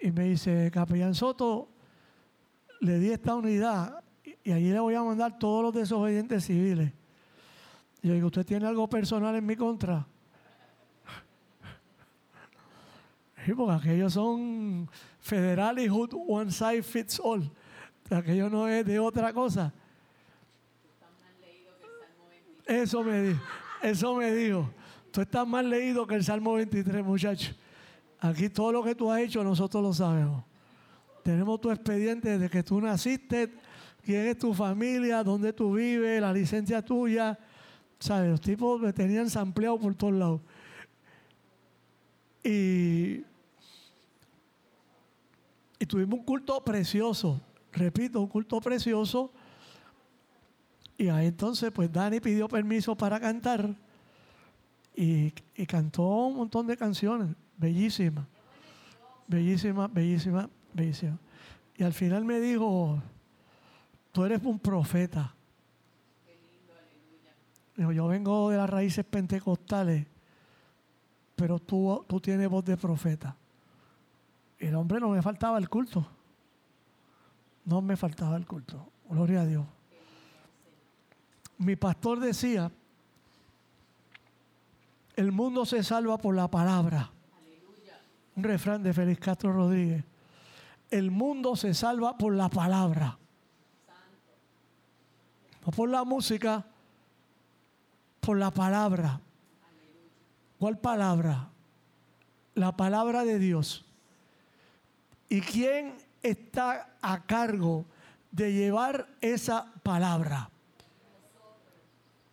Y 0.00 0.10
me 0.10 0.24
dice, 0.24 0.70
Capellán 0.72 1.14
Soto, 1.14 1.68
le 2.80 2.98
di 2.98 3.10
esta 3.10 3.34
unidad 3.34 4.02
y 4.44 4.52
allí 4.52 4.70
le 4.70 4.80
voy 4.80 4.94
a 4.94 5.02
mandar 5.02 5.38
todos 5.38 5.62
los 5.62 5.74
desobedientes 5.74 6.44
civiles. 6.44 6.92
Y 8.02 8.08
yo 8.08 8.14
digo, 8.14 8.26
¿usted 8.26 8.44
tiene 8.44 8.66
algo 8.66 8.88
personal 8.88 9.34
en 9.34 9.46
mi 9.46 9.56
contra? 9.56 10.06
Sí, 13.46 13.54
porque 13.54 13.74
aquellos 13.74 14.12
son 14.12 14.90
federales, 15.20 15.88
one 15.88 16.50
size 16.50 16.82
fits 16.82 17.20
all. 17.22 17.48
Aquello 18.10 18.50
no 18.50 18.66
es 18.66 18.84
de 18.84 18.98
otra 18.98 19.32
cosa. 19.32 19.72
Eso 22.66 23.04
me 23.04 23.22
dijo, 23.22 23.40
eso 23.84 24.16
me 24.16 24.34
dijo. 24.34 24.68
Tú 25.12 25.20
estás 25.20 25.46
más 25.46 25.64
leído 25.64 26.08
que 26.08 26.16
el 26.16 26.24
Salmo 26.24 26.54
23, 26.54 27.04
muchacho. 27.04 27.54
Aquí 28.18 28.48
todo 28.48 28.72
lo 28.72 28.82
que 28.82 28.96
tú 28.96 29.12
has 29.12 29.20
hecho 29.20 29.44
nosotros 29.44 29.80
lo 29.80 29.94
sabemos. 29.94 30.42
Tenemos 31.22 31.60
tu 31.60 31.70
expediente 31.70 32.30
desde 32.30 32.50
que 32.50 32.64
tú 32.64 32.80
naciste, 32.80 33.54
quién 34.02 34.26
es 34.26 34.40
tu 34.40 34.54
familia, 34.54 35.22
dónde 35.22 35.52
tú 35.52 35.74
vives, 35.74 36.20
la 36.20 36.32
licencia 36.32 36.84
tuya. 36.84 37.38
¿Sabes? 38.00 38.28
Los 38.28 38.40
tipos 38.40 38.80
me 38.80 38.92
tenían 38.92 39.30
sampleado 39.30 39.78
por 39.78 39.94
todos 39.94 40.14
lados. 40.14 40.40
Y, 42.42 43.24
y 45.78 45.86
tuvimos 45.86 46.18
un 46.18 46.24
culto 46.24 46.62
precioso. 46.64 47.40
Repito, 47.72 48.20
un 48.20 48.28
culto 48.28 48.60
precioso. 48.60 49.32
Y 50.96 51.08
ahí 51.08 51.26
entonces, 51.26 51.70
pues 51.72 51.92
Dani 51.92 52.20
pidió 52.20 52.48
permiso 52.48 52.96
para 52.96 53.20
cantar. 53.20 53.74
Y, 54.94 55.32
y 55.54 55.66
cantó 55.66 56.02
un 56.26 56.36
montón 56.36 56.66
de 56.66 56.76
canciones, 56.76 57.36
bellísimas. 57.58 58.26
Bellísimas, 59.26 59.92
bellísimas, 59.92 60.48
bellísimas. 60.72 61.18
Y 61.76 61.82
al 61.84 61.92
final 61.92 62.24
me 62.24 62.40
dijo, 62.40 63.02
tú 64.12 64.24
eres 64.24 64.42
un 64.44 64.58
profeta. 64.58 65.34
Dijo, 67.76 67.92
yo 67.92 68.06
vengo 68.06 68.48
de 68.48 68.56
las 68.56 68.70
raíces 68.70 69.04
pentecostales, 69.04 70.06
pero 71.34 71.58
tú, 71.58 72.02
tú 72.08 72.18
tienes 72.20 72.48
voz 72.48 72.64
de 72.64 72.78
profeta. 72.78 73.36
El 74.58 74.74
hombre 74.74 75.00
no 75.00 75.10
me 75.10 75.22
faltaba 75.22 75.58
el 75.58 75.68
culto. 75.68 76.06
No 77.64 77.82
me 77.82 77.96
faltaba 77.96 78.36
el 78.36 78.46
culto. 78.46 78.90
Gloria 79.08 79.42
a 79.42 79.46
Dios. 79.46 79.66
Mi 81.58 81.76
pastor 81.76 82.20
decía, 82.20 82.70
el 85.14 85.32
mundo 85.32 85.64
se 85.64 85.82
salva 85.82 86.18
por 86.18 86.34
la 86.34 86.48
palabra. 86.48 87.10
Un 88.36 88.42
refrán 88.42 88.82
de 88.82 88.92
Félix 88.92 89.18
Castro 89.20 89.52
Rodríguez. 89.52 90.04
El 90.90 91.10
mundo 91.10 91.56
se 91.56 91.72
salva 91.72 92.18
por 92.18 92.34
la 92.34 92.50
palabra. 92.50 93.18
No 95.64 95.72
por 95.72 95.88
la 95.88 96.04
música, 96.04 96.66
por 98.20 98.38
la 98.38 98.50
palabra. 98.50 99.20
¿Cuál 100.58 100.78
palabra? 100.78 101.48
La 102.54 102.76
palabra 102.76 103.24
de 103.24 103.38
Dios. 103.38 103.85
¿Y 105.28 105.40
quién 105.40 105.96
está 106.22 106.96
a 107.00 107.24
cargo 107.24 107.86
de 108.30 108.52
llevar 108.52 109.08
esa 109.20 109.72
palabra? 109.82 110.50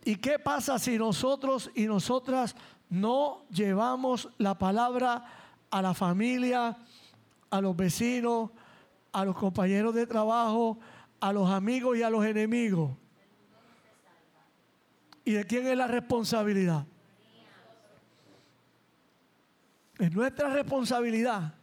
¿Y 0.06 0.18
qué 0.18 0.38
pasa 0.38 0.78
si 0.80 0.98
nosotros 0.98 1.72
y 1.76 1.86
nosotras 1.86 2.56
no 2.89 3.46
llevamos 3.50 4.30
la 4.38 4.58
palabra 4.58 5.26
a 5.72 5.82
la 5.82 5.94
familia, 5.94 6.78
a 7.50 7.62
los 7.62 7.76
vecinos, 7.76 8.52
a 9.12 9.24
los 9.26 9.36
compañeros 9.36 9.96
de 9.96 10.06
trabajo, 10.06 10.78
a 11.20 11.32
los 11.32 11.50
amigos 11.50 11.98
y 11.98 12.04
a 12.04 12.10
los 12.10 12.26
enemigos? 12.26 12.91
¿Y 15.26 15.32
de 15.32 15.46
quién 15.46 15.66
es 15.68 15.78
la 15.78 15.88
responsabilidad? 15.88 16.86
Es 19.98 20.12
nuestra 20.12 20.50
responsabilidad. 20.50 21.54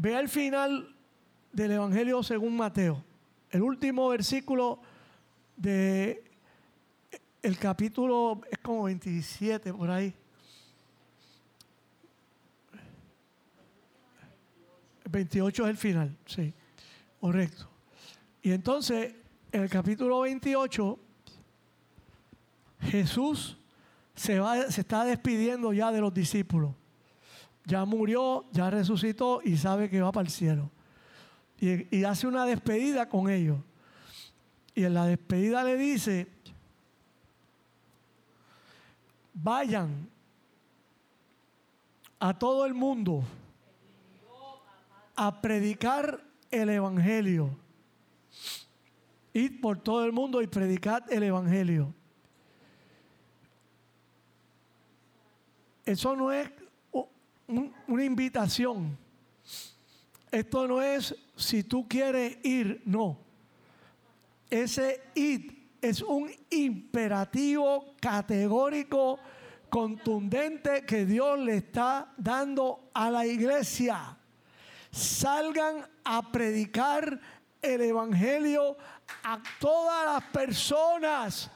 Vea 0.00 0.20
el 0.20 0.28
final 0.28 0.94
del 1.52 1.72
Evangelio 1.72 2.22
según 2.22 2.56
Mateo, 2.56 3.02
el 3.50 3.62
último 3.62 4.08
versículo 4.10 4.80
de 5.56 6.22
el 7.42 7.58
capítulo 7.58 8.40
es 8.48 8.58
como 8.58 8.84
27 8.84 9.74
por 9.74 9.90
ahí. 9.90 10.14
28 15.10 15.64
es 15.64 15.68
el 15.68 15.76
final, 15.76 16.16
sí, 16.26 16.54
correcto. 17.20 17.68
Y 18.40 18.52
entonces, 18.52 19.16
en 19.50 19.62
el 19.62 19.68
capítulo 19.68 20.20
28, 20.20 20.96
Jesús 22.82 23.58
se, 24.14 24.38
va, 24.38 24.70
se 24.70 24.80
está 24.80 25.04
despidiendo 25.04 25.72
ya 25.72 25.90
de 25.90 26.00
los 26.00 26.14
discípulos. 26.14 26.77
Ya 27.68 27.84
murió, 27.84 28.46
ya 28.50 28.70
resucitó 28.70 29.42
y 29.44 29.58
sabe 29.58 29.90
que 29.90 30.00
va 30.00 30.10
para 30.10 30.24
el 30.24 30.32
cielo. 30.32 30.70
Y, 31.60 32.02
hace 32.02 32.26
una 32.26 32.46
despedida 32.46 33.10
con 33.10 33.28
ellos. 33.28 33.58
Y 34.74 34.84
en 34.84 34.94
la 34.94 35.04
despedida 35.04 35.62
le 35.64 35.76
dice, 35.76 36.28
vayan 39.34 40.08
a 42.18 42.38
todo 42.38 42.64
el 42.64 42.72
mundo 42.72 43.22
a 45.14 45.38
predicar 45.42 46.24
el 46.50 46.70
Evangelio. 46.70 47.50
Id 49.34 49.60
por 49.60 49.76
todo 49.76 50.06
el 50.06 50.12
mundo 50.12 50.40
y 50.40 50.46
predicad 50.46 51.02
el 51.12 51.22
Evangelio. 51.22 51.92
Eso 55.84 56.16
no 56.16 56.32
es 56.32 56.50
un- 57.48 57.72
una 57.86 58.04
invitación. 58.04 58.96
Esto 60.30 60.68
no 60.68 60.82
es 60.82 61.14
si 61.36 61.64
tú 61.64 61.88
quieres 61.88 62.38
ir, 62.44 62.82
no. 62.84 63.18
Ese 64.50 65.02
id 65.14 65.52
es 65.80 66.02
un 66.02 66.30
imperativo 66.50 67.94
categórico, 68.00 69.18
contundente 69.70 70.84
que 70.86 71.04
Dios 71.04 71.38
le 71.38 71.56
está 71.56 72.12
dando 72.16 72.90
a 72.94 73.10
la 73.10 73.26
iglesia. 73.26 74.16
Salgan 74.90 75.86
a 76.04 76.32
predicar 76.32 77.20
el 77.60 77.80
Evangelio 77.82 78.76
a 79.22 79.42
todas 79.60 80.06
las 80.14 80.24
personas. 80.30 81.50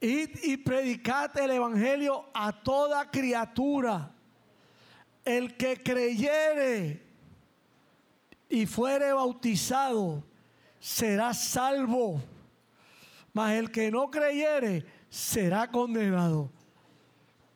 Id 0.00 0.38
y 0.42 0.56
predicad 0.58 1.36
el 1.38 1.52
Evangelio 1.52 2.26
a 2.34 2.52
toda 2.52 3.10
criatura. 3.10 4.12
El 5.24 5.56
que 5.56 5.82
creyere 5.82 7.02
y 8.48 8.66
fuere 8.66 9.12
bautizado 9.12 10.22
será 10.78 11.34
salvo, 11.34 12.22
mas 13.32 13.54
el 13.54 13.70
que 13.70 13.90
no 13.90 14.10
creyere 14.10 14.84
será 15.08 15.68
condenado. 15.70 16.50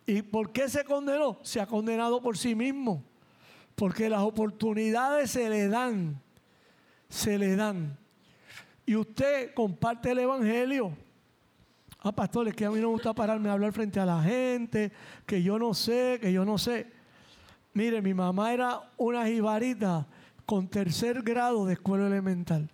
¿Y 0.06 0.22
por 0.22 0.50
qué 0.50 0.68
se 0.68 0.84
condenó? 0.84 1.38
Se 1.42 1.60
ha 1.60 1.66
condenado 1.66 2.20
por 2.20 2.36
sí 2.36 2.54
mismo, 2.56 3.04
porque 3.76 4.08
las 4.08 4.22
oportunidades 4.22 5.30
se 5.30 5.48
le 5.48 5.68
dan, 5.68 6.20
se 7.08 7.38
le 7.38 7.54
dan. 7.54 7.96
Y 8.84 8.96
usted 8.96 9.54
comparte 9.54 10.10
el 10.10 10.18
Evangelio. 10.18 10.96
Ah, 12.02 12.12
pastor, 12.12 12.48
es 12.48 12.54
que 12.54 12.64
a 12.64 12.70
mí 12.70 12.76
no 12.80 12.88
me 12.88 12.94
gusta 12.94 13.12
pararme 13.12 13.50
a 13.50 13.52
hablar 13.52 13.72
frente 13.72 14.00
a 14.00 14.06
la 14.06 14.22
gente, 14.22 14.90
que 15.26 15.42
yo 15.42 15.58
no 15.58 15.74
sé, 15.74 16.18
que 16.20 16.32
yo 16.32 16.46
no 16.46 16.56
sé. 16.56 16.90
Mire, 17.74 18.00
mi 18.00 18.14
mamá 18.14 18.54
era 18.54 18.90
una 18.96 19.26
jibarita 19.26 20.06
con 20.46 20.66
tercer 20.68 21.22
grado 21.22 21.66
de 21.66 21.74
escuela 21.74 22.06
elemental. 22.06 22.70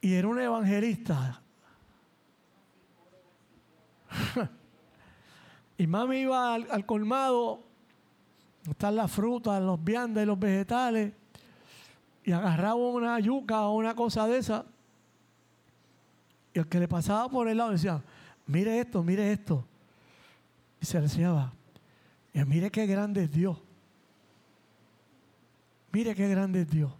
Y 0.00 0.14
era 0.14 0.28
un 0.28 0.40
evangelista. 0.40 1.42
y 5.78 5.86
mami 5.88 6.18
iba 6.18 6.54
al, 6.54 6.68
al 6.70 6.86
colmado, 6.86 7.64
están 8.70 8.94
las 8.94 9.10
frutas, 9.10 9.60
los 9.60 9.82
viandas 9.82 10.22
y 10.22 10.26
los 10.26 10.38
vegetales, 10.38 11.12
y 12.24 12.30
agarraba 12.30 12.76
una 12.76 13.18
yuca 13.18 13.62
o 13.62 13.74
una 13.74 13.96
cosa 13.96 14.28
de 14.28 14.38
esa, 14.38 14.64
y 16.54 16.58
el 16.58 16.68
que 16.68 16.80
le 16.80 16.88
pasaba 16.88 17.28
por 17.28 17.48
el 17.48 17.56
lado 17.56 17.70
decía, 17.70 18.02
mire 18.46 18.80
esto, 18.80 19.02
mire 19.02 19.32
esto. 19.32 19.64
Y 20.80 20.86
se 20.86 20.98
le 20.98 21.04
enseñaba, 21.04 21.52
y 22.32 22.44
mire 22.44 22.70
qué 22.70 22.86
grande 22.86 23.24
es 23.24 23.30
Dios. 23.30 23.58
Mire 25.92 26.14
qué 26.14 26.28
grande 26.28 26.62
es 26.62 26.70
Dios. 26.70 26.92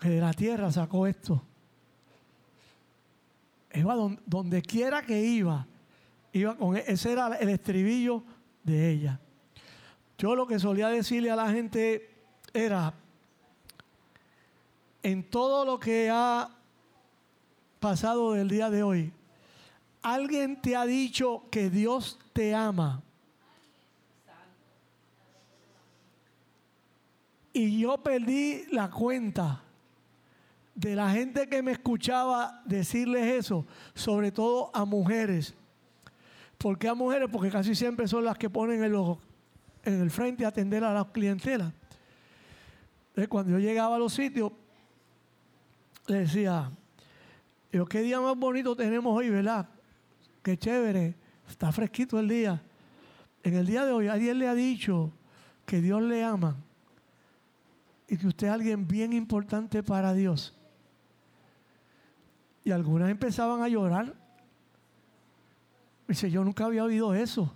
Que 0.00 0.08
de 0.08 0.20
la 0.20 0.32
tierra 0.32 0.70
sacó 0.70 1.06
esto. 1.06 1.42
Iba 3.74 3.94
donde, 4.24 4.62
quiera 4.62 5.02
que 5.02 5.20
iba, 5.20 5.66
iba 6.32 6.56
con 6.56 6.76
e- 6.76 6.84
ese 6.86 7.12
era 7.12 7.36
el 7.36 7.48
estribillo 7.48 8.22
de 8.62 8.90
ella. 8.90 9.20
Yo 10.16 10.34
lo 10.34 10.46
que 10.46 10.58
solía 10.58 10.88
decirle 10.88 11.30
a 11.30 11.36
la 11.36 11.50
gente 11.50 12.08
era, 12.54 12.94
en 15.02 15.28
todo 15.28 15.64
lo 15.64 15.78
que 15.78 16.08
ha 16.10 16.55
pasado 17.80 18.32
del 18.32 18.48
día 18.48 18.70
de 18.70 18.82
hoy, 18.82 19.12
alguien 20.02 20.60
te 20.60 20.76
ha 20.76 20.86
dicho 20.86 21.44
que 21.50 21.70
Dios 21.70 22.18
te 22.32 22.54
ama. 22.54 23.02
Y 27.52 27.80
yo 27.80 27.96
perdí 27.98 28.64
la 28.70 28.90
cuenta 28.90 29.62
de 30.74 30.94
la 30.94 31.10
gente 31.10 31.48
que 31.48 31.62
me 31.62 31.72
escuchaba 31.72 32.60
decirles 32.66 33.26
eso, 33.32 33.64
sobre 33.94 34.30
todo 34.30 34.70
a 34.74 34.84
mujeres. 34.84 35.54
¿Por 36.58 36.78
qué 36.78 36.88
a 36.88 36.94
mujeres? 36.94 37.28
Porque 37.32 37.50
casi 37.50 37.74
siempre 37.74 38.06
son 38.06 38.24
las 38.24 38.36
que 38.36 38.50
ponen 38.50 38.84
el, 38.84 38.94
ojo 38.94 39.18
en 39.84 40.02
el 40.02 40.10
frente 40.10 40.44
a 40.44 40.48
atender 40.48 40.84
a 40.84 40.92
las 40.92 41.06
clientelas. 41.06 41.72
Cuando 43.28 43.52
yo 43.52 43.58
llegaba 43.58 43.96
a 43.96 43.98
los 43.98 44.12
sitios, 44.12 44.52
le 46.06 46.18
decía, 46.18 46.70
yo, 47.76 47.86
qué 47.86 48.00
día 48.00 48.20
más 48.20 48.36
bonito 48.36 48.74
tenemos 48.74 49.16
hoy, 49.16 49.28
¿verdad? 49.28 49.68
Qué 50.42 50.56
chévere, 50.56 51.14
está 51.48 51.70
fresquito 51.72 52.18
el 52.18 52.28
día. 52.28 52.62
En 53.42 53.54
el 53.54 53.66
día 53.66 53.84
de 53.84 53.92
hoy, 53.92 54.08
alguien 54.08 54.38
le 54.38 54.48
ha 54.48 54.54
dicho 54.54 55.12
que 55.66 55.80
Dios 55.80 56.02
le 56.02 56.24
ama 56.24 56.56
y 58.08 58.16
que 58.16 58.26
usted 58.26 58.46
es 58.46 58.52
alguien 58.52 58.88
bien 58.88 59.12
importante 59.12 59.82
para 59.82 60.14
Dios. 60.14 60.56
Y 62.64 62.70
algunas 62.70 63.10
empezaban 63.10 63.62
a 63.62 63.68
llorar. 63.68 64.14
Dice, 66.08 66.30
yo 66.30 66.44
nunca 66.44 66.64
había 66.64 66.84
oído 66.84 67.14
eso. 67.14 67.52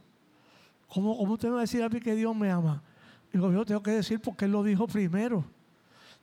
¿Cómo, 0.88 1.16
cómo 1.16 1.34
usted 1.34 1.48
me 1.48 1.54
va 1.54 1.60
a 1.60 1.62
decir 1.62 1.82
a 1.82 1.88
mí 1.88 2.00
que 2.00 2.14
Dios 2.14 2.34
me 2.36 2.50
ama? 2.50 2.82
Digo, 3.32 3.50
yo 3.52 3.64
tengo 3.64 3.82
que 3.82 3.92
decir 3.92 4.20
porque 4.20 4.44
Él 4.44 4.52
lo 4.52 4.62
dijo 4.62 4.86
primero. 4.86 5.44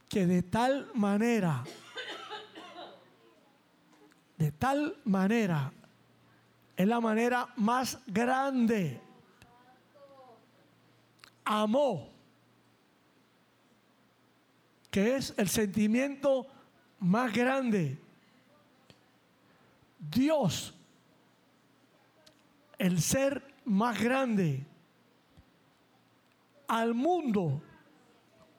Que 0.07 0.25
de 0.27 0.43
tal 0.43 0.89
manera, 0.93 1.63
de 4.38 4.51
tal 4.51 4.95
manera, 5.03 5.71
es 6.75 6.88
la 6.88 6.99
manera 6.99 7.49
más 7.55 7.99
grande. 8.05 9.01
Amó, 11.43 12.09
que 14.91 15.15
es 15.15 15.33
el 15.38 15.49
sentimiento 15.49 16.45
más 16.99 17.33
grande. 17.33 17.97
Dios, 19.99 20.73
el 22.77 23.01
ser 23.01 23.55
más 23.65 23.99
grande, 23.99 24.65
al 26.67 26.93
mundo, 26.93 27.61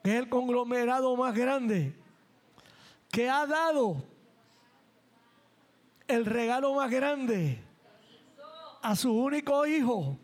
que 0.03 0.15
es 0.15 0.19
el 0.19 0.29
conglomerado 0.29 1.15
más 1.15 1.33
grande, 1.35 1.95
que 3.11 3.29
ha 3.29 3.45
dado 3.45 4.08
el 6.09 6.25
regalo 6.25 6.73
más 6.73 6.89
grande 6.89 7.59
a 8.81 8.95
su 8.95 9.13
único 9.13 9.65
hijo, 9.67 10.17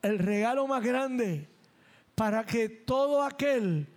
el 0.00 0.18
regalo 0.18 0.66
más 0.66 0.82
grande, 0.84 1.48
para 2.14 2.44
que 2.44 2.68
todo 2.68 3.22
aquel, 3.22 3.88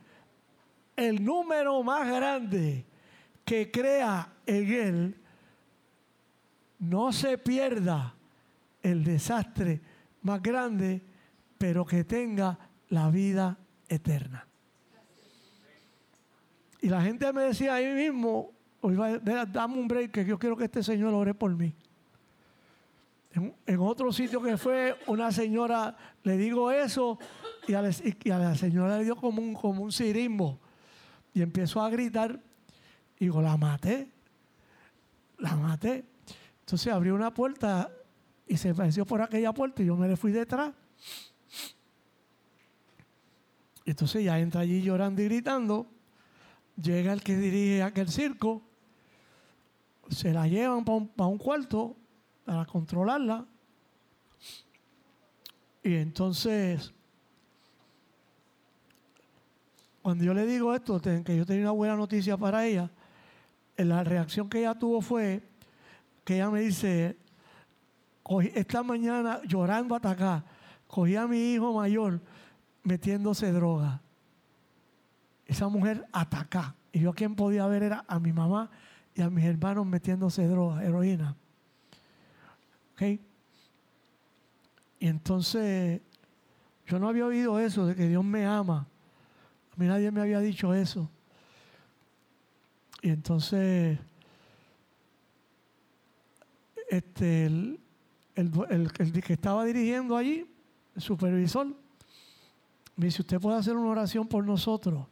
el 0.96 1.24
número 1.24 1.84
más 1.84 2.08
grande 2.08 2.86
que 3.46 3.70
crea 3.70 4.34
en 4.46 4.74
él, 4.74 5.16
no 6.80 7.14
se 7.14 7.38
pierda 7.38 8.16
el 8.82 9.04
desastre 9.04 9.82
más 10.24 10.42
grande, 10.42 11.02
pero 11.58 11.86
que 11.86 12.04
tenga 12.06 12.58
la 12.90 13.12
vida 13.12 13.58
eterna. 13.88 14.48
Y 16.82 16.88
la 16.88 17.02
gente 17.02 17.32
me 17.34 17.44
decía 17.44 17.76
ahí 17.76 17.94
mismo, 17.94 18.54
oiga, 18.82 19.20
dame 19.46 19.78
un 19.78 19.88
break, 19.88 20.12
que 20.12 20.26
yo 20.26 20.38
quiero 20.38 20.56
que 20.58 20.66
este 20.66 20.84
Señor 20.84 21.14
ore 21.14 21.34
por 21.34 21.56
mí. 21.56 21.74
En, 23.66 23.80
otro 23.80 24.12
sitio 24.12 24.42
que 24.42 24.58
fue, 24.58 24.98
una 25.08 25.32
señora, 25.32 25.96
le 26.24 26.38
digo 26.38 26.72
eso, 26.72 27.20
y 27.68 27.74
a, 27.74 27.82
la, 27.82 28.56
señora 28.56 28.98
le 28.98 29.04
dio 29.04 29.16
como 29.16 29.42
un, 29.42 29.54
como 29.54 29.84
un 29.84 29.92
cirimbo. 29.92 30.60
Y 31.34 31.42
empezó 31.42 31.82
a 31.82 31.90
gritar, 31.90 32.40
y 33.20 33.26
digo, 33.26 33.42
la 33.42 33.56
maté, 33.56 34.12
la 35.38 35.56
maté. 35.56 36.06
Entonces 36.62 36.92
abrió 36.92 37.16
una 37.16 37.34
puerta 37.34 37.92
y 38.48 38.58
se 38.58 38.70
apareció 38.70 39.06
por 39.06 39.22
aquella 39.22 39.54
puerta 39.54 39.84
y 39.84 39.86
yo 39.86 39.96
me 39.96 40.08
le 40.08 40.18
fui 40.18 40.32
detrás. 40.32 40.74
Entonces 43.86 44.24
ya 44.24 44.40
entra 44.40 44.62
allí 44.62 44.82
llorando 44.82 45.22
y 45.22 45.26
gritando. 45.26 45.88
Llega 46.82 47.14
el 47.14 47.22
que 47.22 47.38
dirige 47.38 47.84
aquel 47.84 48.10
circo. 48.10 48.62
Se 50.10 50.34
la 50.34 50.48
llevan 50.48 50.84
para 50.84 50.98
un, 50.98 51.08
pa 51.08 51.26
un 51.28 51.38
cuarto 51.38 51.96
para 52.46 52.66
controlarla. 52.66 53.46
Y 55.84 55.96
entonces, 55.96 56.92
cuando 60.02 60.24
yo 60.24 60.34
le 60.34 60.46
digo 60.46 60.74
esto, 60.74 61.00
que 61.00 61.38
yo 61.38 61.46
tenía 61.46 61.64
una 61.64 61.72
buena 61.72 61.96
noticia 61.96 62.38
para 62.38 62.66
ella, 62.66 62.90
la 63.78 64.04
reacción 64.04 64.50
que 64.50 64.60
ella 64.60 64.76
tuvo 64.76 65.02
fue 65.02 65.42
que 66.24 66.36
ella 66.36 66.50
me 66.50 66.62
dice, 66.62 67.18
esta 68.54 68.84
mañana 68.84 69.42
llorando 69.46 69.96
hasta 69.96 70.12
acá, 70.12 70.44
cogí 70.88 71.16
a 71.16 71.28
mi 71.28 71.54
hijo 71.54 71.74
mayor 71.74 72.20
metiéndose 72.84 73.52
droga. 73.52 74.02
Esa 75.46 75.68
mujer 75.68 76.06
ataca. 76.12 76.76
Y 76.92 77.00
yo 77.00 77.14
quien 77.14 77.36
podía 77.36 77.66
ver 77.68 77.84
era 77.84 78.06
a 78.08 78.20
mi 78.20 78.34
mamá 78.34 78.70
y 79.20 79.22
a 79.22 79.30
mis 79.30 79.44
hermanos 79.44 79.86
metiéndose 79.86 80.48
droga, 80.48 80.82
heroína. 80.82 81.36
¿Ok? 82.94 83.02
Y 85.00 85.08
entonces 85.08 86.02
yo 86.88 87.00
no 87.00 87.10
había 87.10 87.26
oído 87.26 87.60
eso 87.60 87.86
de 87.86 87.96
que 87.96 88.08
Dios 88.08 88.24
me 88.24 88.46
ama. 88.46 88.88
A 89.74 89.76
mí 89.76 89.88
nadie 89.88 90.10
me 90.12 90.22
había 90.22 90.40
dicho 90.40 90.74
eso. 90.74 91.10
Y 93.02 93.10
entonces 93.10 94.00
este, 96.88 97.46
el, 97.46 97.80
el, 98.36 98.52
el, 98.70 98.92
el, 99.00 99.22
que 99.22 99.34
estaba 99.34 99.66
dirigiendo 99.66 100.16
allí, 100.16 100.50
el 100.96 101.02
supervisor, 101.02 101.68
me 102.96 103.06
dice, 103.06 103.22
usted 103.22 103.40
puede 103.42 103.58
hacer 103.58 103.76
una 103.76 103.90
oración 103.90 104.30
por 104.30 104.46
nosotros, 104.46 105.08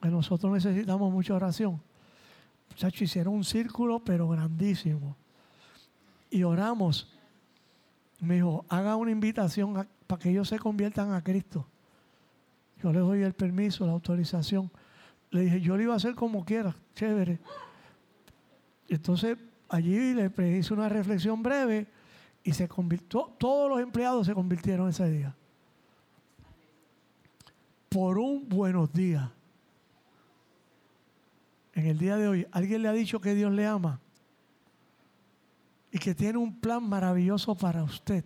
que 0.00 0.10
nosotros 0.10 0.52
necesitamos 0.52 1.12
mucha 1.12 1.34
oración. 1.34 1.82
Muchachos, 2.76 3.00
hicieron 3.00 3.32
un 3.32 3.42
círculo, 3.42 4.00
pero 4.00 4.28
grandísimo. 4.28 5.16
Y 6.28 6.42
oramos. 6.42 7.10
Me 8.20 8.34
dijo, 8.34 8.66
haga 8.68 8.96
una 8.96 9.10
invitación 9.10 9.88
para 10.06 10.22
que 10.22 10.28
ellos 10.28 10.46
se 10.46 10.58
conviertan 10.58 11.10
a 11.14 11.24
Cristo. 11.24 11.66
Yo 12.82 12.92
le 12.92 12.98
doy 12.98 13.22
el 13.22 13.32
permiso, 13.32 13.86
la 13.86 13.92
autorización. 13.92 14.70
Le 15.30 15.40
dije, 15.44 15.62
yo 15.62 15.74
lo 15.74 15.84
iba 15.84 15.94
a 15.94 15.96
hacer 15.96 16.14
como 16.14 16.44
quiera, 16.44 16.76
chévere. 16.94 17.38
Entonces, 18.88 19.38
allí 19.70 20.12
le 20.12 20.58
hice 20.58 20.74
una 20.74 20.90
reflexión 20.90 21.42
breve 21.42 21.86
y 22.44 22.52
se 22.52 22.68
convirtió, 22.68 23.32
todos 23.38 23.70
los 23.70 23.80
empleados 23.80 24.26
se 24.26 24.34
convirtieron 24.34 24.90
ese 24.90 25.10
día. 25.10 25.34
Por 27.88 28.18
un 28.18 28.46
buenos 28.46 28.92
días. 28.92 29.30
En 31.76 31.84
el 31.86 31.98
día 31.98 32.16
de 32.16 32.26
hoy, 32.26 32.46
¿alguien 32.52 32.80
le 32.80 32.88
ha 32.88 32.92
dicho 32.92 33.20
que 33.20 33.34
Dios 33.34 33.52
le 33.52 33.66
ama? 33.66 34.00
Y 35.92 35.98
que 35.98 36.14
tiene 36.14 36.38
un 36.38 36.58
plan 36.58 36.82
maravilloso 36.82 37.54
para 37.54 37.82
usted. 37.84 38.24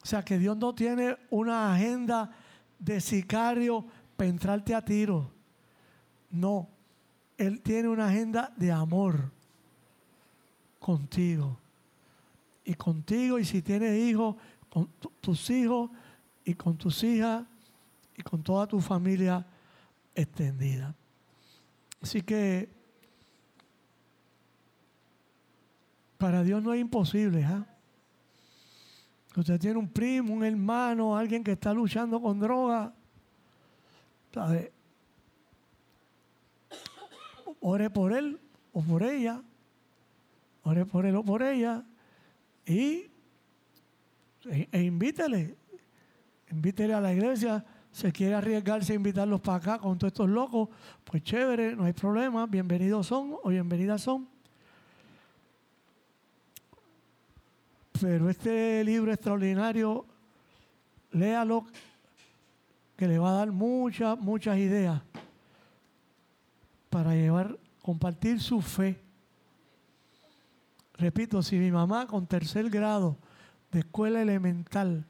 O 0.00 0.06
sea, 0.06 0.24
que 0.24 0.38
Dios 0.38 0.56
no 0.56 0.72
tiene 0.72 1.16
una 1.30 1.74
agenda 1.74 2.30
de 2.78 3.00
sicario 3.00 3.84
para 4.16 4.30
entrarte 4.30 4.72
a 4.72 4.84
tiro. 4.84 5.32
No. 6.30 6.68
Él 7.36 7.60
tiene 7.60 7.88
una 7.88 8.06
agenda 8.06 8.52
de 8.56 8.70
amor 8.70 9.32
contigo. 10.78 11.58
Y 12.64 12.74
contigo, 12.74 13.40
y 13.40 13.44
si 13.44 13.62
tienes 13.62 13.98
hijos, 13.98 14.36
con 14.70 14.86
tu- 15.00 15.10
tus 15.20 15.50
hijos 15.50 15.90
y 16.44 16.54
con 16.54 16.76
tus 16.76 17.02
hijas 17.02 17.44
y 18.16 18.22
con 18.22 18.44
toda 18.44 18.68
tu 18.68 18.80
familia 18.80 19.44
extendida. 20.14 20.94
Así 22.02 22.20
que 22.20 22.68
para 26.18 26.42
Dios 26.42 26.62
no 26.62 26.72
es 26.74 26.80
imposible. 26.80 27.44
¿ah? 27.44 27.66
Usted 29.36 29.58
tiene 29.58 29.78
un 29.78 29.88
primo, 29.88 30.34
un 30.34 30.44
hermano, 30.44 31.16
alguien 31.16 31.42
que 31.42 31.52
está 31.52 31.72
luchando 31.72 32.20
con 32.20 32.38
droga. 32.38 32.92
¿sabe? 34.32 34.72
Ore 37.60 37.90
por 37.90 38.12
él 38.12 38.40
o 38.72 38.82
por 38.82 39.02
ella. 39.02 39.42
Ore 40.64 40.86
por 40.86 41.06
él 41.06 41.16
o 41.16 41.24
por 41.24 41.42
ella. 41.42 41.84
Y 42.66 43.06
e, 44.50 44.68
e 44.72 44.82
invítele. 44.82 45.56
Invítele 46.50 46.94
a 46.94 47.00
la 47.00 47.12
iglesia. 47.12 47.64
Se 47.92 48.10
quiere 48.10 48.34
arriesgarse 48.34 48.94
a 48.94 48.96
invitarlos 48.96 49.40
para 49.42 49.58
acá 49.58 49.78
con 49.78 49.98
todos 49.98 50.12
estos 50.12 50.28
locos. 50.28 50.70
Pues 51.04 51.22
chévere, 51.22 51.76
no 51.76 51.84
hay 51.84 51.92
problema. 51.92 52.46
Bienvenidos 52.46 53.06
son 53.06 53.36
o 53.42 53.50
bienvenidas 53.50 54.00
son. 54.00 54.26
Pero 58.00 58.30
este 58.30 58.82
libro 58.82 59.12
extraordinario, 59.12 60.06
léalo, 61.12 61.66
que 62.96 63.06
le 63.06 63.18
va 63.18 63.30
a 63.30 63.34
dar 63.34 63.52
muchas, 63.52 64.18
muchas 64.18 64.56
ideas 64.56 65.02
para 66.88 67.14
llevar, 67.14 67.58
compartir 67.82 68.40
su 68.40 68.60
fe. 68.62 68.98
Repito, 70.94 71.42
si 71.42 71.56
mi 71.58 71.70
mamá 71.70 72.06
con 72.06 72.26
tercer 72.26 72.70
grado 72.70 73.18
de 73.70 73.80
escuela 73.80 74.22
elemental 74.22 75.04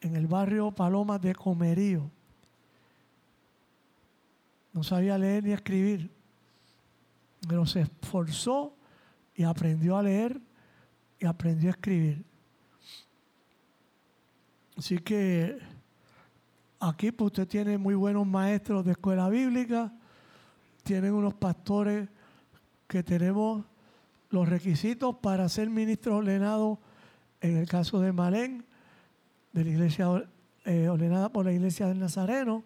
en 0.00 0.16
el 0.16 0.26
barrio 0.26 0.70
Palomas 0.70 1.20
de 1.20 1.34
Comerío 1.34 2.10
no 4.78 4.84
sabía 4.84 5.18
leer 5.18 5.42
ni 5.42 5.52
escribir, 5.52 6.08
pero 7.48 7.66
se 7.66 7.80
esforzó 7.80 8.76
y 9.34 9.42
aprendió 9.42 9.96
a 9.96 10.02
leer 10.04 10.40
y 11.18 11.26
aprendió 11.26 11.70
a 11.70 11.72
escribir. 11.72 12.24
Así 14.76 14.98
que 14.98 15.58
aquí 16.78 17.10
pues 17.10 17.26
usted 17.26 17.48
tiene 17.48 17.76
muy 17.76 17.96
buenos 17.96 18.24
maestros 18.24 18.84
de 18.84 18.92
escuela 18.92 19.28
bíblica, 19.28 19.92
tienen 20.84 21.12
unos 21.12 21.34
pastores 21.34 22.08
que 22.86 23.02
tenemos 23.02 23.64
los 24.30 24.48
requisitos 24.48 25.16
para 25.16 25.48
ser 25.48 25.70
ministro 25.70 26.18
ordenado 26.18 26.78
en 27.40 27.56
el 27.56 27.68
caso 27.68 28.00
de 28.00 28.12
Malén, 28.12 28.64
de 29.52 29.64
la 29.64 29.70
iglesia 29.70 30.28
eh, 30.64 30.88
ordenada 30.88 31.30
por 31.30 31.44
la 31.44 31.52
iglesia 31.52 31.86
del 31.86 31.98
Nazareno. 31.98 32.64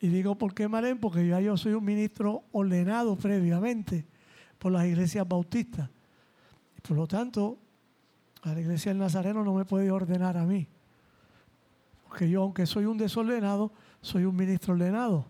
Y 0.00 0.08
digo, 0.08 0.36
¿por 0.36 0.54
qué 0.54 0.68
Malén? 0.68 0.98
Porque 0.98 1.26
ya 1.26 1.40
yo 1.40 1.56
soy 1.56 1.72
un 1.72 1.84
ministro 1.84 2.44
ordenado 2.52 3.16
previamente 3.16 4.06
por 4.58 4.72
las 4.72 4.86
iglesias 4.86 5.26
bautistas. 5.26 5.88
Y 6.76 6.80
por 6.80 6.96
lo 6.96 7.06
tanto, 7.06 7.58
la 8.44 8.60
iglesia 8.60 8.90
del 8.92 8.98
Nazareno 8.98 9.42
no 9.42 9.54
me 9.54 9.64
puede 9.64 9.90
ordenar 9.90 10.36
a 10.36 10.44
mí. 10.44 10.68
Porque 12.06 12.28
yo, 12.30 12.42
aunque 12.42 12.66
soy 12.66 12.84
un 12.84 12.98
desordenado, 12.98 13.72
soy 14.00 14.24
un 14.24 14.36
ministro 14.36 14.74
ordenado. 14.74 15.26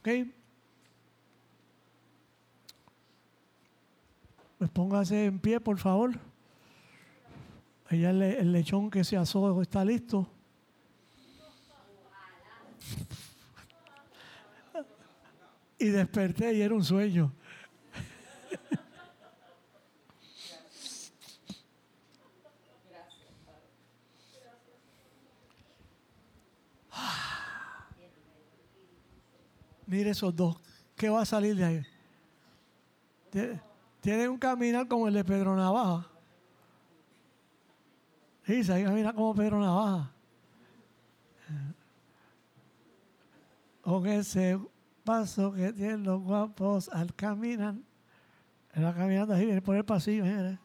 ¿Ok? 0.00 0.08
Pues 4.58 4.70
póngase 4.70 5.26
en 5.26 5.38
pie, 5.38 5.60
por 5.60 5.78
favor. 5.78 6.18
Allá 7.88 8.10
el, 8.10 8.22
el 8.22 8.52
lechón 8.52 8.90
que 8.90 9.04
se 9.04 9.16
asó 9.16 9.62
está 9.62 9.84
listo. 9.84 10.28
Y 15.78 15.86
desperté 15.86 16.54
y 16.54 16.60
era 16.60 16.74
un 16.74 16.84
sueño. 16.84 17.32
Mire 29.86 30.10
esos 30.10 30.34
dos. 30.36 30.56
¿Qué 30.96 31.08
va 31.08 31.22
a 31.22 31.24
salir 31.24 31.56
de 31.56 31.64
ahí? 31.64 31.86
Tie- 34.08 34.14
Tienen 34.14 34.30
un 34.30 34.38
caminar 34.38 34.88
como 34.88 35.06
el 35.06 35.12
de 35.12 35.22
Pedro 35.22 35.54
Navaja. 35.54 36.06
Sí, 38.46 38.64
se 38.64 38.82
camina 38.82 39.12
como 39.12 39.34
Pedro 39.34 39.60
Navaja. 39.60 40.10
Con 43.82 44.06
ese 44.06 44.58
paso 45.04 45.52
que 45.52 45.74
tienen 45.74 46.04
los 46.04 46.22
guapos 46.22 46.88
al 46.88 47.14
caminar. 47.14 47.74
Va 48.82 48.94
caminando 48.94 49.34
así, 49.34 49.44
viene 49.44 49.60
por 49.60 49.76
el 49.76 49.84
pasillo. 49.84 50.24
Ok. 50.24 50.58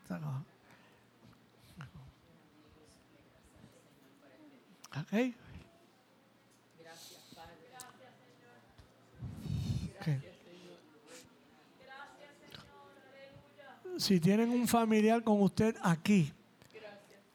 Ok. 5.01 5.42
Si 14.03 14.19
tienen 14.19 14.49
un 14.49 14.67
familiar 14.67 15.23
con 15.23 15.41
usted 15.41 15.77
aquí, 15.81 16.29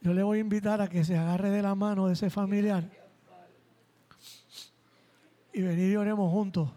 yo 0.02 0.12
le 0.12 0.22
voy 0.22 0.36
a 0.36 0.40
invitar 0.42 0.82
a 0.82 0.86
que 0.86 1.02
se 1.02 1.16
agarre 1.16 1.48
de 1.48 1.62
la 1.62 1.74
mano 1.74 2.08
de 2.08 2.12
ese 2.12 2.28
familiar 2.28 2.84
y 5.50 5.62
venir 5.62 5.92
y 5.92 5.96
oremos 5.96 6.30
juntos. 6.30 6.68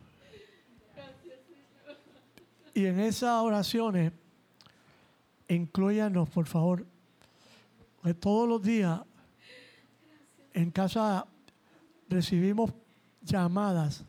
Y 2.74 2.86
en 2.86 3.02
esas 3.02 3.42
oraciones, 3.42 4.14
incluyanos, 5.50 6.30
por 6.30 6.46
favor, 6.46 6.86
que 8.02 8.14
todos 8.14 8.48
los 8.48 8.64
días 8.64 9.02
en 10.54 10.72
casa 10.72 11.28
recibimos 12.08 12.72
llamadas, 13.22 14.06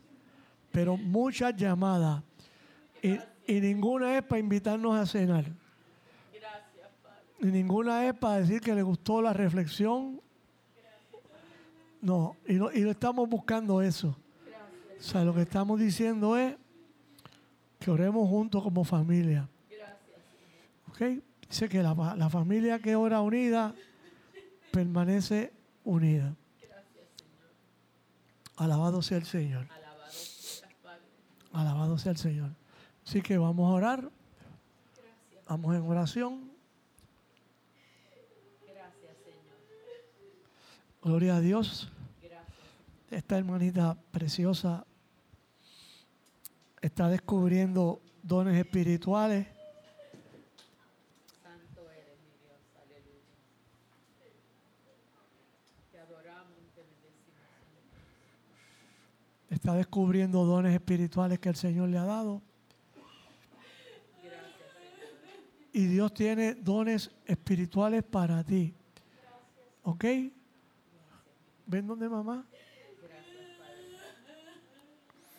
pero 0.71 0.95
muchas 0.95 1.53
llamadas, 1.57 2.23
y, 3.01 3.19
y 3.45 3.59
ninguna 3.59 4.17
es 4.17 4.23
para 4.23 4.39
invitarnos 4.39 4.97
a 4.97 5.05
cenar. 5.05 5.62
Y 7.43 7.47
ninguna 7.47 8.07
es 8.07 8.13
para 8.13 8.37
decir 8.37 8.61
que 8.61 8.73
le 8.73 8.81
gustó 8.81 9.21
la 9.21 9.33
reflexión. 9.33 10.21
No, 12.01 12.37
y 12.47 12.53
no, 12.53 12.71
y 12.71 12.79
no 12.79 12.91
estamos 12.91 13.27
buscando 13.27 13.81
eso. 13.81 14.15
O 14.97 15.03
sea, 15.03 15.25
lo 15.25 15.33
que 15.33 15.41
estamos 15.41 15.77
diciendo 15.77 16.37
es 16.37 16.55
que 17.79 17.91
oremos 17.91 18.29
juntos 18.29 18.63
como 18.63 18.85
familia. 18.85 19.49
¿Ok? 20.87 21.21
Dice 21.49 21.67
que 21.67 21.83
la, 21.83 22.15
la 22.15 22.29
familia 22.29 22.79
que 22.79 22.95
ora 22.95 23.19
unida 23.19 23.75
permanece 24.71 25.51
unida. 25.83 26.33
Alabado 28.55 29.01
sea 29.01 29.17
el 29.17 29.25
Señor. 29.25 29.67
Alabado 31.51 31.97
sea 31.97 32.13
el 32.13 32.17
Señor. 32.17 32.51
Así 33.05 33.21
que 33.21 33.37
vamos 33.37 33.69
a 33.69 33.73
orar. 33.73 34.11
Vamos 35.49 35.75
en 35.75 35.81
oración. 35.81 36.52
Gloria 41.03 41.35
a 41.35 41.41
Dios. 41.41 41.91
Esta 43.11 43.37
hermanita 43.37 43.97
preciosa 44.11 44.85
está 46.79 47.09
descubriendo 47.09 48.01
dones 48.21 48.57
espirituales. 48.57 49.45
Santo 51.43 51.91
eres, 51.91 52.17
mi 52.21 52.31
Dios, 52.39 52.55
aleluya. 52.81 53.19
Te 55.91 55.99
adoramos 55.99 56.53
y 56.57 56.73
te 56.73 56.81
bendecimos. 56.83 57.43
Está 59.49 59.75
descubriendo 59.75 60.45
dones 60.45 60.73
espirituales 60.73 61.37
que 61.39 61.49
el 61.49 61.57
Señor 61.57 61.89
le 61.89 61.97
ha 61.97 62.05
dado. 62.05 62.41
Y 65.73 65.85
Dios 65.85 66.13
tiene 66.13 66.53
dones 66.53 67.11
espirituales 67.25 68.03
para 68.03 68.41
ti. 68.45 68.73
¿Ok? 69.83 70.05
¿Ven 71.73 71.87
dónde 71.87 72.07
mamá? 72.07 72.45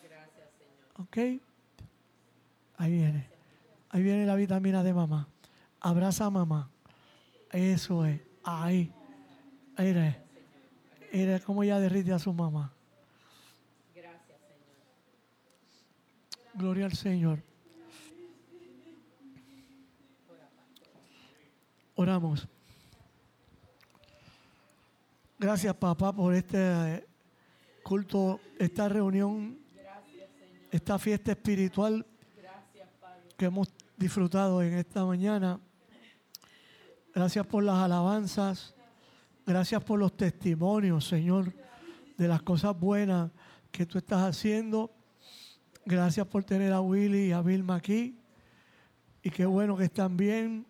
Gracias, 0.03 0.49
Señor. 0.57 1.07
¿Ok? 1.07 1.17
Ahí 2.75 2.91
viene. 2.91 3.29
Ahí 3.87 4.03
viene 4.03 4.25
la 4.25 4.35
vitamina 4.35 4.83
de 4.83 4.93
mamá. 4.93 5.29
Abraza 5.79 6.25
a 6.25 6.29
mamá. 6.29 6.69
Eso 7.53 8.05
es. 8.05 8.19
Ahí. 8.43 8.91
Mire. 9.77 10.21
Mire 11.13 11.39
cómo 11.39 11.63
ella 11.63 11.79
derrite 11.79 12.11
a 12.11 12.19
su 12.19 12.33
mamá. 12.33 12.73
Gracias, 13.95 14.37
Señor. 14.41 14.75
Gloria 16.53 16.85
al 16.87 16.95
Señor. 16.97 17.41
Oramos. 21.95 22.45
Gracias, 25.37 25.75
papá, 25.75 26.13
por 26.13 26.33
este 26.33 26.57
eh, 26.57 27.07
culto, 27.83 28.39
esta 28.57 28.87
reunión, 28.87 29.59
esta 30.71 30.97
fiesta 30.97 31.33
espiritual 31.33 32.05
que 33.35 33.45
hemos 33.45 33.67
disfrutado 33.97 34.63
en 34.63 34.75
esta 34.75 35.03
mañana. 35.03 35.59
Gracias 37.13 37.45
por 37.47 37.65
las 37.65 37.75
alabanzas. 37.75 38.73
Gracias 39.45 39.83
por 39.83 39.99
los 39.99 40.15
testimonios, 40.15 41.05
Señor, 41.05 41.53
de 42.17 42.27
las 42.29 42.41
cosas 42.41 42.79
buenas 42.79 43.29
que 43.71 43.85
tú 43.85 43.97
estás 43.97 44.21
haciendo. 44.23 44.89
Gracias 45.85 46.25
por 46.27 46.45
tener 46.45 46.71
a 46.71 46.79
Willy 46.79 47.27
y 47.27 47.31
a 47.33 47.41
Vilma 47.41 47.75
aquí. 47.75 48.17
Y 49.21 49.31
qué 49.31 49.45
bueno 49.45 49.75
que 49.75 49.83
están 49.83 50.15
bien. 50.15 50.65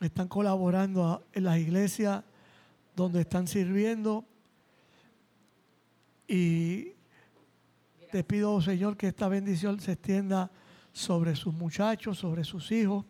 Están 0.00 0.28
colaborando 0.28 1.26
en 1.34 1.44
las 1.44 1.58
iglesias 1.58 2.24
donde 2.96 3.20
están 3.20 3.46
sirviendo. 3.46 4.24
Y 6.26 6.94
te 8.10 8.24
pido, 8.24 8.60
Señor, 8.60 8.96
que 8.96 9.08
esta 9.08 9.28
bendición 9.28 9.78
se 9.78 9.92
extienda 9.92 10.50
sobre 10.92 11.36
sus 11.36 11.52
muchachos, 11.52 12.18
sobre 12.18 12.42
sus 12.42 12.72
hijos. 12.72 13.04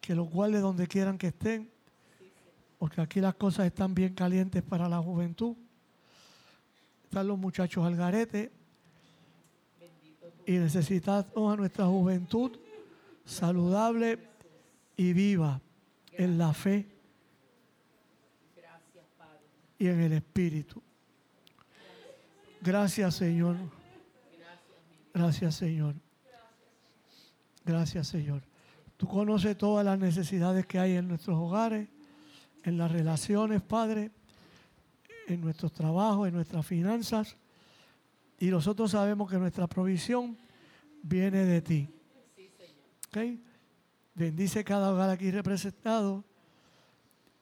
Que 0.00 0.14
los 0.16 0.28
guarde 0.28 0.58
donde 0.58 0.88
quieran 0.88 1.16
que 1.16 1.28
estén. 1.28 1.70
Porque 2.78 3.00
aquí 3.00 3.20
las 3.20 3.36
cosas 3.36 3.66
están 3.66 3.94
bien 3.94 4.14
calientes 4.14 4.62
para 4.62 4.88
la 4.88 4.98
juventud. 4.98 5.56
Están 7.04 7.28
los 7.28 7.38
muchachos 7.38 7.84
al 7.86 7.94
garete. 7.94 8.50
Y 10.44 10.52
necesitamos 10.52 11.52
a 11.52 11.56
nuestra 11.56 11.86
juventud 11.86 12.58
saludable 13.24 14.29
y 15.00 15.14
viva 15.14 15.62
en 16.12 16.36
la 16.36 16.52
fe 16.52 16.86
y 19.78 19.86
en 19.86 19.98
el 19.98 20.12
Espíritu. 20.12 20.82
Gracias, 22.60 23.14
Señor. 23.14 23.56
Gracias, 25.14 25.54
Señor. 25.54 25.94
Gracias, 27.64 28.08
Señor. 28.08 28.42
Tú 28.98 29.08
conoces 29.08 29.56
todas 29.56 29.86
las 29.86 29.98
necesidades 29.98 30.66
que 30.66 30.78
hay 30.78 30.96
en 30.96 31.08
nuestros 31.08 31.38
hogares, 31.38 31.88
en 32.62 32.76
las 32.76 32.92
relaciones, 32.92 33.62
Padre, 33.62 34.10
en 35.28 35.40
nuestros 35.40 35.72
trabajos, 35.72 36.28
en 36.28 36.34
nuestras 36.34 36.66
finanzas. 36.66 37.38
Y 38.38 38.48
nosotros 38.50 38.90
sabemos 38.90 39.30
que 39.30 39.38
nuestra 39.38 39.66
provisión 39.66 40.36
viene 41.02 41.46
de 41.46 41.62
ti. 41.62 41.88
¿Ok? 43.08 43.49
Bendice 44.14 44.64
cada 44.64 44.92
hogar 44.92 45.10
aquí 45.10 45.30
representado 45.30 46.24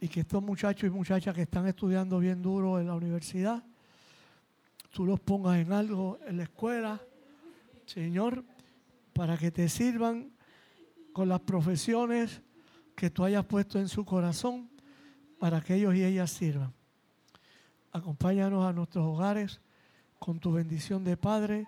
y 0.00 0.08
que 0.08 0.20
estos 0.20 0.42
muchachos 0.42 0.88
y 0.88 0.90
muchachas 0.90 1.34
que 1.34 1.42
están 1.42 1.66
estudiando 1.66 2.18
bien 2.18 2.42
duro 2.42 2.78
en 2.78 2.86
la 2.86 2.94
universidad, 2.94 3.64
tú 4.92 5.04
los 5.04 5.18
pongas 5.18 5.58
en 5.58 5.72
algo 5.72 6.18
en 6.26 6.36
la 6.36 6.44
escuela, 6.44 7.00
Señor, 7.86 8.44
para 9.12 9.36
que 9.36 9.50
te 9.50 9.68
sirvan 9.68 10.30
con 11.12 11.28
las 11.28 11.40
profesiones 11.40 12.42
que 12.94 13.10
tú 13.10 13.24
hayas 13.24 13.44
puesto 13.44 13.78
en 13.78 13.88
su 13.88 14.04
corazón, 14.04 14.68
para 15.38 15.60
que 15.60 15.74
ellos 15.74 15.94
y 15.94 16.04
ellas 16.04 16.30
sirvan. 16.30 16.72
Acompáñanos 17.92 18.64
a 18.64 18.72
nuestros 18.72 19.04
hogares 19.04 19.60
con 20.18 20.38
tu 20.38 20.52
bendición 20.52 21.02
de 21.02 21.16
Padre, 21.16 21.66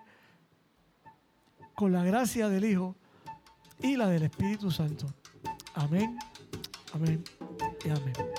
con 1.73 1.91
la 1.91 2.03
gracia 2.03 2.47
del 2.47 2.65
Hijo 2.65 2.95
y 3.81 3.95
la 3.95 4.07
del 4.07 4.23
Espíritu 4.23 4.71
Santo. 4.71 5.05
Amén, 5.75 6.17
amén 6.93 7.23
y 7.85 7.89
amén. 7.89 8.30